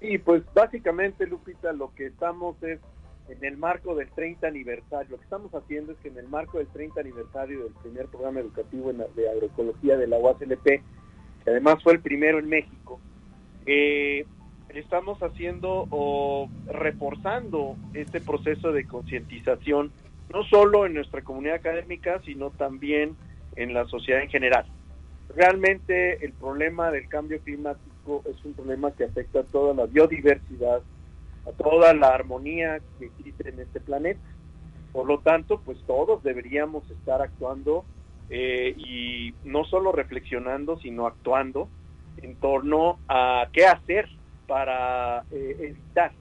Sí, 0.01 0.17
pues 0.19 0.43
básicamente, 0.55 1.27
Lupita, 1.27 1.73
lo 1.73 1.93
que 1.95 2.07
estamos 2.07 2.57
es 2.63 2.81
en 3.29 3.45
el 3.45 3.57
marco 3.57 3.95
del 3.95 4.09
30 4.11 4.47
aniversario. 4.47 5.11
Lo 5.11 5.17
que 5.19 5.25
estamos 5.25 5.55
haciendo 5.55 5.93
es 5.93 5.99
que 5.99 6.09
en 6.09 6.19
el 6.19 6.29
marco 6.29 6.59
del 6.59 6.69
30 6.69 7.01
aniversario 7.01 7.65
del 7.65 7.73
primer 7.75 8.07
programa 8.07 8.41
educativo 8.41 8.93
de 8.93 9.31
agroecología 9.31 9.97
de 9.97 10.07
la 10.07 10.19
UASLP, 10.19 10.65
que 10.65 10.83
además 11.51 11.83
fue 11.83 11.95
el 11.95 12.01
primero 12.01 12.39
en 12.39 12.49
México, 12.49 13.01
eh, 13.67 14.25
estamos 14.71 15.21
haciendo 15.23 15.87
o 15.91 16.49
reforzando 16.67 17.77
este 17.95 18.21
proceso 18.21 18.73
de 18.73 18.87
concientización, 18.87 19.93
no 20.33 20.45
solo 20.45 20.87
en 20.87 20.95
nuestra 20.95 21.23
comunidad 21.23 21.57
académica, 21.57 22.21
sino 22.25 22.51
también 22.51 23.17
en 23.57 23.75
la 23.75 23.87
sociedad 23.87 24.23
en 24.23 24.29
general. 24.29 24.65
Realmente 25.35 26.25
el 26.25 26.33
problema 26.33 26.91
del 26.91 27.09
cambio 27.09 27.41
climático 27.41 28.23
es 28.29 28.45
un 28.45 28.55
problema 28.55 28.93
que 28.93 29.05
afecta 29.05 29.41
a 29.41 29.45
toda 29.45 29.75
la 29.75 29.87
biodiversidad, 29.87 30.83
a 31.47 31.53
toda 31.53 31.95
la 31.95 32.09
armonía 32.09 32.81
que 32.99 33.07
existe 33.07 33.49
en 33.49 33.61
este 33.61 33.81
planeta. 33.81 34.21
Por 34.93 35.07
lo 35.07 35.21
tanto, 35.21 35.61
pues 35.65 35.79
todos 35.87 36.23
deberíamos 36.23 36.89
estar 36.91 37.23
actuando 37.23 37.85
eh, 38.29 38.75
y 38.77 39.35
no 39.45 39.65
solo 39.65 39.93
reflexionando, 39.93 40.79
sino 40.79 41.07
actuando 41.07 41.69
en 42.17 42.37
torno 42.37 42.99
a 43.09 43.49
qué 43.53 43.67
hacer 43.67 44.09
para 44.47 45.25
eh, 45.31 45.57
evitar 45.61 46.13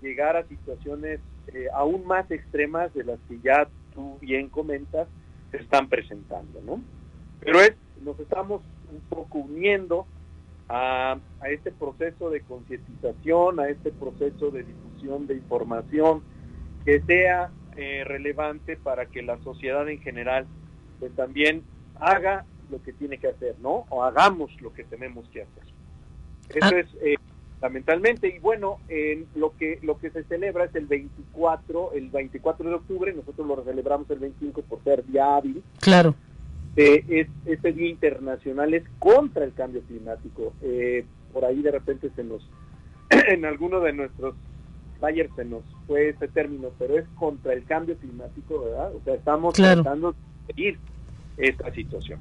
llegar 0.00 0.36
a 0.36 0.46
situaciones 0.48 1.20
eh, 1.48 1.66
aún 1.74 2.06
más 2.06 2.30
extremas 2.30 2.92
de 2.94 3.04
las 3.04 3.18
que 3.28 3.38
ya 3.42 3.68
tú 3.94 4.18
bien 4.20 4.48
comentas 4.48 5.08
se 5.50 5.58
están 5.58 5.88
presentando, 5.88 6.60
¿no? 6.64 6.82
Pero 7.40 7.60
es, 7.60 7.74
nos 8.02 8.18
estamos 8.20 8.62
un 8.90 9.00
poco 9.08 9.38
uniendo 9.38 10.06
a, 10.68 11.18
este 11.50 11.72
proceso 11.72 12.30
de 12.30 12.40
concientización, 12.42 13.60
a 13.60 13.68
este 13.68 13.90
proceso 13.90 14.50
de 14.50 14.62
difusión 14.62 15.26
de 15.26 15.34
información 15.34 16.22
que 16.84 17.00
sea 17.02 17.50
eh, 17.76 18.04
relevante 18.04 18.76
para 18.76 19.06
que 19.06 19.22
la 19.22 19.38
sociedad 19.42 19.88
en 19.88 20.00
general 20.00 20.46
pues 20.98 21.14
también 21.14 21.62
haga 22.00 22.44
lo 22.70 22.82
que 22.82 22.92
tiene 22.92 23.18
que 23.18 23.28
hacer, 23.28 23.56
¿no? 23.60 23.86
O 23.90 24.02
hagamos 24.02 24.50
lo 24.62 24.72
que 24.72 24.84
tenemos 24.84 25.28
que 25.28 25.42
hacer. 25.42 25.64
Eso 26.48 26.74
ah. 26.74 26.78
es 26.78 26.86
eh, 27.02 27.16
fundamentalmente 27.62 28.28
y 28.28 28.40
bueno, 28.40 28.78
lo 29.36 29.56
que 29.56 29.78
lo 29.82 29.96
que 29.98 30.10
se 30.10 30.24
celebra 30.24 30.64
es 30.64 30.74
el 30.74 30.86
24, 30.86 31.92
el 31.94 32.10
24 32.10 32.68
de 32.68 32.74
octubre, 32.74 33.12
nosotros 33.12 33.46
lo 33.46 33.62
celebramos 33.62 34.10
el 34.10 34.18
25 34.18 34.62
por 34.62 34.82
ser 34.82 35.04
día 35.06 35.36
hábil. 35.36 35.62
Claro. 35.80 36.16
Eh, 36.74 37.04
es, 37.08 37.28
este 37.46 37.72
día 37.72 37.88
internacional 37.88 38.74
es 38.74 38.82
contra 38.98 39.44
el 39.44 39.52
cambio 39.52 39.82
climático. 39.82 40.54
Eh, 40.62 41.04
por 41.32 41.44
ahí 41.44 41.62
de 41.62 41.70
repente 41.70 42.10
se 42.16 42.24
nos, 42.24 42.48
en 43.10 43.44
alguno 43.44 43.78
de 43.78 43.92
nuestros 43.92 44.34
flyers 44.98 45.30
se 45.36 45.44
nos 45.44 45.62
fue 45.86 46.08
ese 46.08 46.26
término, 46.26 46.70
pero 46.80 46.98
es 46.98 47.04
contra 47.14 47.52
el 47.52 47.64
cambio 47.64 47.96
climático, 47.96 48.64
¿verdad? 48.64 48.92
O 48.92 49.00
sea, 49.04 49.14
estamos 49.14 49.54
tratando 49.54 50.12
de 50.12 50.18
seguir 50.48 50.78
esta 51.36 51.72
situación. 51.72 52.18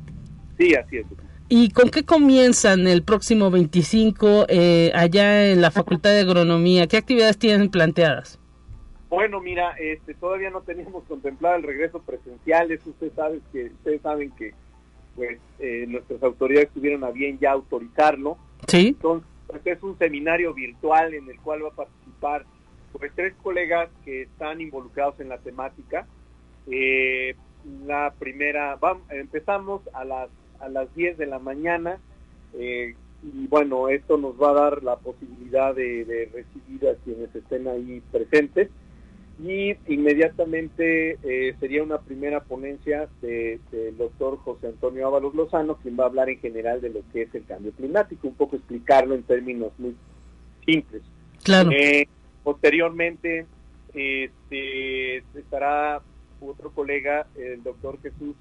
Sí, 0.60 0.76
así 0.76 0.98
es. 0.98 1.06
¿Y 1.54 1.72
con 1.72 1.90
qué 1.90 2.06
comienzan 2.06 2.88
el 2.88 3.04
próximo 3.04 3.52
25 3.52 4.46
eh, 4.48 4.90
allá 4.96 5.52
en 5.52 5.60
la 5.60 5.70
Facultad 5.70 6.12
de 6.12 6.22
Agronomía? 6.22 6.88
¿Qué 6.88 6.96
actividades 6.96 7.38
tienen 7.38 7.70
planteadas? 7.70 8.40
Bueno, 9.10 9.42
mira, 9.42 9.72
este, 9.78 10.14
todavía 10.14 10.50
no 10.50 10.62
teníamos 10.62 11.04
contemplado 11.04 11.58
el 11.58 11.64
regreso 11.64 12.02
presencial. 12.04 12.72
Eso 12.72 12.92
usted 12.92 13.12
sabe 13.18 13.42
que 13.52 13.66
ustedes 13.66 14.02
saben 14.02 14.32
que 14.32 14.54
pues 15.18 15.40
eh, 15.60 15.84
nuestras 15.90 16.24
autoridades 16.24 16.70
tuvieron 16.70 17.04
a 17.04 17.12
bien 17.12 17.38
ya 17.38 17.52
autorizarlo. 17.52 18.38
Sí. 18.68 18.88
Entonces 18.88 19.28
pues, 19.48 19.62
es 19.66 19.84
un 19.84 19.98
seminario 19.98 20.54
virtual 20.54 21.14
en 21.14 21.30
el 21.30 21.38
cual 21.42 21.66
va 21.66 21.68
a 21.68 21.76
participar 21.76 22.46
pues 22.94 23.12
tres 23.14 23.34
colegas 23.44 23.90
que 24.06 24.22
están 24.22 24.62
involucrados 24.62 25.20
en 25.20 25.28
la 25.28 25.38
temática. 25.40 26.08
Eh, 26.68 27.36
la 27.86 28.14
primera, 28.18 28.78
vamos, 28.78 29.04
empezamos 29.12 29.82
a 29.94 30.06
las 30.06 30.30
a 30.62 30.70
las 30.70 30.94
10 30.96 31.18
de 31.18 31.26
la 31.26 31.40
mañana 31.40 32.00
eh, 32.58 32.96
y 33.24 33.48
bueno, 33.48 33.88
esto 33.90 34.18
nos 34.18 34.34
va 34.42 34.52
a 34.52 34.54
dar 34.54 34.84
la 34.84 34.96
posibilidad 34.98 35.76
de, 35.76 36.30
recibir 36.34 36.90
a 36.90 36.96
quienes 37.04 37.34
estén 37.36 37.68
ahí 37.68 38.02
presentes 38.12 38.70
y 39.44 39.76
inmediatamente 39.88 41.18
eh, 41.24 41.56
sería 41.60 41.84
una 41.84 42.00
primera 42.00 42.42
ponencia 42.44 43.10
del 43.22 43.60
doctor 43.98 44.38
José 44.38 44.68
Antonio 44.68 45.08
Ábalos 45.08 45.34
Lozano, 45.34 45.78
quien 45.78 45.98
va 46.00 46.04
a 46.04 46.08
hablar 46.08 46.30
en 46.30 46.40
general 46.40 46.82
de 46.82 46.90
lo 46.90 47.02
que 47.12 47.24
es 47.24 47.36
el 47.36 47.46
cambio 47.46 47.72
climático, 47.72 48.28
un 48.28 48.36
poco 48.36 48.56
explicarlo 48.56 49.16
en 49.16 49.24
términos 49.24 49.72
muy 49.78 49.96
simples. 50.66 51.02
Claro. 51.44 51.72
Eh, 51.72 52.08
posteriormente 52.44 53.46
este, 53.94 55.18
estará 55.36 56.02
otro 56.40 56.72
colega, 56.72 57.28
el 57.36 57.64
doctor 57.64 58.00
Jesús 58.02 58.36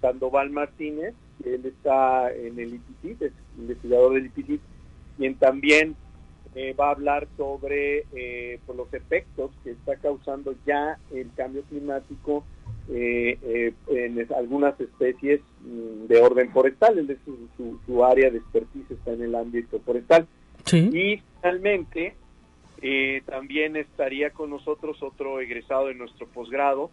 Sandoval 0.00 0.50
Martínez, 0.50 1.14
él 1.44 1.64
está 1.66 2.32
en 2.32 2.58
el 2.58 2.74
IPCIT, 2.74 3.22
es 3.22 3.32
investigador 3.58 4.14
del 4.14 4.26
IPCIT, 4.26 4.60
quien 5.16 5.34
también 5.36 5.96
eh, 6.54 6.72
va 6.72 6.88
a 6.88 6.92
hablar 6.92 7.28
sobre 7.36 8.06
eh, 8.14 8.58
los 8.74 8.92
efectos 8.94 9.50
que 9.62 9.72
está 9.72 9.96
causando 9.96 10.54
ya 10.66 10.98
el 11.12 11.30
cambio 11.36 11.62
climático 11.64 12.44
eh, 12.88 13.74
en 13.88 14.26
algunas 14.34 14.80
especies 14.80 15.42
mm, 15.60 16.06
de 16.06 16.18
orden 16.18 16.50
forestal, 16.52 16.98
es 16.98 17.18
su, 17.26 17.78
su, 17.84 18.04
área 18.04 18.30
de 18.30 18.38
expertise 18.38 18.90
está 18.90 19.12
en 19.12 19.22
el 19.24 19.34
ámbito 19.34 19.80
forestal. 19.80 20.26
Y 20.72 21.20
finalmente, 21.40 22.14
también 23.26 23.76
estaría 23.76 24.30
con 24.30 24.50
nosotros 24.50 25.02
otro 25.02 25.40
egresado 25.40 25.88
de 25.88 25.94
nuestro 25.94 26.26
posgrado, 26.26 26.90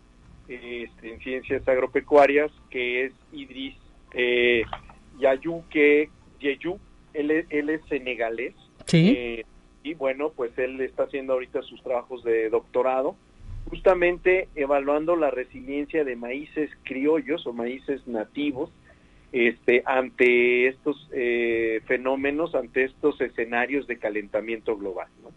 este, 0.49 1.13
en 1.13 1.19
ciencias 1.21 1.65
agropecuarias, 1.67 2.51
que 2.69 3.05
es 3.05 3.13
Idris 3.31 3.75
eh, 4.13 4.63
Yayuke 5.19 6.09
Yeyu, 6.39 6.79
él, 7.13 7.31
es 7.31 7.81
senegalés. 7.89 8.53
Eh, 8.91 9.45
y 9.83 9.93
bueno, 9.93 10.31
pues 10.35 10.57
él 10.57 10.79
está 10.81 11.03
haciendo 11.03 11.33
ahorita 11.33 11.61
sus 11.63 11.81
trabajos 11.83 12.23
de 12.23 12.49
doctorado, 12.49 13.15
justamente 13.69 14.49
evaluando 14.55 15.15
la 15.15 15.31
resiliencia 15.31 16.03
de 16.03 16.15
maíces 16.15 16.69
criollos 16.83 17.45
o 17.47 17.53
maíces 17.53 18.05
nativos 18.07 18.69
este, 19.31 19.81
ante 19.85 20.67
estos 20.67 21.09
eh, 21.11 21.81
fenómenos, 21.85 22.55
ante 22.55 22.83
estos 22.83 23.19
escenarios 23.19 23.87
de 23.87 23.97
calentamiento 23.97 24.77
global. 24.77 25.07
¿no? 25.23 25.31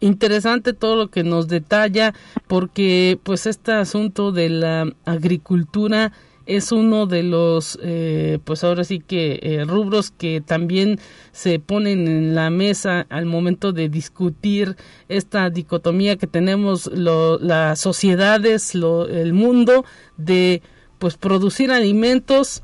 interesante 0.00 0.72
todo 0.72 0.96
lo 0.96 1.08
que 1.08 1.24
nos 1.24 1.48
detalla 1.48 2.14
porque 2.46 3.18
pues 3.22 3.46
este 3.46 3.72
asunto 3.72 4.32
de 4.32 4.48
la 4.48 4.92
agricultura 5.04 6.12
es 6.48 6.72
uno 6.72 7.06
de 7.06 7.22
los 7.22 7.78
eh, 7.82 8.38
pues 8.42 8.64
ahora 8.64 8.82
sí 8.82 9.00
que 9.00 9.38
eh, 9.42 9.64
rubros 9.66 10.10
que 10.10 10.40
también 10.40 10.98
se 11.30 11.60
ponen 11.60 12.08
en 12.08 12.34
la 12.34 12.48
mesa 12.48 13.06
al 13.10 13.26
momento 13.26 13.72
de 13.72 13.90
discutir 13.90 14.74
esta 15.08 15.50
dicotomía 15.50 16.16
que 16.16 16.26
tenemos 16.26 16.90
las 16.92 17.78
sociedades 17.78 18.74
el 18.74 19.34
mundo 19.34 19.84
de 20.16 20.62
pues 20.98 21.18
producir 21.18 21.70
alimentos 21.70 22.62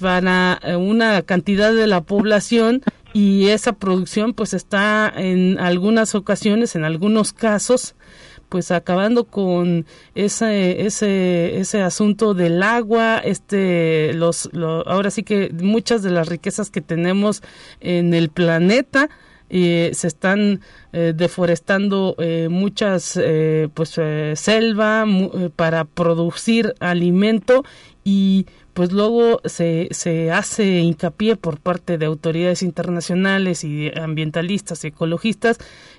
para 0.00 0.58
eh, 0.64 0.74
una 0.74 1.22
cantidad 1.22 1.72
de 1.72 1.86
la 1.86 2.02
población 2.02 2.82
y 3.12 3.48
esa 3.48 3.72
producción 3.72 4.34
pues 4.34 4.54
está 4.54 5.12
en 5.14 5.58
algunas 5.58 6.14
ocasiones, 6.14 6.76
en 6.76 6.84
algunos 6.84 7.32
casos, 7.32 7.94
pues 8.50 8.70
acabando 8.72 9.24
con 9.24 9.86
ese 10.14 10.84
ese 10.84 11.58
ese 11.58 11.80
asunto 11.80 12.34
del 12.34 12.62
agua 12.62 13.18
este 13.24 14.12
los, 14.12 14.50
ahora 14.86 15.10
sí 15.10 15.22
que 15.22 15.50
muchas 15.54 16.02
de 16.02 16.10
las 16.10 16.28
riquezas 16.28 16.68
que 16.70 16.82
tenemos 16.82 17.42
en 17.80 18.12
el 18.12 18.28
planeta 18.28 19.08
eh, 19.48 19.90
se 19.94 20.06
están 20.06 20.60
eh, 20.92 21.12
deforestando 21.14 22.14
eh, 22.18 22.48
muchas 22.50 23.18
pues 23.74 23.98
selva 24.34 25.06
para 25.56 25.84
producir 25.84 26.74
alimento 26.80 27.64
y 28.04 28.46
pues 28.74 28.92
luego 28.92 29.40
se, 29.44 29.88
se 29.90 30.30
hace 30.30 30.78
hincapié 30.78 31.36
por 31.36 31.58
parte 31.58 31.98
de 31.98 32.06
autoridades 32.06 32.62
internacionales 32.62 33.64
y 33.64 33.90
ambientalistas 33.96 34.84
ecologistas 34.84 35.58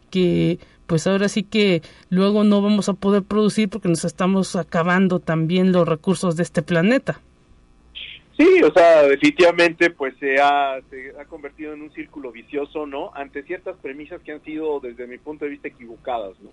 que 0.10 0.60
pues 0.92 1.08
ahora 1.08 1.30
sí 1.30 1.44
que 1.44 1.82
luego 2.10 2.44
no 2.44 2.62
vamos 2.62 2.90
a 2.90 2.94
poder 2.94 3.24
producir 3.24 3.70
porque 3.70 3.88
nos 3.88 4.04
estamos 4.04 4.58
acabando 4.58 5.22
también 5.22 5.72
los 5.72 5.88
recursos 5.88 6.36
de 6.36 6.44
este 6.44 6.62
planeta. 6.64 7.22
Sí, 8.38 8.62
o 8.62 8.74
sea, 8.74 9.04
definitivamente 9.04 9.92
pues 9.92 10.14
se 10.20 10.36
ha, 10.42 10.82
se 10.90 11.14
ha 11.18 11.24
convertido 11.24 11.74
en 11.74 11.82
un 11.82 11.94
círculo 11.94 12.34
vicioso, 12.34 12.86
¿no? 12.86 13.10
Ante 13.16 13.44
ciertas 13.44 13.78
premisas 13.78 14.22
que 14.22 14.34
han 14.34 14.44
sido 14.44 14.82
desde 14.82 15.08
mi 15.08 15.18
punto 15.18 15.46
de 15.46 15.52
vista 15.52 15.70
equivocadas, 15.70 16.34
¿no? 16.42 16.50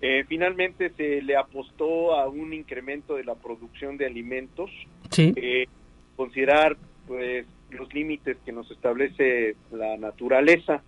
Eh, 0.00 0.22
finalmente 0.28 0.92
se 0.96 1.20
le 1.22 1.36
apostó 1.36 2.14
a 2.14 2.28
un 2.28 2.52
incremento 2.52 3.16
de 3.16 3.24
la 3.24 3.34
producción 3.34 3.96
de 3.96 4.06
alimentos, 4.06 4.70
Sí. 5.10 5.32
eh, 5.34 5.66
considerar 6.14 6.76
pues 7.08 7.44
los 7.70 7.92
límites 7.92 8.36
que 8.44 8.52
nos 8.52 8.70
establece 8.70 9.56
la 9.72 9.96
naturaleza. 9.96 10.84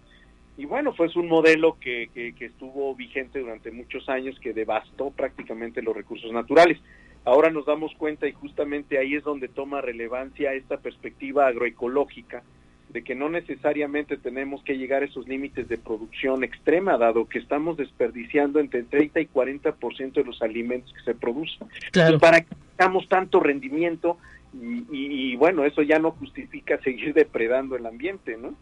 Y 0.59 0.67
bueno, 0.67 0.93
fue 0.93 1.09
un 1.17 1.29
modelo 1.29 1.79
que, 1.81 2.11
que, 2.13 2.35
que 2.35 2.47
estuvo 2.47 2.95
vigente 2.95 3.39
durante 3.39 3.71
muchos 3.71 4.09
años, 4.11 4.39
que 4.41 4.53
devastó 4.53 5.11
prácticamente 5.11 5.81
los 5.81 5.97
recursos 5.97 6.31
naturales. 6.33 6.79
Ahora 7.25 7.49
nos 7.51 7.65
damos 7.65 7.95
cuenta 7.97 8.27
y 8.29 8.33
justamente 8.33 8.99
ahí 8.99 9.15
es 9.15 9.23
donde 9.25 9.49
toma 9.49 9.81
relevancia 9.81 10.53
esta 10.55 10.77
perspectiva 10.79 11.47
agroecológica 11.47 12.43
de 12.89 13.05
que 13.05 13.15
no 13.15 13.29
necesariamente 13.29 14.17
tenemos 14.17 14.63
que 14.65 14.79
llegar 14.79 15.03
a 15.03 15.05
esos 15.07 15.29
límites 15.29 15.69
de 15.69 15.77
producción 15.77 16.43
extrema, 16.43 16.97
dado 16.97 17.29
que 17.29 17.39
estamos 17.39 17.77
desperdiciando 17.77 18.61
entre 18.61 18.83
30 18.83 19.21
y 19.21 19.27
40% 19.27 20.13
de 20.13 20.25
los 20.25 20.41
alimentos 20.43 20.93
que 20.95 21.03
se 21.03 21.15
producen. 21.15 21.69
Claro. 21.93 22.19
¿para 22.19 22.41
qué 22.41 22.49
damos 22.79 23.07
tanto 23.09 23.41
rendimiento? 23.41 24.17
Y, 24.55 24.79
y- 24.91 25.33
y, 25.33 25.37
bueno, 25.37 25.65
eso 25.67 25.83
ya 25.83 25.99
no 25.99 26.13
justifica 26.13 26.81
seguir 26.81 27.13
depredando 27.13 27.77
el 27.77 27.85
ambiente, 27.85 28.39
¿no? 28.39 28.55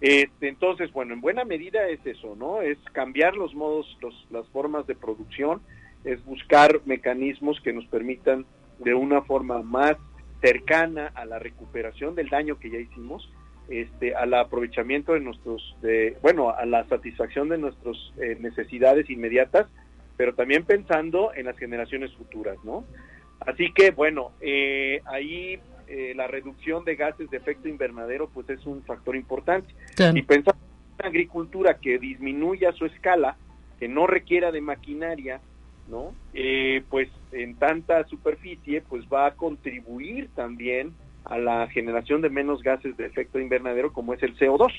Este, 0.00 0.48
entonces, 0.48 0.92
bueno, 0.92 1.14
en 1.14 1.20
buena 1.20 1.44
medida 1.44 1.88
es 1.88 2.04
eso, 2.06 2.36
¿no? 2.36 2.62
Es 2.62 2.78
cambiar 2.92 3.36
los 3.36 3.54
modos, 3.54 3.98
los, 4.00 4.26
las 4.30 4.46
formas 4.48 4.86
de 4.86 4.94
producción, 4.94 5.60
es 6.04 6.24
buscar 6.24 6.80
mecanismos 6.84 7.60
que 7.60 7.72
nos 7.72 7.84
permitan 7.86 8.46
de 8.78 8.94
una 8.94 9.22
forma 9.22 9.62
más 9.62 9.96
cercana 10.40 11.10
a 11.14 11.24
la 11.24 11.40
recuperación 11.40 12.14
del 12.14 12.28
daño 12.28 12.58
que 12.58 12.70
ya 12.70 12.78
hicimos, 12.78 13.28
este, 13.68 14.14
al 14.14 14.32
aprovechamiento 14.34 15.14
de 15.14 15.20
nuestros, 15.20 15.76
de, 15.82 16.16
bueno, 16.22 16.50
a 16.50 16.64
la 16.64 16.84
satisfacción 16.84 17.48
de 17.48 17.58
nuestras 17.58 17.96
eh, 18.22 18.36
necesidades 18.40 19.10
inmediatas, 19.10 19.66
pero 20.16 20.34
también 20.34 20.64
pensando 20.64 21.32
en 21.34 21.46
las 21.46 21.58
generaciones 21.58 22.12
futuras, 22.14 22.56
¿no? 22.64 22.84
Así 23.40 23.72
que, 23.72 23.90
bueno, 23.90 24.32
eh, 24.40 25.00
ahí 25.06 25.60
eh, 25.88 26.12
la 26.14 26.26
reducción 26.26 26.84
de 26.84 26.96
gases 26.96 27.30
de 27.30 27.36
efecto 27.36 27.68
invernadero, 27.68 28.28
pues 28.28 28.48
es 28.50 28.64
un 28.66 28.82
factor 28.82 29.16
importante. 29.16 29.74
Claro. 29.94 30.16
Y 30.16 30.22
pensar 30.22 30.54
en 30.54 30.94
una 30.98 31.08
agricultura 31.08 31.78
que 31.78 31.98
disminuya 31.98 32.72
su 32.72 32.86
escala, 32.86 33.36
que 33.78 33.88
no 33.88 34.06
requiera 34.06 34.52
de 34.52 34.60
maquinaria, 34.60 35.40
¿no? 35.88 36.12
Eh, 36.34 36.82
pues 36.90 37.08
en 37.32 37.54
tanta 37.56 38.04
superficie, 38.08 38.82
pues 38.82 39.06
va 39.06 39.26
a 39.26 39.34
contribuir 39.34 40.28
también 40.34 40.92
a 41.24 41.38
la 41.38 41.68
generación 41.68 42.20
de 42.20 42.30
menos 42.30 42.62
gases 42.62 42.96
de 42.96 43.06
efecto 43.06 43.38
invernadero 43.38 43.92
como 43.92 44.14
es 44.14 44.22
el 44.22 44.36
CO2. 44.36 44.72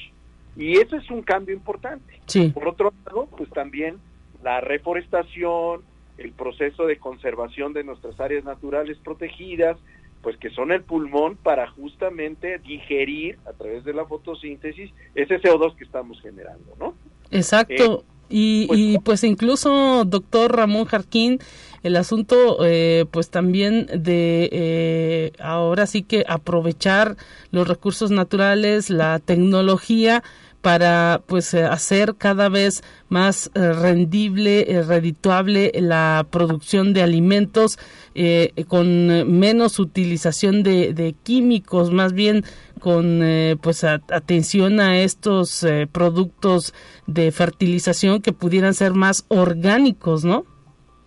Y 0.56 0.78
eso 0.78 0.96
es 0.96 1.10
un 1.10 1.22
cambio 1.22 1.56
importante. 1.56 2.20
Sí. 2.26 2.50
Por 2.50 2.68
otro 2.68 2.94
lado, 3.06 3.28
pues 3.36 3.50
también 3.50 3.98
la 4.44 4.62
reforestación, 4.62 5.82
el 6.18 6.32
proceso 6.34 6.86
de 6.86 6.98
conservación 6.98 7.74
de 7.74 7.84
nuestras 7.84 8.20
áreas 8.20 8.44
naturales 8.44 8.98
protegidas, 8.98 9.78
pues 10.22 10.38
que 10.38 10.50
son 10.50 10.72
el 10.72 10.84
pulmón 10.84 11.38
para 11.38 11.70
justamente 11.70 12.60
digerir 12.60 13.38
a 13.46 13.54
través 13.54 13.84
de 13.84 13.94
la 13.94 14.06
fotosíntesis 14.06 14.92
ese 15.16 15.42
CO2 15.42 15.76
que 15.76 15.86
estamos 15.86 16.22
generando, 16.22 16.76
¿no? 16.80 16.94
Exacto. 17.32 18.04
y, 18.30 18.68
pues, 18.68 18.80
y 18.80 19.00
pues 19.00 19.24
incluso, 19.24 20.04
doctor 20.06 20.56
Ramón 20.56 20.86
Jarquín, 20.86 21.40
el 21.84 21.96
asunto 21.96 22.66
eh, 22.66 23.06
pues 23.12 23.30
también 23.30 23.88
de 23.88 24.50
eh, 24.52 25.32
ahora 25.40 25.86
sí 25.86 26.04
que 26.04 26.26
aprovechar 26.28 27.16
los 27.52 27.68
recursos 27.68 28.12
naturales, 28.12 28.90
la 28.90 29.20
tecnología 29.20 30.24
para 30.62 31.22
pues 31.26 31.54
eh, 31.54 31.64
hacer 31.64 32.16
cada 32.18 32.50
vez 32.50 32.84
más 33.08 33.50
eh, 33.56 33.74
rendible, 33.74 34.72
eh, 34.72 34.84
redituable 34.84 35.72
la 35.76 36.26
producción 36.30 36.94
de 36.94 37.02
alimentos 37.02 37.80
eh, 38.16 38.52
con 38.68 39.40
menos 39.40 39.80
utilización 39.80 40.64
de, 40.64 41.16
químicos, 41.24 41.92
más 41.92 42.14
bien 42.14 42.44
con 42.80 43.22
eh, 43.24 43.56
pues 43.62 43.84
atención 43.84 44.80
a 44.80 45.00
estos 45.00 45.66
productos 45.92 46.74
de 47.08 47.32
fertilización 47.32 48.22
que 48.22 48.32
pudieran 48.32 48.74
ser 48.74 48.94
más 48.94 49.26
orgánicos, 49.30 50.24
¿no? 50.24 50.46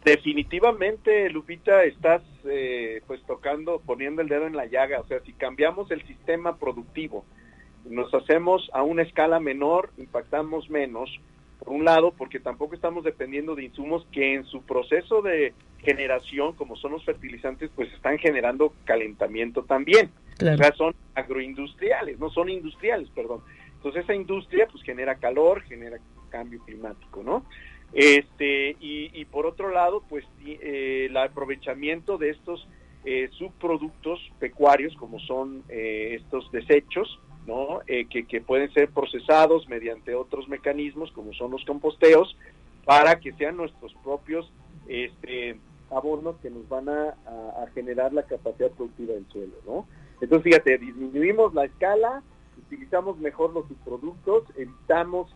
Definitivamente, 0.05 1.31
Lupita, 1.31 1.85
estás 1.85 2.23
pues 3.07 3.23
tocando, 3.27 3.81
poniendo 3.87 4.21
el 4.21 4.29
dedo 4.29 4.47
en 4.47 4.57
la 4.57 4.67
llaga. 4.67 5.01
O 5.01 5.07
sea, 5.07 5.21
si 5.21 5.33
cambiamos 5.33 5.91
el 5.91 6.05
sistema 6.07 6.57
productivo, 6.59 7.25
nos 7.85 8.13
hacemos 8.15 8.71
a 8.73 8.83
una 8.83 9.03
escala 9.03 9.41
menor, 9.41 9.91
impactamos 9.99 10.71
menos, 10.71 11.11
por 11.59 11.71
un 11.71 11.85
lado, 11.85 12.13
porque 12.17 12.41
tampoco 12.41 12.75
estamos 12.75 13.05
dependiendo 13.05 13.55
de 13.55 13.65
insumos 13.65 14.07
que 14.13 14.35
en 14.35 14.45
su 14.45 14.63
proceso 14.63 15.23
de 15.23 15.55
generación, 15.79 16.55
como 16.55 16.77
son 16.77 16.93
los 16.93 17.05
fertilizantes, 17.05 17.71
pues 17.75 17.93
están 17.93 18.19
generando 18.19 18.73
calentamiento 18.85 19.63
también. 19.65 20.11
Claro. 20.39 20.57
O 20.57 20.59
sea, 20.59 20.73
son 20.75 20.95
agroindustriales, 21.15 22.19
no 22.19 22.31
son 22.31 22.49
industriales, 22.49 23.09
perdón. 23.11 23.43
Entonces 23.77 24.05
esa 24.05 24.15
industria 24.15 24.69
pues 24.71 24.83
genera 24.85 25.17
calor, 25.17 25.63
genera 25.63 25.99
cambio 26.31 26.61
climático, 26.65 27.23
¿no? 27.23 27.45
Este, 27.93 28.77
y, 28.81 29.11
y 29.13 29.25
por 29.27 29.45
otro 29.45 29.71
lado, 29.71 30.03
pues 30.09 30.25
eh, 30.47 31.07
el 31.11 31.17
aprovechamiento 31.17 32.17
de 32.17 32.31
estos 32.31 32.67
eh, 33.05 33.29
subproductos 33.33 34.21
pecuarios, 34.39 34.95
como 34.97 35.19
son 35.21 35.63
eh, 35.69 36.19
estos 36.21 36.51
desechos, 36.53 37.21
Eh, 37.89 38.07
que, 38.07 38.41
pueden 38.41 38.73
ser 38.73 38.91
procesados 38.91 39.69
mediante 39.69 40.15
otros 40.15 40.49
mecanismos, 40.49 41.11
como 41.11 41.33
son 41.33 41.51
los 41.51 41.65
composteos, 41.65 42.37
para 42.85 43.19
que 43.19 43.33
sean 43.33 43.57
nuestros 43.57 43.93
propios 44.05 44.51
este, 44.87 45.59
abonos 45.91 46.37
que 46.41 46.51
nos 46.51 46.69
van 46.69 46.89
a, 46.89 47.15
generar 47.75 48.13
la 48.13 48.23
capacidad 48.25 48.71
productiva 48.71 49.15
del 49.15 49.27
suelo. 49.29 49.87
Entonces, 50.21 50.45
fíjate, 50.45 50.79
disminuimos 50.79 51.55
la 51.55 51.65
escala, 51.65 52.23
utilizamos 52.67 53.19
mejor 53.19 53.53
los 53.53 53.67
subproductos, 53.67 54.45
evitamos 54.57 55.35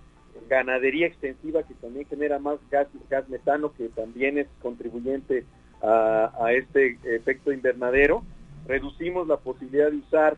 ganadería 0.48 1.06
extensiva 1.06 1.62
que 1.62 1.74
también 1.74 2.06
genera 2.06 2.38
más 2.38 2.58
gas, 2.70 2.88
gas 3.08 3.28
metano 3.28 3.72
que 3.72 3.88
también 3.88 4.38
es 4.38 4.46
contribuyente 4.60 5.44
a 5.82 6.52
este 6.52 6.98
efecto 7.04 7.52
invernadero, 7.52 8.22
reducimos 8.66 9.26
la 9.26 9.38
posibilidad 9.38 9.90
de 9.90 9.98
usar 9.98 10.36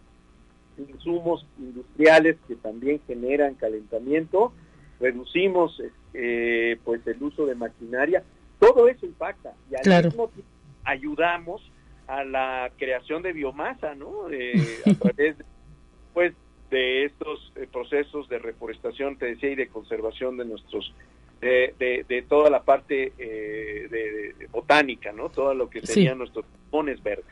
insumos 0.78 1.46
industriales 1.58 2.36
que 2.46 2.56
también 2.56 3.00
generan 3.06 3.54
calentamiento, 3.54 4.52
reducimos 5.00 5.80
eh, 6.14 6.78
pues 6.84 7.06
el 7.06 7.22
uso 7.22 7.46
de 7.46 7.54
maquinaria, 7.54 8.22
todo 8.58 8.88
eso 8.88 9.06
impacta 9.06 9.54
y 9.70 9.74
al 9.76 9.82
Claro. 9.82 10.08
mismo 10.08 10.28
tiempo 10.28 10.50
ayudamos 10.84 11.62
a 12.06 12.24
la 12.24 12.70
creación 12.78 13.22
de 13.22 13.32
biomasa, 13.32 13.94
¿no? 13.94 14.30
Eh, 14.30 14.52
a 14.86 14.94
través 14.94 15.38
de, 15.38 15.44
pues 16.14 16.34
de 16.70 17.04
estos 17.04 17.52
eh, 17.56 17.66
procesos 17.70 18.28
de 18.28 18.38
reforestación, 18.38 19.16
te 19.16 19.26
decía, 19.26 19.50
y 19.50 19.54
de 19.54 19.68
conservación 19.68 20.36
de 20.36 20.44
nuestros 20.46 20.92
de, 21.40 21.74
de, 21.78 22.04
de 22.08 22.22
toda 22.22 22.50
la 22.50 22.62
parte 22.62 23.12
eh, 23.18 23.88
de, 23.90 24.34
de 24.38 24.46
botánica, 24.50 25.12
¿no? 25.12 25.28
Todo 25.28 25.54
lo 25.54 25.68
que 25.70 25.80
Sí. 25.80 25.86
serían 25.94 26.18
nuestros 26.18 26.44
pulmones 26.70 27.02
verdes. 27.02 27.24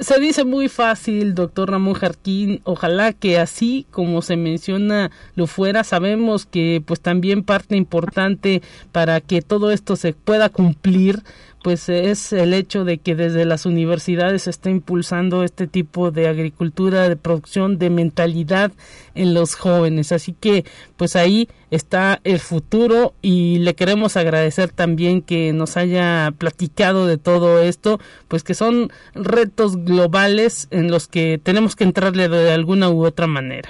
Se 0.00 0.20
dice 0.20 0.44
muy 0.44 0.68
fácil, 0.68 1.34
doctor 1.34 1.70
Ramón 1.70 1.94
Jarquín. 1.94 2.60
Ojalá 2.64 3.12
que 3.12 3.38
así 3.38 3.86
como 3.90 4.22
se 4.22 4.36
menciona 4.36 5.10
lo 5.34 5.46
fuera. 5.48 5.82
Sabemos 5.82 6.46
que 6.46 6.80
pues 6.86 7.00
también 7.00 7.42
parte 7.42 7.74
importante 7.76 8.62
para 8.92 9.20
que 9.20 9.42
todo 9.42 9.72
esto 9.72 9.96
se 9.96 10.12
pueda 10.12 10.48
cumplir 10.48 11.22
pues 11.62 11.88
es 11.88 12.32
el 12.32 12.54
hecho 12.54 12.84
de 12.84 12.98
que 12.98 13.14
desde 13.14 13.44
las 13.44 13.66
universidades 13.66 14.42
se 14.42 14.50
está 14.50 14.70
impulsando 14.70 15.42
este 15.42 15.66
tipo 15.66 16.10
de 16.10 16.28
agricultura, 16.28 17.08
de 17.08 17.16
producción, 17.16 17.78
de 17.78 17.90
mentalidad 17.90 18.72
en 19.14 19.34
los 19.34 19.54
jóvenes. 19.54 20.12
Así 20.12 20.32
que 20.32 20.64
pues 20.96 21.16
ahí 21.16 21.48
está 21.70 22.20
el 22.24 22.38
futuro 22.38 23.14
y 23.22 23.58
le 23.58 23.74
queremos 23.74 24.16
agradecer 24.16 24.70
también 24.70 25.22
que 25.22 25.52
nos 25.52 25.76
haya 25.76 26.32
platicado 26.38 27.06
de 27.06 27.18
todo 27.18 27.60
esto, 27.60 27.98
pues 28.28 28.44
que 28.44 28.54
son 28.54 28.90
retos 29.14 29.84
globales 29.84 30.68
en 30.70 30.90
los 30.90 31.08
que 31.08 31.38
tenemos 31.42 31.76
que 31.76 31.84
entrarle 31.84 32.28
de 32.28 32.52
alguna 32.52 32.88
u 32.90 33.04
otra 33.04 33.26
manera. 33.26 33.68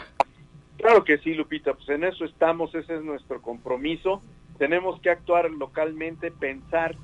Claro 0.76 1.02
que 1.02 1.18
sí, 1.18 1.34
Lupita, 1.34 1.74
pues 1.74 1.88
en 1.88 2.04
eso 2.04 2.24
estamos, 2.24 2.72
ese 2.74 2.96
es 2.96 3.02
nuestro 3.02 3.42
compromiso. 3.42 4.22
Tenemos 4.58 5.00
que 5.00 5.10
actuar 5.10 5.50
localmente, 5.50 6.30
pensar 6.30 6.96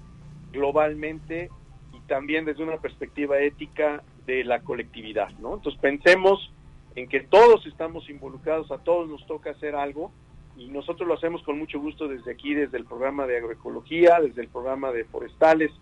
globalmente 0.55 1.50
y 1.92 2.00
también 2.07 2.44
desde 2.44 2.62
una 2.62 2.78
perspectiva 2.78 3.38
ética 3.40 4.02
de 4.26 4.44
la 4.44 4.61
colectividad, 4.61 5.30
¿no? 5.40 5.55
Entonces 5.55 5.80
pensemos 5.80 6.50
en 6.94 7.09
que 7.09 7.20
todos 7.20 7.66
estamos 7.66 8.09
involucrados, 8.09 8.70
a 8.70 8.78
todos 8.78 9.09
nos 9.09 9.26
toca 9.26 9.50
hacer 9.50 9.74
algo 9.74 10.12
y 10.57 10.68
nosotros 10.68 11.07
lo 11.09 11.14
hacemos 11.14 11.42
con 11.42 11.59
mucho 11.59 11.80
gusto 11.80 12.09
desde 12.09 12.30
aquí, 12.30 12.55
desde 12.55 12.78
el 12.78 12.84
programa 12.84 13.26
de 13.26 13.38
agroecología, 13.38 14.20
desde 14.20 14.42
el 14.42 14.48
programa 14.48 14.92
de 14.92 15.05
forestales, 15.05 15.72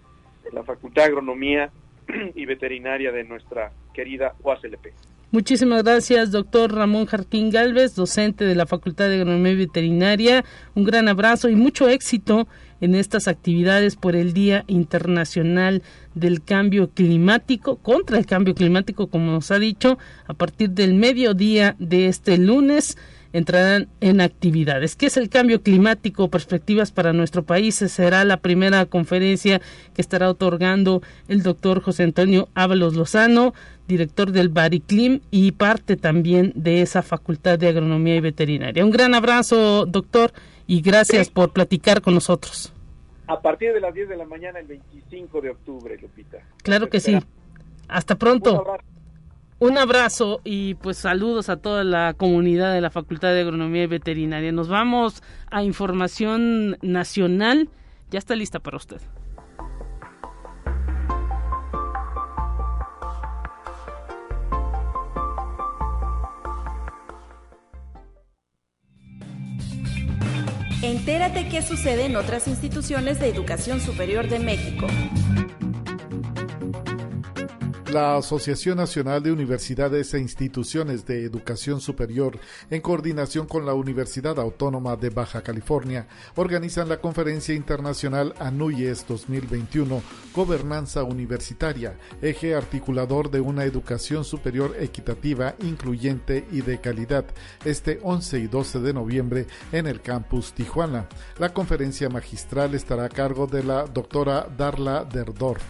de 0.42 0.50
la 0.52 0.64
Facultad 0.64 1.02
de 1.02 1.08
Agronomía 1.08 1.70
y 2.34 2.46
veterinaria 2.46 3.12
de 3.12 3.24
nuestra 3.24 3.72
querida 3.92 4.34
UASLP. 4.42 4.92
Muchísimas 5.30 5.82
gracias, 5.82 6.30
doctor 6.30 6.74
Ramón 6.74 7.06
Jarquín 7.06 7.50
Galvez, 7.50 7.94
docente 7.94 8.44
de 8.44 8.54
la 8.54 8.66
Facultad 8.66 9.08
de 9.08 9.14
Agronomía 9.14 9.52
y 9.52 9.56
Veterinaria. 9.56 10.44
Un 10.74 10.84
gran 10.84 11.08
abrazo 11.08 11.48
y 11.48 11.56
mucho 11.56 11.88
éxito 11.88 12.46
en 12.82 12.96
estas 12.96 13.28
actividades 13.28 13.96
por 13.96 14.16
el 14.16 14.34
Día 14.34 14.64
Internacional 14.66 15.82
del 16.14 16.42
Cambio 16.42 16.90
Climático, 16.90 17.76
contra 17.76 18.18
el 18.18 18.26
cambio 18.26 18.54
climático, 18.54 19.06
como 19.06 19.30
nos 19.32 19.50
ha 19.52 19.58
dicho, 19.58 19.98
a 20.26 20.34
partir 20.34 20.70
del 20.70 20.94
mediodía 20.94 21.76
de 21.78 22.08
este 22.08 22.36
lunes 22.36 22.98
entrarán 23.32 23.88
en 24.00 24.20
actividades. 24.20 24.96
¿Qué 24.96 25.06
es 25.06 25.16
el 25.16 25.28
cambio 25.28 25.62
climático? 25.62 26.28
Perspectivas 26.28 26.92
para 26.92 27.12
nuestro 27.12 27.42
país. 27.42 27.76
Será 27.76 28.24
la 28.24 28.38
primera 28.38 28.86
conferencia 28.86 29.60
que 29.94 30.02
estará 30.02 30.28
otorgando 30.28 31.02
el 31.28 31.42
doctor 31.42 31.80
José 31.82 32.04
Antonio 32.04 32.48
Ábalos 32.54 32.94
Lozano, 32.94 33.54
director 33.88 34.32
del 34.32 34.48
Bariclim 34.48 35.20
y 35.30 35.52
parte 35.52 35.96
también 35.96 36.52
de 36.54 36.82
esa 36.82 37.02
Facultad 37.02 37.58
de 37.58 37.68
Agronomía 37.68 38.16
y 38.16 38.20
Veterinaria. 38.20 38.84
Un 38.84 38.90
gran 38.90 39.14
abrazo, 39.14 39.86
doctor, 39.86 40.32
y 40.66 40.80
gracias 40.80 41.30
por 41.30 41.52
platicar 41.52 42.02
con 42.02 42.14
nosotros. 42.14 42.72
A 43.26 43.40
partir 43.40 43.72
de 43.72 43.80
las 43.80 43.94
10 43.94 44.08
de 44.08 44.16
la 44.16 44.26
mañana, 44.26 44.58
el 44.58 44.66
25 44.66 45.40
de 45.40 45.50
octubre, 45.50 45.96
Lupita. 46.00 46.38
Claro 46.62 46.88
que 46.88 47.00
sí. 47.00 47.18
Hasta 47.88 48.16
pronto. 48.16 48.64
Un 49.62 49.78
abrazo 49.78 50.40
y 50.42 50.74
pues 50.74 50.96
saludos 50.98 51.48
a 51.48 51.56
toda 51.56 51.84
la 51.84 52.14
comunidad 52.14 52.74
de 52.74 52.80
la 52.80 52.90
Facultad 52.90 53.32
de 53.32 53.42
Agronomía 53.42 53.84
y 53.84 53.86
Veterinaria. 53.86 54.50
Nos 54.50 54.66
vamos 54.66 55.22
a 55.52 55.62
información 55.62 56.78
nacional. 56.82 57.68
Ya 58.10 58.18
está 58.18 58.34
lista 58.34 58.58
para 58.58 58.76
usted. 58.76 59.00
Entérate 70.82 71.48
qué 71.48 71.62
sucede 71.62 72.06
en 72.06 72.16
otras 72.16 72.48
instituciones 72.48 73.20
de 73.20 73.28
educación 73.28 73.80
superior 73.80 74.26
de 74.26 74.40
México. 74.40 74.88
La 77.92 78.16
Asociación 78.16 78.78
Nacional 78.78 79.22
de 79.22 79.32
Universidades 79.32 80.14
e 80.14 80.18
Instituciones 80.18 81.04
de 81.04 81.26
Educación 81.26 81.78
Superior, 81.78 82.38
en 82.70 82.80
coordinación 82.80 83.46
con 83.46 83.66
la 83.66 83.74
Universidad 83.74 84.40
Autónoma 84.40 84.96
de 84.96 85.10
Baja 85.10 85.42
California, 85.42 86.06
organizan 86.34 86.88
la 86.88 87.02
Conferencia 87.02 87.54
Internacional 87.54 88.32
ANUYES 88.38 89.06
2021, 89.06 90.02
Gobernanza 90.34 91.02
Universitaria, 91.02 91.98
eje 92.22 92.54
articulador 92.54 93.30
de 93.30 93.42
una 93.42 93.64
educación 93.64 94.24
superior 94.24 94.74
equitativa, 94.80 95.54
incluyente 95.60 96.46
y 96.50 96.62
de 96.62 96.80
calidad, 96.80 97.26
este 97.62 98.00
11 98.02 98.38
y 98.38 98.46
12 98.46 98.80
de 98.80 98.94
noviembre 98.94 99.46
en 99.70 99.86
el 99.86 100.00
campus 100.00 100.54
Tijuana. 100.54 101.10
La 101.38 101.52
conferencia 101.52 102.08
magistral 102.08 102.74
estará 102.74 103.04
a 103.04 103.10
cargo 103.10 103.46
de 103.46 103.64
la 103.64 103.84
doctora 103.84 104.48
Darla 104.56 105.04
Derdorf 105.04 105.62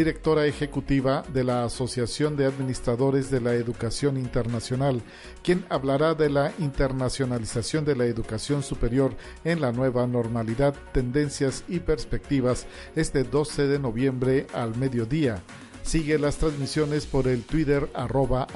directora 0.00 0.46
ejecutiva 0.46 1.22
de 1.30 1.44
la 1.44 1.62
Asociación 1.62 2.34
de 2.34 2.46
Administradores 2.46 3.30
de 3.30 3.38
la 3.38 3.52
Educación 3.52 4.16
Internacional, 4.16 5.02
quien 5.42 5.66
hablará 5.68 6.14
de 6.14 6.30
la 6.30 6.54
internacionalización 6.58 7.84
de 7.84 7.94
la 7.94 8.06
educación 8.06 8.62
superior 8.62 9.14
en 9.44 9.60
la 9.60 9.72
nueva 9.72 10.06
normalidad, 10.06 10.74
tendencias 10.94 11.64
y 11.68 11.80
perspectivas 11.80 12.66
este 12.96 13.24
12 13.24 13.66
de 13.66 13.78
noviembre 13.78 14.46
al 14.54 14.74
mediodía. 14.74 15.42
Sigue 15.82 16.18
las 16.18 16.38
transmisiones 16.38 17.04
por 17.04 17.28
el 17.28 17.42
Twitter 17.42 17.90
arroba. 17.92 18.46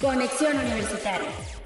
Conexión 0.00 0.56
Universitaria. 0.58 1.59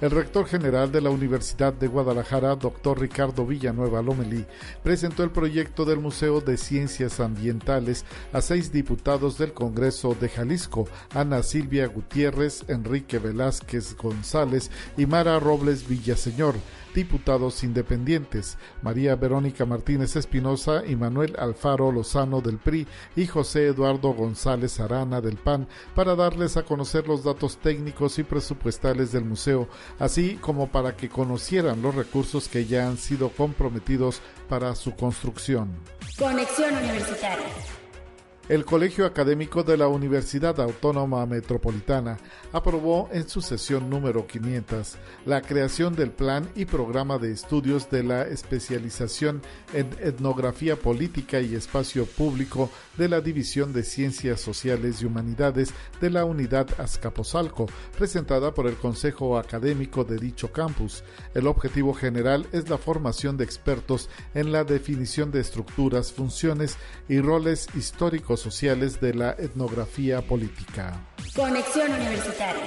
El 0.00 0.12
rector 0.12 0.46
general 0.46 0.90
de 0.90 1.02
la 1.02 1.10
Universidad 1.10 1.74
de 1.74 1.86
Guadalajara, 1.86 2.56
doctor 2.56 2.98
Ricardo 2.98 3.44
Villanueva 3.44 4.00
Lomelí, 4.00 4.46
presentó 4.82 5.22
el 5.22 5.30
proyecto 5.30 5.84
del 5.84 5.98
Museo 5.98 6.40
de 6.40 6.56
Ciencias 6.56 7.20
Ambientales 7.20 8.06
a 8.32 8.40
seis 8.40 8.72
diputados 8.72 9.36
del 9.36 9.52
Congreso 9.52 10.16
de 10.18 10.30
Jalisco, 10.30 10.88
Ana 11.14 11.42
Silvia 11.42 11.86
Gutiérrez, 11.86 12.64
Enrique 12.68 13.18
Velázquez 13.18 13.94
González 13.94 14.70
y 14.96 15.04
Mara 15.04 15.38
Robles 15.38 15.86
Villaseñor 15.86 16.54
diputados 16.94 17.62
independientes, 17.64 18.58
María 18.82 19.16
Verónica 19.16 19.64
Martínez 19.64 20.16
Espinosa 20.16 20.82
y 20.86 20.96
Manuel 20.96 21.36
Alfaro 21.38 21.92
Lozano 21.92 22.40
del 22.40 22.58
PRI 22.58 22.86
y 23.16 23.26
José 23.26 23.66
Eduardo 23.66 24.12
González 24.12 24.80
Arana 24.80 25.20
del 25.20 25.36
PAN, 25.36 25.68
para 25.94 26.14
darles 26.14 26.56
a 26.56 26.62
conocer 26.62 27.06
los 27.06 27.24
datos 27.24 27.58
técnicos 27.58 28.18
y 28.18 28.22
presupuestales 28.22 29.12
del 29.12 29.24
museo, 29.24 29.68
así 29.98 30.36
como 30.40 30.68
para 30.68 30.96
que 30.96 31.08
conocieran 31.08 31.82
los 31.82 31.94
recursos 31.94 32.48
que 32.48 32.66
ya 32.66 32.88
han 32.88 32.96
sido 32.96 33.30
comprometidos 33.30 34.20
para 34.48 34.74
su 34.74 34.94
construcción. 34.94 35.70
Conexión 36.18 36.76
Universitaria. 36.76 37.79
El 38.50 38.64
Colegio 38.64 39.06
Académico 39.06 39.62
de 39.62 39.76
la 39.76 39.86
Universidad 39.86 40.60
Autónoma 40.60 41.24
Metropolitana 41.24 42.18
aprobó 42.52 43.08
en 43.12 43.28
su 43.28 43.42
sesión 43.42 43.88
número 43.88 44.26
500 44.26 44.96
la 45.24 45.40
creación 45.40 45.94
del 45.94 46.10
plan 46.10 46.50
y 46.56 46.64
programa 46.64 47.18
de 47.18 47.30
estudios 47.30 47.88
de 47.90 48.02
la 48.02 48.22
especialización 48.22 49.40
en 49.72 49.88
etnografía 50.00 50.74
política 50.74 51.40
y 51.40 51.54
espacio 51.54 52.06
público 52.06 52.70
de 52.98 53.08
la 53.08 53.20
División 53.20 53.72
de 53.72 53.84
Ciencias 53.84 54.40
Sociales 54.40 55.00
y 55.00 55.06
Humanidades 55.06 55.72
de 56.00 56.10
la 56.10 56.24
Unidad 56.24 56.66
Azcapotzalco, 56.80 57.66
presentada 57.96 58.52
por 58.52 58.66
el 58.66 58.74
Consejo 58.74 59.38
Académico 59.38 60.02
de 60.02 60.18
dicho 60.18 60.50
campus. 60.50 61.04
El 61.34 61.46
objetivo 61.46 61.94
general 61.94 62.48
es 62.50 62.68
la 62.68 62.78
formación 62.78 63.36
de 63.36 63.44
expertos 63.44 64.08
en 64.34 64.50
la 64.50 64.64
definición 64.64 65.30
de 65.30 65.38
estructuras, 65.38 66.10
funciones 66.10 66.78
y 67.08 67.20
roles 67.20 67.68
históricos 67.76 68.39
sociales 68.40 69.00
de 69.00 69.14
la 69.14 69.32
etnografía 69.38 70.22
política. 70.22 71.00
Conexión 71.34 71.92
Universitaria. 71.92 72.64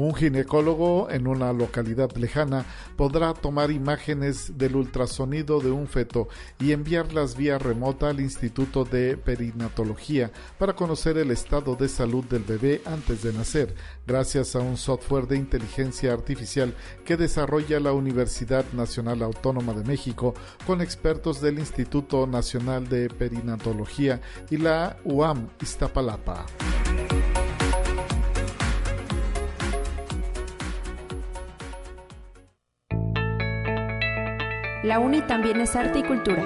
Un 0.00 0.14
ginecólogo 0.14 1.10
en 1.10 1.26
una 1.26 1.52
localidad 1.52 2.10
lejana 2.16 2.64
podrá 2.96 3.34
tomar 3.34 3.70
imágenes 3.70 4.56
del 4.56 4.76
ultrasonido 4.76 5.60
de 5.60 5.70
un 5.70 5.86
feto 5.88 6.28
y 6.58 6.72
enviarlas 6.72 7.36
vía 7.36 7.58
remota 7.58 8.08
al 8.08 8.18
Instituto 8.18 8.86
de 8.86 9.18
Perinatología 9.18 10.32
para 10.58 10.72
conocer 10.72 11.18
el 11.18 11.30
estado 11.30 11.76
de 11.76 11.86
salud 11.90 12.24
del 12.24 12.44
bebé 12.44 12.80
antes 12.86 13.22
de 13.22 13.34
nacer, 13.34 13.74
gracias 14.06 14.56
a 14.56 14.60
un 14.60 14.78
software 14.78 15.26
de 15.26 15.36
inteligencia 15.36 16.14
artificial 16.14 16.74
que 17.04 17.18
desarrolla 17.18 17.78
la 17.78 17.92
Universidad 17.92 18.64
Nacional 18.72 19.22
Autónoma 19.22 19.74
de 19.74 19.84
México 19.84 20.32
con 20.66 20.80
expertos 20.80 21.42
del 21.42 21.58
Instituto 21.58 22.26
Nacional 22.26 22.88
de 22.88 23.10
Perinatología 23.10 24.22
y 24.48 24.56
la 24.56 24.96
UAM 25.04 25.50
Iztapalapa. 25.60 26.46
La 34.82 34.98
UNI 34.98 35.20
también 35.22 35.60
es 35.60 35.76
arte 35.76 35.98
y 35.98 36.02
cultura. 36.02 36.42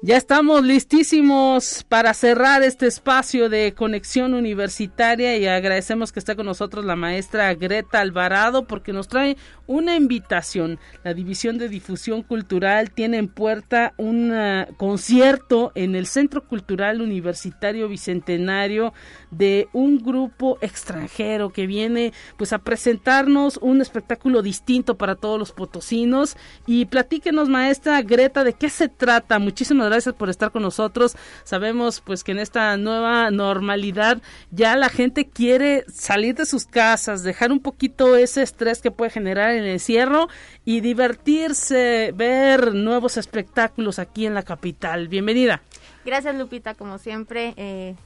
Ya 0.00 0.16
estamos 0.16 0.62
listísimos 0.62 1.84
para 1.88 2.14
cerrar 2.14 2.62
este 2.62 2.86
espacio 2.86 3.48
de 3.48 3.74
conexión 3.74 4.34
universitaria 4.34 5.36
y 5.36 5.48
agradecemos 5.48 6.12
que 6.12 6.20
está 6.20 6.36
con 6.36 6.46
nosotros 6.46 6.84
la 6.84 6.94
maestra 6.94 7.52
Greta 7.54 7.98
Alvarado 7.98 8.68
porque 8.68 8.92
nos 8.92 9.08
trae 9.08 9.36
una 9.66 9.96
invitación. 9.96 10.78
La 11.04 11.14
División 11.14 11.58
de 11.58 11.68
Difusión 11.68 12.22
Cultural 12.22 12.90
tiene 12.90 13.18
en 13.18 13.28
puerta 13.28 13.94
un 13.96 14.30
uh, 14.30 14.66
concierto 14.76 15.72
en 15.74 15.94
el 15.94 16.06
Centro 16.06 16.46
Cultural 16.46 17.00
Universitario 17.00 17.88
Bicentenario 17.88 18.92
de 19.30 19.68
un 19.72 19.98
grupo 19.98 20.58
extranjero 20.60 21.50
que 21.50 21.66
viene 21.66 22.12
pues 22.36 22.52
a 22.52 22.58
presentarnos 22.58 23.58
un 23.60 23.80
espectáculo 23.80 24.42
distinto 24.42 24.96
para 24.96 25.16
todos 25.16 25.38
los 25.38 25.52
potosinos 25.52 26.36
y 26.66 26.86
platíquenos 26.86 27.48
maestra 27.48 28.02
Greta 28.02 28.44
de 28.44 28.52
qué 28.52 28.70
se 28.70 28.88
trata. 28.88 29.38
Muchísimas 29.38 29.88
gracias 29.88 30.14
por 30.14 30.30
estar 30.30 30.52
con 30.52 30.62
nosotros. 30.62 31.16
Sabemos 31.44 32.00
pues 32.00 32.24
que 32.24 32.32
en 32.32 32.38
esta 32.38 32.76
nueva 32.76 33.30
normalidad 33.30 34.20
ya 34.50 34.76
la 34.76 34.88
gente 34.88 35.28
quiere 35.28 35.84
salir 35.88 36.34
de 36.34 36.46
sus 36.46 36.66
casas, 36.66 37.22
dejar 37.22 37.52
un 37.52 37.60
poquito 37.60 38.16
ese 38.16 38.42
estrés 38.42 38.80
que 38.80 38.90
puede 38.90 39.10
generar 39.10 39.55
en 39.56 39.64
el 39.64 39.70
encierro 39.70 40.28
y 40.64 40.80
divertirse, 40.80 42.12
ver 42.14 42.74
nuevos 42.74 43.16
espectáculos 43.16 43.98
aquí 43.98 44.26
en 44.26 44.34
la 44.34 44.42
capital. 44.42 45.08
Bienvenida. 45.08 45.62
Gracias 46.04 46.34
Lupita, 46.36 46.74
como 46.74 46.98
siempre. 46.98 47.54
Eh, 47.56 47.96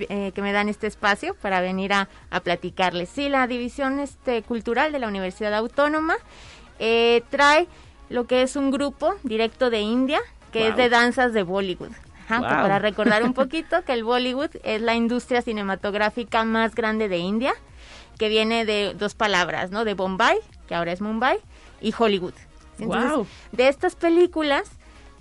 eh, 0.00 0.32
que 0.34 0.42
me 0.42 0.52
dan 0.52 0.68
este 0.68 0.86
espacio 0.86 1.34
para 1.34 1.62
venir 1.62 1.94
a, 1.94 2.08
platicarles. 2.44 3.08
Sí, 3.08 3.30
la 3.30 3.46
división 3.46 4.00
este, 4.00 4.42
cultural 4.42 4.92
de 4.92 4.98
la 4.98 5.08
Universidad 5.08 5.54
Autónoma 5.54 6.16
eh, 6.78 7.22
trae 7.30 7.66
lo 8.10 8.26
que 8.26 8.42
es 8.42 8.54
un 8.56 8.70
grupo 8.70 9.14
directo 9.22 9.70
de 9.70 9.80
India, 9.80 10.20
que 10.52 10.68
es 10.68 10.76
de 10.76 10.90
danzas 10.90 11.32
de 11.32 11.42
Bollywood. 11.42 11.92
Ajá, 12.28 12.40
para 12.40 12.78
recordar 12.78 13.22
un 13.22 13.32
poquito 13.34 13.82
que 13.82 13.94
el 13.94 14.04
Bollywood 14.04 14.50
es 14.62 14.82
la 14.82 14.94
industria 14.94 15.40
cinematográfica 15.40 16.44
más 16.44 16.74
grande 16.74 17.08
de 17.08 17.18
India, 17.18 17.54
que 18.18 18.28
viene 18.28 18.66
de 18.66 18.94
dos 18.94 19.14
palabras, 19.14 19.70
¿no? 19.70 19.86
De 19.86 19.94
Bombay, 19.94 20.38
que 20.68 20.74
ahora 20.74 20.92
es 20.92 21.00
Mumbai, 21.00 21.40
y 21.80 21.92
Hollywood. 21.96 22.34
Entonces, 22.78 23.26
de 23.50 23.68
estas 23.68 23.96
películas, 23.96 24.70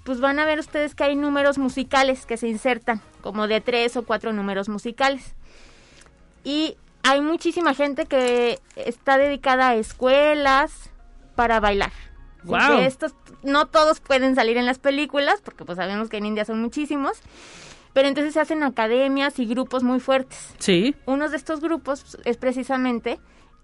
pues 0.04 0.20
van 0.20 0.40
a 0.40 0.46
ver 0.46 0.60
ustedes 0.60 0.94
que 0.94 1.06
hay 1.06 1.16
números 1.16 1.58
musicales 1.58 2.26
que 2.26 2.38
se 2.38 2.48
insertan, 2.48 3.02
como 3.22 3.48
de 3.48 3.62
tres 3.62 3.98
o 3.98 4.04
cuatro 4.04 4.32
números 4.34 4.70
musicales. 4.70 5.34
Y 6.44 6.78
hay 7.04 7.22
muchísima 7.22 7.74
gente 7.74 8.06
que 8.06 8.60
está 8.76 9.18
dedicada 9.18 9.70
a 9.70 9.76
escuelas 9.76 10.92
para 11.36 11.60
bailar. 11.60 11.92
Wow. 12.44 12.80
Estos, 12.80 13.16
no 13.44 13.66
todos 13.66 14.00
pueden 14.00 14.36
salir 14.36 14.58
en 14.58 14.66
las 14.66 14.80
películas, 14.80 15.42
porque 15.44 15.66
pues 15.66 15.78
sabemos 15.78 16.10
que 16.10 16.18
en 16.18 16.26
India 16.26 16.46
son 16.46 16.62
muchísimos, 16.62 17.20
pero 17.94 18.08
entonces 18.08 18.34
se 18.34 18.40
hacen 18.40 18.64
academias 18.64 19.40
y 19.40 19.46
grupos 19.46 19.84
muy 19.84 20.00
fuertes. 20.00 20.54
Sí. 20.60 20.96
Uno 21.06 21.30
de 21.30 21.36
estos 21.36 21.60
grupos 21.60 22.18
es 22.26 22.38
precisamente 22.38 23.20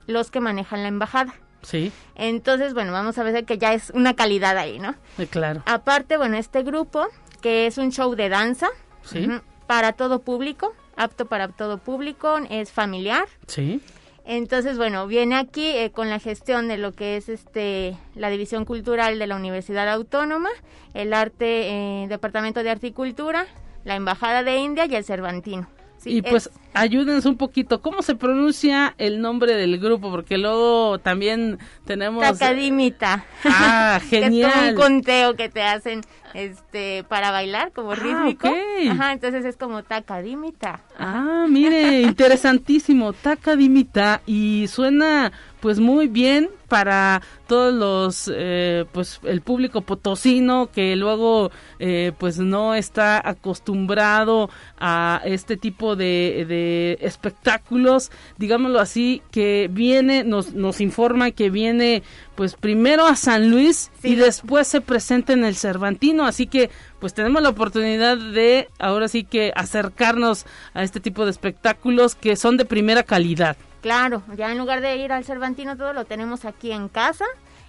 los 0.07 0.31
que 0.31 0.39
manejan 0.39 0.81
la 0.81 0.89
embajada. 0.89 1.33
Sí. 1.63 1.91
Entonces, 2.15 2.73
bueno, 2.73 2.91
vamos 2.91 3.17
a 3.17 3.23
ver 3.23 3.45
que 3.45 3.57
ya 3.57 3.73
es 3.73 3.89
una 3.91 4.15
calidad 4.15 4.57
ahí, 4.57 4.79
¿no? 4.79 4.95
Claro. 5.29 5.63
Aparte, 5.65 6.17
bueno, 6.17 6.37
este 6.37 6.63
grupo, 6.63 7.07
que 7.41 7.67
es 7.67 7.77
un 7.77 7.91
show 7.91 8.15
de 8.15 8.29
danza, 8.29 8.67
sí. 9.03 9.27
para 9.65 9.93
todo 9.93 10.19
público, 10.19 10.73
apto 10.95 11.25
para 11.25 11.47
todo 11.47 11.77
público, 11.77 12.39
es 12.49 12.71
familiar. 12.71 13.25
Sí. 13.47 13.81
Entonces, 14.25 14.77
bueno, 14.77 15.05
viene 15.07 15.35
aquí 15.35 15.67
eh, 15.67 15.91
con 15.91 16.09
la 16.09 16.19
gestión 16.19 16.67
de 16.67 16.77
lo 16.77 16.93
que 16.93 17.17
es 17.17 17.27
este 17.27 17.97
la 18.15 18.29
División 18.29 18.63
Cultural 18.63 19.19
de 19.19 19.27
la 19.27 19.35
Universidad 19.35 19.89
Autónoma, 19.89 20.49
el 20.93 21.13
Arte, 21.13 22.03
eh, 22.03 22.07
Departamento 22.07 22.63
de 22.63 22.69
Arte 22.69 22.87
y 22.87 22.91
Cultura, 22.93 23.47
la 23.83 23.95
Embajada 23.95 24.43
de 24.43 24.57
India 24.57 24.85
y 24.85 24.95
el 24.95 25.03
Cervantino. 25.03 25.67
Y 26.05 26.21
pues 26.21 26.49
ayúdenos 26.73 27.25
un 27.25 27.37
poquito, 27.37 27.81
¿cómo 27.81 28.01
se 28.01 28.15
pronuncia 28.15 28.95
el 28.97 29.21
nombre 29.21 29.55
del 29.55 29.79
grupo? 29.79 30.11
Porque 30.11 30.37
luego 30.37 30.99
también 30.99 31.59
tenemos... 31.85 32.23
Tacadimita. 32.23 33.25
Ah, 33.45 33.99
genial. 34.09 34.49
es 34.49 34.55
como 34.55 34.69
un 34.69 34.75
conteo 34.75 35.35
que 35.35 35.49
te 35.49 35.61
hacen 35.61 36.01
este 36.33 37.03
para 37.03 37.31
bailar 37.31 37.71
como 37.71 37.91
ah, 37.91 37.95
rítmico. 37.95 38.49
Ajá, 38.89 39.13
entonces 39.13 39.45
es 39.45 39.55
como 39.55 39.83
tacadimita. 39.83 40.81
Ah, 40.97 41.45
mire, 41.47 42.01
interesantísimo, 42.01 43.13
tacadimita 43.13 44.21
y 44.25 44.67
suena 44.67 45.31
pues 45.63 45.79
muy 45.79 46.09
bien 46.09 46.49
para 46.67 47.21
todos 47.47 47.73
los 47.73 48.29
eh, 48.35 48.83
pues 48.91 49.21
el 49.23 49.39
público 49.39 49.79
potosino 49.79 50.69
que 50.69 50.97
luego 50.97 51.51
eh, 51.79 52.11
pues 52.17 52.37
no 52.37 52.75
está 52.75 53.21
acostumbrado 53.25 54.49
a 54.77 55.21
este 55.23 55.55
tipo 55.55 55.95
de, 55.95 56.45
de 56.49 56.97
espectáculos. 56.99 58.11
Digámoslo 58.37 58.81
así 58.81 59.21
que 59.31 59.69
viene 59.71 60.25
nos 60.25 60.53
nos 60.53 60.81
informa 60.81 61.31
que 61.31 61.49
viene 61.49 62.03
pues 62.35 62.55
primero 62.55 63.07
a 63.07 63.15
San 63.15 63.49
Luis 63.49 63.89
y 64.03 64.15
después 64.15 64.67
se 64.67 64.81
presenta 64.81 65.31
en 65.31 65.45
el 65.45 65.55
Cervantino. 65.55 66.25
Así 66.25 66.45
que 66.45 66.71
pues 66.99 67.13
tenemos 67.13 67.41
la 67.41 67.49
oportunidad 67.49 68.17
de 68.17 68.67
ahora 68.79 69.07
sí 69.07 69.23
que 69.23 69.53
acercarnos 69.55 70.45
a 70.73 70.83
este 70.83 70.99
tipo 70.99 71.23
de 71.23 71.31
espectáculos 71.31 72.15
que 72.15 72.35
son 72.35 72.57
de 72.57 72.65
primera 72.65 73.03
calidad 73.03 73.55
Claro, 73.83 74.23
ya 74.37 74.49
en 74.49 74.57
lugar 74.57 74.79
de 74.79 74.95
ir 74.95 75.11
al 75.11 75.25
Cervantino 75.25 75.75
todo 75.75 75.91
lo 75.91 76.05
tenemos 76.05 76.45
aquí 76.45 76.71
en 76.71 76.87
casa, 76.87 77.25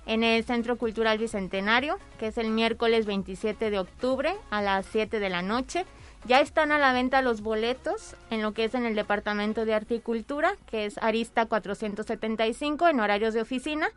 en 0.07 0.23
el 0.23 0.45
Centro 0.45 0.77
Cultural 0.77 1.19
Bicentenario, 1.19 1.99
que 2.21 2.29
es 2.29 2.39
el 2.39 2.51
miércoles 2.51 3.05
27 3.05 3.69
de 3.69 3.81
octubre 3.81 4.33
a 4.49 4.63
las 4.63 4.87
7 4.87 5.19
de 5.19 5.29
la 5.29 5.43
noche. 5.43 5.85
Ya 6.27 6.41
están 6.41 6.73
a 6.73 6.79
la 6.79 6.95
venta 6.95 7.21
los 7.21 7.43
boletos 7.43 8.17
en 8.31 8.41
lo 8.41 8.55
que 8.55 8.65
es 8.65 8.75
en 8.75 8.87
el 8.87 8.95
Departamento 8.95 9.67
de 9.67 9.75
Arte 9.75 9.97
y 9.97 10.01
Cultura, 10.01 10.57
que 10.71 10.87
es 10.87 10.97
Arista 11.03 11.45
475 11.45 12.89
en 12.89 13.01
horarios 13.01 13.35
de 13.35 13.43
oficina, 13.43 13.89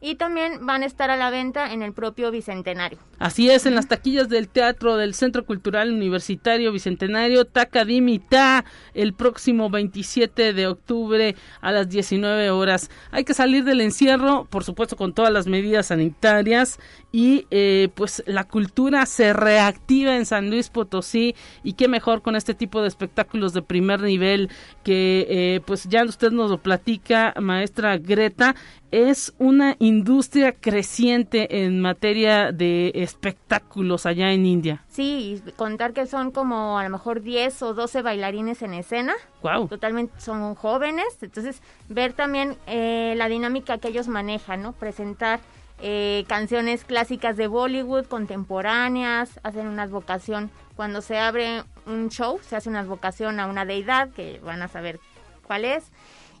y 0.00 0.14
también 0.14 0.64
van 0.64 0.84
a 0.84 0.86
estar 0.86 1.10
a 1.10 1.16
la 1.16 1.30
venta 1.30 1.72
en 1.72 1.82
el 1.82 1.92
propio 1.92 2.30
Bicentenario. 2.30 2.98
Así 3.18 3.50
es, 3.50 3.66
en 3.66 3.74
las 3.74 3.88
taquillas 3.88 4.28
del 4.28 4.48
Teatro 4.48 4.96
del 4.96 5.14
Centro 5.14 5.44
Cultural 5.44 5.92
Universitario 5.92 6.70
Bicentenario, 6.70 7.46
Takadimita, 7.46 8.64
el 8.94 9.12
próximo 9.12 9.68
27 9.68 10.52
de 10.52 10.66
octubre 10.68 11.34
a 11.60 11.72
las 11.72 11.88
19 11.88 12.50
horas. 12.50 12.90
Hay 13.10 13.24
que 13.24 13.34
salir 13.34 13.64
del 13.64 13.80
encierro, 13.80 14.44
por 14.44 14.62
supuesto 14.62 14.96
con 14.96 15.14
todas 15.14 15.32
las 15.32 15.48
medidas 15.48 15.86
sanitarias, 15.86 16.78
y 17.10 17.46
eh, 17.50 17.88
pues 17.94 18.22
la 18.26 18.44
cultura 18.44 19.04
se 19.06 19.32
reactiva 19.32 20.16
en 20.16 20.26
San 20.26 20.48
Luis 20.48 20.70
Potosí 20.70 21.34
y 21.62 21.71
qué 21.72 21.88
mejor 21.88 22.22
con 22.22 22.36
este 22.36 22.54
tipo 22.54 22.82
de 22.82 22.88
espectáculos 22.88 23.52
de 23.52 23.62
primer 23.62 24.00
nivel 24.00 24.50
que 24.82 25.26
eh, 25.28 25.60
pues 25.66 25.84
ya 25.84 26.04
usted 26.04 26.30
nos 26.30 26.50
lo 26.50 26.58
platica 26.58 27.34
maestra 27.40 27.98
Greta 27.98 28.54
es 28.90 29.34
una 29.38 29.74
industria 29.78 30.52
creciente 30.52 31.64
en 31.64 31.80
materia 31.80 32.52
de 32.52 32.92
espectáculos 32.94 34.04
allá 34.04 34.32
en 34.32 34.44
India. 34.44 34.84
Sí, 34.88 35.42
contar 35.56 35.94
que 35.94 36.06
son 36.06 36.30
como 36.30 36.78
a 36.78 36.84
lo 36.84 36.90
mejor 36.90 37.22
10 37.22 37.62
o 37.62 37.74
12 37.74 38.02
bailarines 38.02 38.60
en 38.60 38.74
escena. 38.74 39.14
Wow. 39.42 39.68
Totalmente 39.68 40.12
son 40.20 40.54
jóvenes, 40.54 41.06
entonces 41.22 41.62
ver 41.88 42.12
también 42.12 42.56
eh, 42.66 43.14
la 43.16 43.28
dinámica 43.28 43.78
que 43.78 43.88
ellos 43.88 44.08
manejan, 44.08 44.62
¿no? 44.62 44.72
Presentar 44.72 45.40
eh, 45.84 46.24
canciones 46.28 46.84
clásicas 46.84 47.36
de 47.36 47.48
Bollywood, 47.48 48.06
contemporáneas, 48.06 49.40
hacen 49.42 49.66
una 49.66 49.86
vocación. 49.86 50.50
Cuando 50.76 51.00
se 51.02 51.18
abre 51.18 51.64
un 51.86 52.08
show, 52.08 52.40
se 52.42 52.56
hace 52.56 52.68
una 52.68 52.82
vocación 52.82 53.40
a 53.40 53.46
una 53.46 53.64
deidad, 53.64 54.10
que 54.10 54.40
van 54.40 54.62
a 54.62 54.68
saber 54.68 55.00
cuál 55.46 55.64
es. 55.64 55.84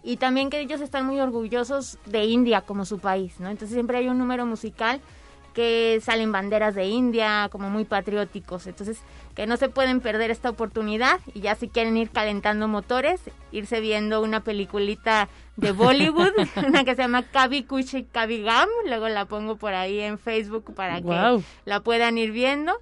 Y 0.02 0.16
también 0.16 0.50
que 0.50 0.60
ellos 0.60 0.80
están 0.80 1.06
muy 1.06 1.20
orgullosos 1.20 1.98
de 2.06 2.24
India 2.24 2.62
como 2.62 2.84
su 2.84 2.98
país, 2.98 3.38
¿no? 3.38 3.50
Entonces 3.50 3.74
siempre 3.74 3.98
hay 3.98 4.08
un 4.08 4.18
número 4.18 4.46
musical 4.46 5.00
que 5.52 6.00
salen 6.02 6.32
banderas 6.32 6.74
de 6.74 6.86
India, 6.86 7.48
como 7.50 7.70
muy 7.70 7.84
patrióticos. 7.84 8.66
Entonces, 8.66 8.98
que 9.34 9.46
no 9.46 9.56
se 9.56 9.68
pueden 9.68 10.00
perder 10.00 10.30
esta 10.30 10.50
oportunidad 10.50 11.20
y 11.34 11.40
ya 11.40 11.54
si 11.54 11.68
quieren 11.68 11.96
ir 11.96 12.10
calentando 12.10 12.68
motores, 12.68 13.20
irse 13.50 13.80
viendo 13.80 14.22
una 14.22 14.40
peliculita 14.40 15.28
de 15.56 15.72
Bollywood, 15.72 16.32
una 16.66 16.84
que 16.84 16.94
se 16.94 17.02
llama 17.02 17.22
Kavi 17.22 17.64
Kuchi 17.64 18.04
Kavi 18.04 18.42
Gam, 18.42 18.68
luego 18.86 19.08
la 19.08 19.26
pongo 19.26 19.56
por 19.56 19.74
ahí 19.74 20.00
en 20.00 20.18
Facebook 20.18 20.74
para 20.74 21.00
que 21.00 21.42
la 21.64 21.80
puedan 21.80 22.18
ir 22.18 22.32
viendo 22.32 22.72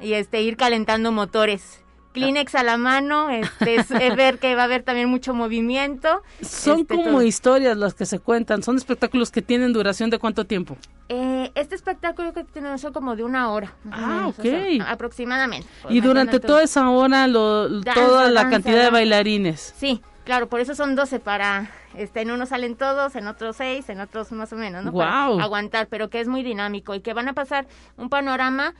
y 0.00 0.14
este 0.14 0.42
ir 0.42 0.56
calentando 0.56 1.12
motores. 1.12 1.80
Kleenex 2.16 2.54
a 2.54 2.62
la 2.62 2.78
mano, 2.78 3.28
este, 3.28 3.74
es, 3.76 3.88
ver 3.90 4.38
que 4.38 4.54
va 4.54 4.62
a 4.62 4.64
haber 4.64 4.82
también 4.82 5.10
mucho 5.10 5.34
movimiento. 5.34 6.22
Son 6.40 6.80
este, 6.80 6.94
como 6.94 7.20
historias 7.20 7.76
las 7.76 7.92
que 7.92 8.06
se 8.06 8.20
cuentan, 8.20 8.62
son 8.62 8.76
espectáculos 8.76 9.30
que 9.30 9.42
tienen 9.42 9.74
duración 9.74 10.08
de 10.08 10.18
cuánto 10.18 10.46
tiempo. 10.46 10.78
Eh, 11.10 11.52
este 11.54 11.74
espectáculo 11.74 12.32
que 12.32 12.42
tiene 12.44 12.78
son 12.78 12.94
como 12.94 13.16
de 13.16 13.22
una 13.22 13.50
hora. 13.50 13.74
Ah, 13.92 14.28
ok. 14.28 14.46
aproximadamente. 14.86 15.68
Y 15.90 16.00
durante 16.00 16.40
toda 16.40 16.62
esa 16.62 16.88
hora, 16.88 17.26
lo, 17.26 17.82
toda 17.82 18.30
la 18.30 18.48
cantidad 18.48 18.84
de 18.84 18.90
bailarines. 18.90 19.74
Sí, 19.76 20.00
claro, 20.24 20.48
por 20.48 20.60
eso 20.60 20.74
son 20.74 20.96
12 20.96 21.20
para, 21.20 21.70
este, 21.94 22.22
en 22.22 22.30
unos 22.30 22.48
salen 22.48 22.76
todos, 22.76 23.14
en 23.14 23.26
otros 23.26 23.56
6, 23.56 23.90
en 23.90 24.00
otros 24.00 24.32
más 24.32 24.52
o 24.54 24.56
menos, 24.56 24.84
¿no? 24.84 24.92
Wow. 24.92 25.38
aguantar, 25.38 25.86
pero 25.88 26.08
que 26.08 26.20
es 26.20 26.28
muy 26.28 26.42
dinámico 26.42 26.94
y 26.94 27.00
que 27.00 27.12
van 27.12 27.28
a 27.28 27.34
pasar 27.34 27.66
un 27.98 28.08
panorama 28.08 28.74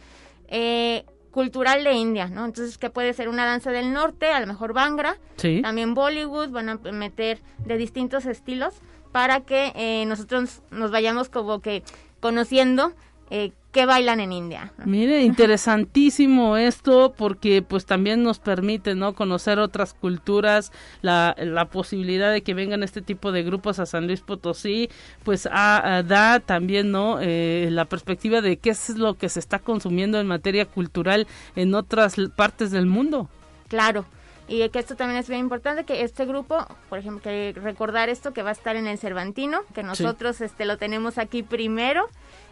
eh, 0.49 1.05
cultural 1.31 1.85
de 1.85 1.93
India, 1.93 2.29
¿no? 2.29 2.47
Entonces, 2.47 2.79
que 2.79 2.89
puede 2.89 3.13
ser 3.13 3.29
una 3.29 3.45
danza 3.45 3.71
del 3.71 3.93
norte, 3.93 4.33
a 4.33 4.41
lo 4.41 4.47
mejor 4.47 4.73
Bangra, 4.73 5.19
sí. 5.37 5.61
también 5.63 5.95
Bollywood, 5.95 6.49
van 6.49 6.69
a 6.71 6.77
meter 6.77 7.41
de 7.59 7.77
distintos 7.77 8.25
estilos 8.25 8.75
para 9.13 9.41
que 9.41 9.73
eh, 9.75 10.05
nosotros 10.07 10.63
nos 10.71 10.91
vayamos 10.91 11.29
como 11.29 11.61
que 11.61 11.83
conociendo 12.21 12.93
eh, 13.31 13.53
qué 13.77 13.85
bailan 13.85 14.21
en 14.21 14.33
India. 14.33 14.73
Mire, 14.87 15.23
interesantísimo 15.23 16.57
esto 16.57 17.13
porque 17.15 17.61
pues 17.61 17.85
también 17.85 18.23
nos 18.23 18.39
permite, 18.39 18.95
¿no? 18.95 19.13
Conocer 19.13 19.59
otras 19.59 19.93
culturas, 19.93 20.73
la, 21.03 21.37
la 21.39 21.67
posibilidad 21.67 22.33
de 22.33 22.41
que 22.41 22.55
vengan 22.55 22.83
este 22.83 23.03
tipo 23.03 23.33
de 23.33 23.43
grupos 23.43 23.79
a 23.79 23.85
San 23.85 24.07
Luis 24.07 24.23
Potosí, 24.23 24.89
pues 25.25 25.43
da 25.43 26.41
también, 26.41 26.91
¿no? 26.91 27.19
Eh, 27.21 27.69
la 27.71 27.85
perspectiva 27.85 28.41
de 28.41 28.57
qué 28.57 28.71
es 28.71 28.97
lo 28.97 29.19
que 29.19 29.29
se 29.29 29.41
está 29.41 29.59
consumiendo 29.59 30.19
en 30.19 30.27
materia 30.27 30.65
cultural 30.65 31.27
en 31.55 31.75
otras 31.75 32.17
partes 32.35 32.71
del 32.71 32.87
mundo. 32.87 33.29
Claro, 33.69 34.07
y 34.49 34.67
que 34.71 34.79
esto 34.79 34.95
también 34.95 35.19
es 35.19 35.29
bien 35.29 35.41
importante 35.41 35.85
que 35.85 36.03
este 36.03 36.25
grupo, 36.25 36.67
por 36.89 36.99
ejemplo, 36.99 37.21
que 37.21 37.53
recordar 37.61 38.09
esto 38.09 38.33
que 38.33 38.43
va 38.43 38.51
a 38.51 38.53
estar 38.53 38.77
en 38.77 38.87
el 38.87 38.97
Cervantino, 38.97 39.61
que 39.75 39.83
nosotros 39.83 40.41
este 40.41 40.65
lo 40.65 40.79
tenemos 40.79 41.19
aquí 41.19 41.43
primero 41.43 42.09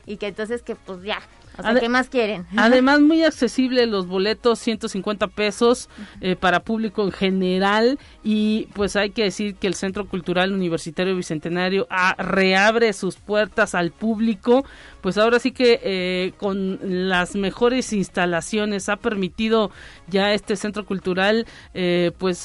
y 0.06 0.16
que 0.16 0.28
entonces 0.28 0.62
que 0.62 0.76
pues 0.76 1.02
ya, 1.02 1.20
o 1.56 1.62
sea, 1.62 1.78
¿qué 1.78 1.88
más 1.88 2.08
quieren? 2.08 2.46
Además, 2.56 3.00
muy 3.00 3.22
accesible 3.22 3.86
los 3.86 4.06
boletos, 4.06 4.58
150 4.58 5.28
pesos 5.28 5.88
eh, 6.20 6.34
para 6.34 6.60
público 6.60 7.04
en 7.04 7.12
general. 7.12 7.98
Y 8.24 8.68
pues 8.74 8.96
hay 8.96 9.10
que 9.10 9.24
decir 9.24 9.54
que 9.54 9.68
el 9.68 9.74
Centro 9.74 10.08
Cultural 10.08 10.52
Universitario 10.52 11.14
Bicentenario 11.14 11.86
ah, 11.90 12.16
reabre 12.18 12.92
sus 12.92 13.16
puertas 13.16 13.74
al 13.74 13.92
público. 13.92 14.64
Pues 15.00 15.16
ahora 15.16 15.38
sí 15.38 15.52
que 15.52 15.80
eh, 15.82 16.32
con 16.38 16.78
las 16.82 17.36
mejores 17.36 17.92
instalaciones 17.92 18.88
ha 18.88 18.96
permitido 18.96 19.70
ya 20.08 20.32
este 20.32 20.56
centro 20.56 20.84
cultural 20.84 21.46
eh, 21.74 22.10
pues 22.18 22.44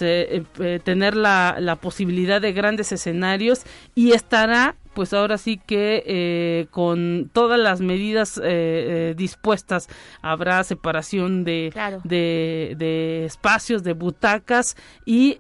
tener 0.84 1.16
la, 1.16 1.56
la 1.60 1.76
posibilidad 1.78 2.42
de 2.42 2.52
grandes 2.52 2.92
escenarios 2.92 3.62
y 3.96 4.12
estará 4.12 4.76
pues 5.00 5.14
ahora 5.14 5.38
sí 5.38 5.56
que 5.56 6.04
eh, 6.06 6.68
con 6.72 7.30
todas 7.32 7.58
las 7.58 7.80
medidas 7.80 8.38
eh, 8.38 8.42
eh, 8.44 9.14
dispuestas 9.16 9.88
habrá 10.22 10.62
separación 10.66 11.46
de, 11.46 11.72
de, 12.04 13.24
espacios, 13.24 13.82
de 13.84 13.94
butacas 13.94 14.76
y 15.06 15.38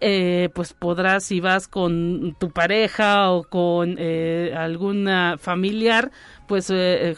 pues 0.53 0.71
podrás 0.71 1.25
si 1.25 1.41
vas 1.41 1.67
con 1.67 2.37
tu 2.39 2.51
pareja 2.51 3.31
o 3.31 3.43
con 3.43 3.99
alguna 3.99 5.35
familiar 5.37 6.09
pues 6.47 6.71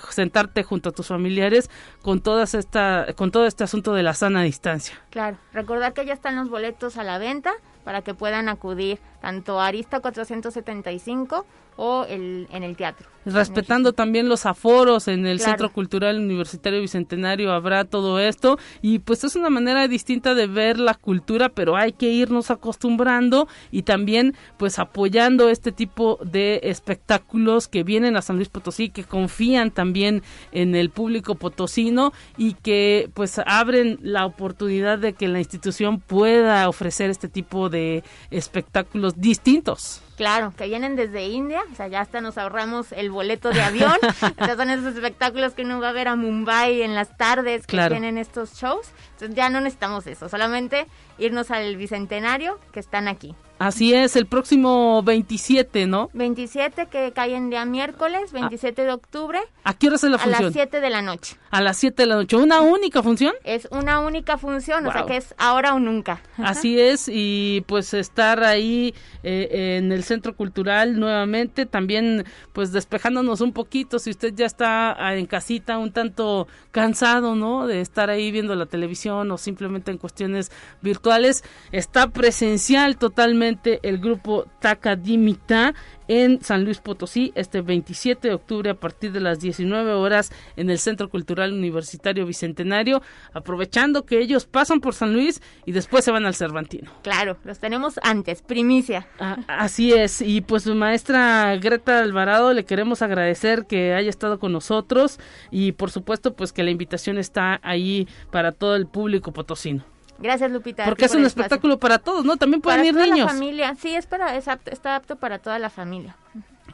sentarte 0.10 0.64
junto 0.64 0.90
a 0.90 0.94
tus 0.94 1.10
familiares 1.10 1.70
con 2.02 2.22
todas 2.22 2.56
esta 2.56 3.06
con 3.16 3.30
todo 3.30 3.46
este 3.46 3.64
asunto 3.64 3.94
de 3.94 4.02
la 4.02 4.16
sana 4.16 4.42
distancia. 4.42 4.96
Claro, 5.12 5.38
recordar 5.54 5.94
que 5.94 6.08
ya 6.08 6.14
están 6.14 6.38
los 6.38 6.50
boletos 6.50 6.98
a 6.98 7.04
la 7.04 7.20
venta 7.20 7.52
para 7.84 8.02
que 8.02 8.16
puedan 8.16 8.50
acudir 8.50 9.00
tanto 9.22 9.62
Arista 9.62 10.00
475 10.00 11.46
o 11.78 12.06
el, 12.06 12.48
en 12.52 12.64
el 12.64 12.76
teatro. 12.76 13.08
Respetando 13.24 13.94
también 13.94 14.28
los 14.28 14.48
aforos 14.48 15.08
en 15.08 15.28
el 15.28 15.40
Centro 15.40 15.72
Cultural 15.72 16.18
Universitario 16.18 16.82
Bicentenario 16.82 17.52
habrá 17.52 17.86
todo 17.86 18.20
esto 18.20 18.58
y 18.82 18.98
pues 18.98 19.24
es 19.24 19.36
una 19.36 19.52
manera 19.52 19.88
distinta 19.88 20.34
de 20.34 20.48
ver 20.48 20.80
la 20.80 20.96
cultura, 20.96 21.50
pero 21.50 21.76
hay 21.76 21.92
que 21.92 22.10
irnos 22.10 22.50
acostumbrando 22.50 23.48
y 23.70 23.84
también 23.84 24.34
pues 24.58 24.80
apoyando 24.80 25.50
este 25.50 25.72
tipo 25.72 26.18
de 26.24 26.62
espectáculos 26.64 27.68
que 27.68 27.84
vienen 27.84 28.18
a 28.18 28.24
San 28.24 28.38
Luis 28.38 28.50
Potosí, 28.50 28.90
que 28.90 29.04
confían 29.04 29.70
también 29.70 30.24
en 30.52 30.74
el 30.74 30.90
público 30.90 31.36
potosino 31.36 32.14
y 32.38 32.56
que 32.56 33.10
pues 33.14 33.40
abren 33.46 34.00
la 34.02 34.26
oportunidad 34.26 34.98
de 34.98 35.14
que 35.14 35.28
la 35.28 35.38
institución 35.38 36.00
pueda 36.00 36.68
ofrecer 36.68 37.12
este 37.12 37.28
tipo 37.28 37.70
de 37.70 38.04
espectáculos 38.32 39.11
distintos. 39.20 40.02
Claro, 40.16 40.54
que 40.56 40.68
vienen 40.68 40.96
desde 40.96 41.28
India, 41.28 41.62
o 41.72 41.76
sea, 41.76 41.88
ya 41.88 42.02
hasta 42.02 42.22
nos 42.22 42.38
ahorramos 42.38 42.92
el 42.92 43.10
boleto 43.10 43.50
de 43.50 43.62
avión. 43.62 43.98
sea, 44.38 44.56
son 44.56 44.70
esos 44.70 44.96
espectáculos 44.96 45.54
que 45.54 45.64
uno 45.64 45.80
va 45.80 45.90
a 45.90 45.94
ver 45.94 46.08
a 46.08 46.16
Mumbai 46.16 46.84
en 46.84 46.94
las 46.94 47.18
tardes 47.18 47.66
que 47.66 47.78
tienen 47.88 48.18
estos 48.18 48.54
shows. 48.54 48.88
Entonces 49.14 49.36
ya 49.36 49.50
no 49.50 49.62
necesitamos 49.62 50.06
eso, 50.08 50.30
solamente 50.30 50.86
irnos 51.18 51.50
al 51.52 51.76
Bicentenario 51.76 52.60
que 52.72 52.80
están 52.80 53.08
aquí. 53.08 53.36
Así 53.62 53.94
es, 53.94 54.16
el 54.16 54.26
próximo 54.26 55.04
27, 55.04 55.86
¿no? 55.86 56.10
27 56.14 56.88
que 56.88 57.12
cae 57.12 57.36
en 57.36 57.52
día 57.52 57.64
miércoles, 57.64 58.32
27 58.32 58.86
de 58.86 58.92
octubre. 58.92 59.40
¿A 59.64 59.76
qué 59.76 59.86
hora 59.86 59.98
es 59.98 60.04
la 60.04 60.18
función? 60.18 60.42
A 60.42 60.46
las 60.46 60.54
7 60.54 60.82
de 60.82 60.90
la 60.90 61.04
noche. 61.04 61.38
A 61.52 61.62
las 61.62 61.78
7 61.78 62.02
de 62.02 62.08
la 62.08 62.16
noche. 62.16 62.38
¿Una 62.38 62.62
única 62.62 63.04
función? 63.04 63.34
Es 63.44 63.68
una 63.70 64.00
única 64.00 64.40
función, 64.40 64.88
o 64.88 64.92
sea 64.92 65.06
que 65.06 65.18
es 65.18 65.36
ahora 65.38 65.76
o 65.76 65.80
nunca. 65.80 66.24
Así 66.38 66.80
es, 66.80 67.08
y 67.08 67.64
pues 67.68 67.94
estar 67.94 68.44
ahí 68.44 68.96
eh, 69.22 69.78
en 69.78 69.92
el 69.92 70.06
Centro 70.06 70.36
Cultural 70.36 71.00
nuevamente, 71.00 71.68
también 71.68 72.26
pues 72.54 72.72
despejándonos 72.72 73.42
un 73.42 73.54
poquito, 73.54 74.00
si 74.00 74.10
usted 74.10 74.34
ya 74.34 74.48
está 74.48 74.96
ah, 74.98 75.14
en 75.14 75.28
casita 75.28 75.78
un 75.78 75.92
tanto 75.92 76.48
cansado, 76.72 77.36
¿no? 77.36 77.68
De 77.68 77.82
estar 77.82 78.10
ahí 78.10 78.32
viendo 78.32 78.56
la 78.56 78.66
televisión 78.66 79.30
o 79.30 79.38
simplemente 79.38 79.92
en 79.92 80.00
cuestiones 80.00 80.52
virtuales, 80.82 81.44
está 81.72 82.10
presencial 82.10 82.98
totalmente 82.98 83.51
el 83.64 83.98
grupo 84.00 84.46
Takadimita 84.60 85.74
en 86.08 86.42
San 86.42 86.66
Luis 86.66 86.80
Potosí 86.80 87.32
este 87.36 87.62
27 87.62 88.28
de 88.28 88.34
octubre 88.34 88.70
a 88.70 88.74
partir 88.76 89.14
de 89.14 89.22
las 89.22 89.40
19 89.40 89.94
horas 89.94 90.32
en 90.58 90.70
el 90.70 90.78
Centro 90.78 91.10
Cultural 91.10 91.54
Universitario 91.54 92.26
Bicentenario, 92.26 93.02
aprovechando 93.34 94.06
que 94.06 94.20
ellos 94.20 94.46
pasan 94.46 94.82
por 94.82 94.94
San 94.94 95.14
Luis 95.14 95.42
y 95.66 95.72
después 95.72 96.04
se 96.04 96.12
van 96.12 96.26
al 96.26 96.36
Cervantino. 96.36 96.92
Claro, 97.02 97.38
los 97.46 97.60
tenemos 97.60 98.00
antes, 98.04 98.42
primicia. 98.42 99.08
Ah, 99.20 99.38
así 99.48 99.94
es, 99.94 100.22
y 100.22 100.42
pues 100.42 100.68
maestra 100.68 101.56
Greta 101.58 102.00
Alvarado 102.00 102.54
le 102.54 102.66
queremos 102.66 103.02
agradecer 103.02 103.66
que 103.66 103.94
haya 103.94 104.10
estado 104.10 104.40
con 104.40 104.52
nosotros 104.52 105.20
y 105.50 105.72
por 105.72 105.92
supuesto 105.92 106.34
pues 106.34 106.52
que 106.52 106.64
la 106.64 106.72
invitación 106.72 107.18
está 107.18 107.60
ahí 107.64 108.08
para 108.32 108.52
todo 108.52 108.76
el 108.76 108.88
público 108.88 109.32
potosino. 109.32 109.91
Gracias, 110.22 110.52
Lupita. 110.52 110.86
Porque 110.86 111.06
es 111.06 111.16
un 111.16 111.26
espectáculo 111.26 111.80
para 111.80 112.00
todos, 112.00 112.24
¿no? 112.24 112.38
También 112.38 112.62
pueden 112.62 112.86
ir 112.86 112.96
niños. 112.96 113.20
la 113.20 113.28
familia, 113.30 113.76
sí, 113.76 113.96
es 113.96 114.06
para, 114.06 114.36
está 114.36 114.96
apto 114.96 115.16
para 115.16 115.40
toda 115.40 115.60
la 115.60 115.70
familia. 115.70 116.16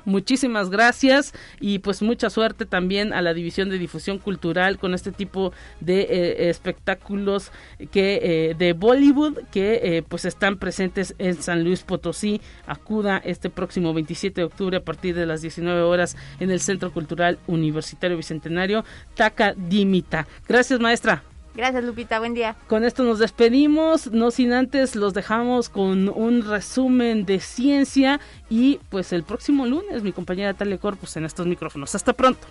Muchísimas 0.08 0.70
gracias 0.70 1.34
y 1.60 1.80
pues 1.80 2.02
mucha 2.02 2.30
suerte 2.30 2.66
también 2.66 3.12
a 3.12 3.22
la 3.22 3.34
División 3.34 3.70
de 3.70 3.78
Difusión 3.78 4.20
Cultural 4.20 4.78
con 4.78 4.94
este 4.94 5.12
tipo 5.12 5.52
de 5.82 6.00
eh, 6.00 6.50
espectáculos 6.50 7.52
que 7.92 8.20
eh, 8.24 8.56
de 8.58 8.72
Bollywood 8.72 9.40
que 9.52 9.82
eh, 9.84 10.04
pues 10.08 10.24
están 10.24 10.60
presentes 10.60 11.14
en 11.18 11.42
San 11.42 11.66
Luis 11.66 11.84
Potosí. 11.84 12.40
Acuda 12.68 13.18
este 13.18 13.50
próximo 13.50 13.94
27 13.94 14.40
de 14.40 14.46
octubre 14.46 14.78
a 14.78 14.82
partir 14.86 15.14
de 15.14 15.26
las 15.26 15.42
19 15.42 15.82
horas 15.82 16.16
en 16.40 16.52
el 16.52 16.62
Centro 16.62 16.94
Cultural 16.94 17.38
Universitario 17.46 18.16
Bicentenario 18.16 18.86
Taca 19.14 19.56
Dimita. 19.58 20.26
Gracias, 20.48 20.80
maestra. 20.80 21.22
Gracias, 21.58 21.84
Lupita. 21.84 22.20
Buen 22.20 22.36
día. 22.36 22.56
Con 22.68 22.86
esto 22.86 23.04
nos 23.04 23.18
despedimos. 23.18 24.12
No 24.12 24.30
sin 24.30 24.54
antes 24.54 24.96
los 24.96 25.16
dejamos 25.16 25.70
con 25.70 26.08
un 26.08 26.44
resumen 26.48 27.26
de 27.26 27.40
ciencia. 27.40 28.20
Y 28.48 28.80
pues 28.90 29.12
el 29.12 29.24
próximo 29.24 29.66
lunes, 29.66 30.04
mi 30.04 30.12
compañera 30.12 30.54
Talia 30.54 30.78
Corpus 30.78 31.18
en 31.18 31.26
estos 31.26 31.48
micrófonos. 31.48 31.96
Hasta 31.96 32.14
pronto. 32.14 32.48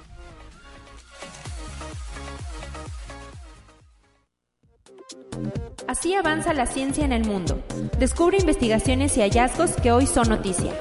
Así 5.86 6.14
avanza 6.14 6.52
la 6.52 6.66
ciencia 6.66 7.04
en 7.04 7.12
el 7.12 7.24
mundo. 7.24 7.62
Descubre 8.00 8.38
investigaciones 8.38 9.16
y 9.16 9.20
hallazgos 9.20 9.70
que 9.76 9.92
hoy 9.92 10.08
son 10.08 10.30
noticia. 10.30 10.72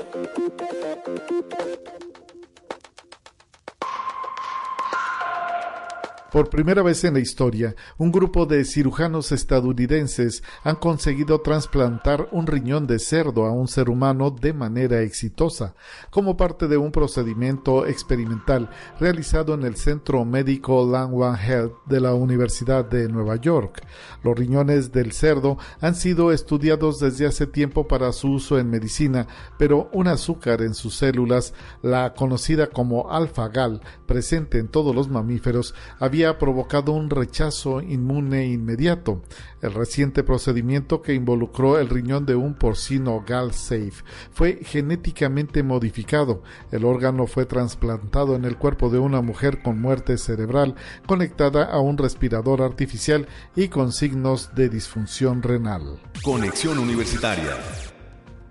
Por 6.35 6.49
primera 6.49 6.83
vez 6.83 7.05
en 7.05 7.13
la 7.13 7.21
historia, 7.21 7.77
un 7.97 8.11
grupo 8.11 8.45
de 8.45 8.65
cirujanos 8.65 9.31
estadounidenses 9.31 10.43
han 10.65 10.75
conseguido 10.75 11.39
trasplantar 11.39 12.27
un 12.33 12.45
riñón 12.45 12.87
de 12.87 12.99
cerdo 12.99 13.45
a 13.45 13.53
un 13.53 13.69
ser 13.69 13.89
humano 13.89 14.31
de 14.31 14.51
manera 14.51 14.99
exitosa, 14.99 15.75
como 16.09 16.35
parte 16.35 16.67
de 16.67 16.75
un 16.75 16.91
procedimiento 16.91 17.85
experimental 17.85 18.69
realizado 18.99 19.53
en 19.53 19.63
el 19.63 19.77
Centro 19.77 20.25
Médico 20.25 20.85
Langwan 20.85 21.39
Health 21.39 21.71
de 21.85 22.01
la 22.01 22.13
Universidad 22.13 22.83
de 22.83 23.07
Nueva 23.07 23.37
York. 23.37 23.87
Los 24.21 24.37
riñones 24.37 24.91
del 24.91 25.13
cerdo 25.13 25.57
han 25.79 25.95
sido 25.95 26.33
estudiados 26.33 26.99
desde 26.99 27.27
hace 27.27 27.47
tiempo 27.47 27.87
para 27.87 28.11
su 28.11 28.31
uso 28.31 28.59
en 28.59 28.69
medicina, 28.69 29.25
pero 29.57 29.89
un 29.93 30.09
azúcar 30.09 30.61
en 30.63 30.73
sus 30.73 30.97
células, 30.97 31.53
la 31.81 32.13
conocida 32.13 32.67
como 32.67 33.09
alfa-gal, 33.09 33.79
presente 34.05 34.59
en 34.59 34.67
todos 34.67 34.93
los 34.93 35.07
mamíferos, 35.07 35.73
había 35.97 36.24
ha 36.25 36.37
provocado 36.37 36.91
un 36.91 37.09
rechazo 37.09 37.81
inmune 37.81 38.47
inmediato. 38.47 39.21
El 39.61 39.73
reciente 39.73 40.23
procedimiento 40.23 41.01
que 41.01 41.13
involucró 41.13 41.79
el 41.79 41.89
riñón 41.89 42.25
de 42.25 42.35
un 42.35 42.53
porcino 42.53 43.23
GalSafe 43.25 44.03
fue 44.31 44.59
genéticamente 44.63 45.63
modificado. 45.63 46.43
El 46.71 46.85
órgano 46.85 47.27
fue 47.27 47.45
trasplantado 47.45 48.35
en 48.35 48.45
el 48.45 48.57
cuerpo 48.57 48.89
de 48.89 48.99
una 48.99 49.21
mujer 49.21 49.61
con 49.61 49.81
muerte 49.81 50.17
cerebral 50.17 50.75
conectada 51.05 51.63
a 51.63 51.79
un 51.79 51.97
respirador 51.97 52.61
artificial 52.61 53.27
y 53.55 53.69
con 53.69 53.91
signos 53.91 54.53
de 54.55 54.69
disfunción 54.69 55.41
renal. 55.41 55.99
Conexión 56.23 56.79
Universitaria 56.79 57.55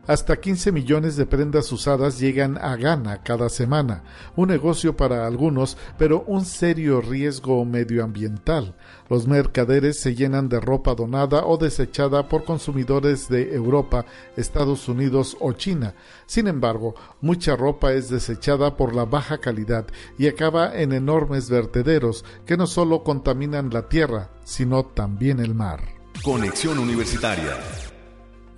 hasta 0.06 0.36
15 0.36 0.72
millones 0.72 1.16
de 1.16 1.26
prendas 1.26 1.70
usadas 1.72 2.18
llegan 2.18 2.58
a 2.58 2.76
Ghana 2.76 3.22
cada 3.22 3.48
semana, 3.48 4.02
un 4.36 4.48
negocio 4.48 4.96
para 4.96 5.26
algunos, 5.26 5.76
pero 5.98 6.24
un 6.26 6.44
serio 6.44 7.00
riesgo 7.00 7.64
medioambiental. 7.64 8.74
Los 9.08 9.26
mercaderes 9.26 9.98
se 10.00 10.14
llenan 10.14 10.48
de 10.48 10.60
ropa 10.60 10.94
donada 10.94 11.46
o 11.46 11.56
desechada 11.56 12.28
por 12.28 12.44
consumidores 12.44 13.28
de 13.28 13.54
Europa, 13.54 14.04
Estados 14.36 14.88
Unidos 14.88 15.36
o 15.40 15.52
China. 15.52 15.94
Sin 16.26 16.48
embargo, 16.48 16.94
mucha 17.20 17.56
ropa 17.56 17.92
es 17.92 18.10
desechada 18.10 18.76
por 18.76 18.94
la 18.94 19.04
baja 19.04 19.38
calidad 19.38 19.86
y 20.18 20.26
acaba 20.26 20.74
en 20.74 20.92
enormes 20.92 21.50
vertederos 21.50 22.24
que 22.46 22.56
no 22.56 22.66
solo 22.66 23.02
contaminan 23.02 23.70
la 23.70 23.88
tierra, 23.88 24.30
sino 24.44 24.84
también 24.84 25.40
el 25.40 25.54
mar. 25.54 25.82
Conexión 26.22 26.78
Universitaria 26.78 27.58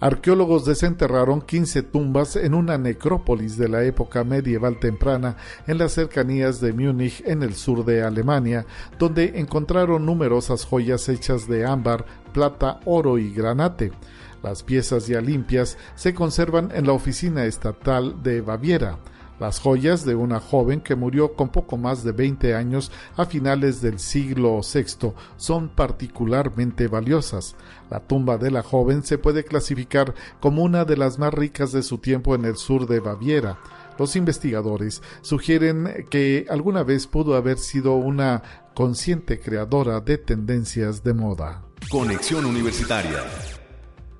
Arqueólogos 0.06 0.64
desenterraron 0.64 1.42
15 1.42 1.82
tumbas 1.82 2.36
en 2.36 2.54
una 2.54 2.78
necrópolis 2.78 3.56
de 3.56 3.68
la 3.68 3.82
época 3.82 4.22
medieval 4.22 4.78
temprana 4.78 5.36
en 5.66 5.78
las 5.78 5.94
cercanías 5.94 6.60
de 6.60 6.72
Múnich, 6.72 7.24
en 7.26 7.42
el 7.42 7.54
sur 7.54 7.84
de 7.84 8.04
Alemania, 8.04 8.66
donde 9.00 9.40
encontraron 9.40 10.06
numerosas 10.06 10.64
joyas 10.64 11.08
hechas 11.08 11.48
de 11.48 11.66
ámbar, 11.66 12.06
plata, 12.32 12.78
oro 12.84 13.18
y 13.18 13.34
granate. 13.34 13.90
Las 14.44 14.62
piezas 14.62 15.08
ya 15.08 15.20
limpias 15.20 15.76
se 15.96 16.14
conservan 16.14 16.70
en 16.72 16.86
la 16.86 16.92
oficina 16.92 17.44
estatal 17.44 18.22
de 18.22 18.42
Baviera 18.42 19.00
las 19.38 19.60
joyas 19.60 20.04
de 20.04 20.14
una 20.14 20.40
joven 20.40 20.80
que 20.80 20.94
murió 20.94 21.34
con 21.34 21.48
poco 21.50 21.76
más 21.76 22.04
de 22.04 22.12
20 22.12 22.54
años 22.54 22.90
a 23.16 23.26
finales 23.26 23.80
del 23.80 23.98
siglo 23.98 24.60
VI 24.60 25.12
son 25.36 25.68
particularmente 25.68 26.88
valiosas. 26.88 27.56
La 27.90 28.00
tumba 28.00 28.38
de 28.38 28.50
la 28.50 28.62
joven 28.62 29.02
se 29.02 29.18
puede 29.18 29.44
clasificar 29.44 30.14
como 30.40 30.62
una 30.62 30.84
de 30.84 30.96
las 30.96 31.18
más 31.18 31.32
ricas 31.34 31.72
de 31.72 31.82
su 31.82 31.98
tiempo 31.98 32.34
en 32.34 32.44
el 32.44 32.56
sur 32.56 32.86
de 32.86 33.00
Baviera. 33.00 33.58
Los 33.98 34.16
investigadores 34.16 35.02
sugieren 35.22 36.06
que 36.10 36.46
alguna 36.50 36.82
vez 36.82 37.06
pudo 37.06 37.34
haber 37.34 37.58
sido 37.58 37.94
una 37.94 38.42
consciente 38.74 39.40
creadora 39.40 40.00
de 40.00 40.18
tendencias 40.18 41.02
de 41.02 41.14
moda. 41.14 41.62
Conexión 41.90 42.44
Universitaria 42.44 43.22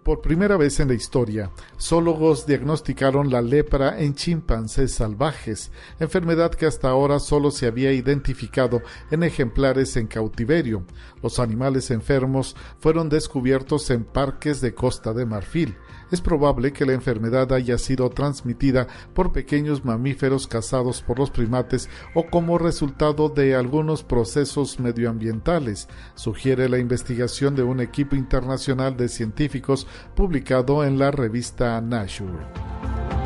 por 0.07 0.21
primera 0.21 0.57
vez 0.57 0.79
en 0.79 0.87
la 0.87 0.95
historia, 0.95 1.51
zoólogos 1.81 2.47
diagnosticaron 2.47 3.29
la 3.29 3.43
lepra 3.43 4.01
en 4.01 4.15
chimpancés 4.15 4.95
salvajes, 4.95 5.73
enfermedad 5.99 6.53
que 6.53 6.65
hasta 6.65 6.89
ahora 6.89 7.19
solo 7.19 7.51
se 7.51 7.67
había 7.67 7.91
identificado 7.91 8.83
en 9.11 9.25
ejemplares 9.25 9.97
en 9.97 10.07
cautiverio. 10.07 10.85
Los 11.25 11.41
animales 11.41 11.91
enfermos 11.91 12.55
fueron 12.79 13.09
descubiertos 13.09 13.91
en 13.91 14.05
parques 14.05 14.61
de 14.61 14.75
Costa 14.75 15.13
de 15.13 15.27
Marfil 15.27 15.75
es 16.11 16.21
probable 16.21 16.73
que 16.73 16.87
la 16.87 16.93
enfermedad 16.93 17.53
haya 17.53 17.79
sido 17.79 18.11
transmitida 18.11 18.87
por 19.15 19.33
pequeños 19.33 19.85
mamíferos 19.85 20.47
cazados 20.47 21.03
por 21.03 21.19
los 21.19 21.31
primates 21.31 21.89
o 22.15 22.27
como 22.27 22.59
resultado 22.59 23.29
de 23.29 23.55
algunos 23.55 24.03
procesos 24.03 24.79
medioambientales, 24.81 25.89
sugiere 26.15 26.69
la 26.69 26.79
investigación 26.79 27.57
de 27.57 27.63
un 27.63 27.81
equipo 27.81 28.17
internacional 28.17 28.97
de 28.97 29.09
científicos 29.09 29.87
publicado 30.15 30.85
en 30.85 30.99
la 30.99 31.11
revista 31.11 31.81
Nature. 31.81 33.26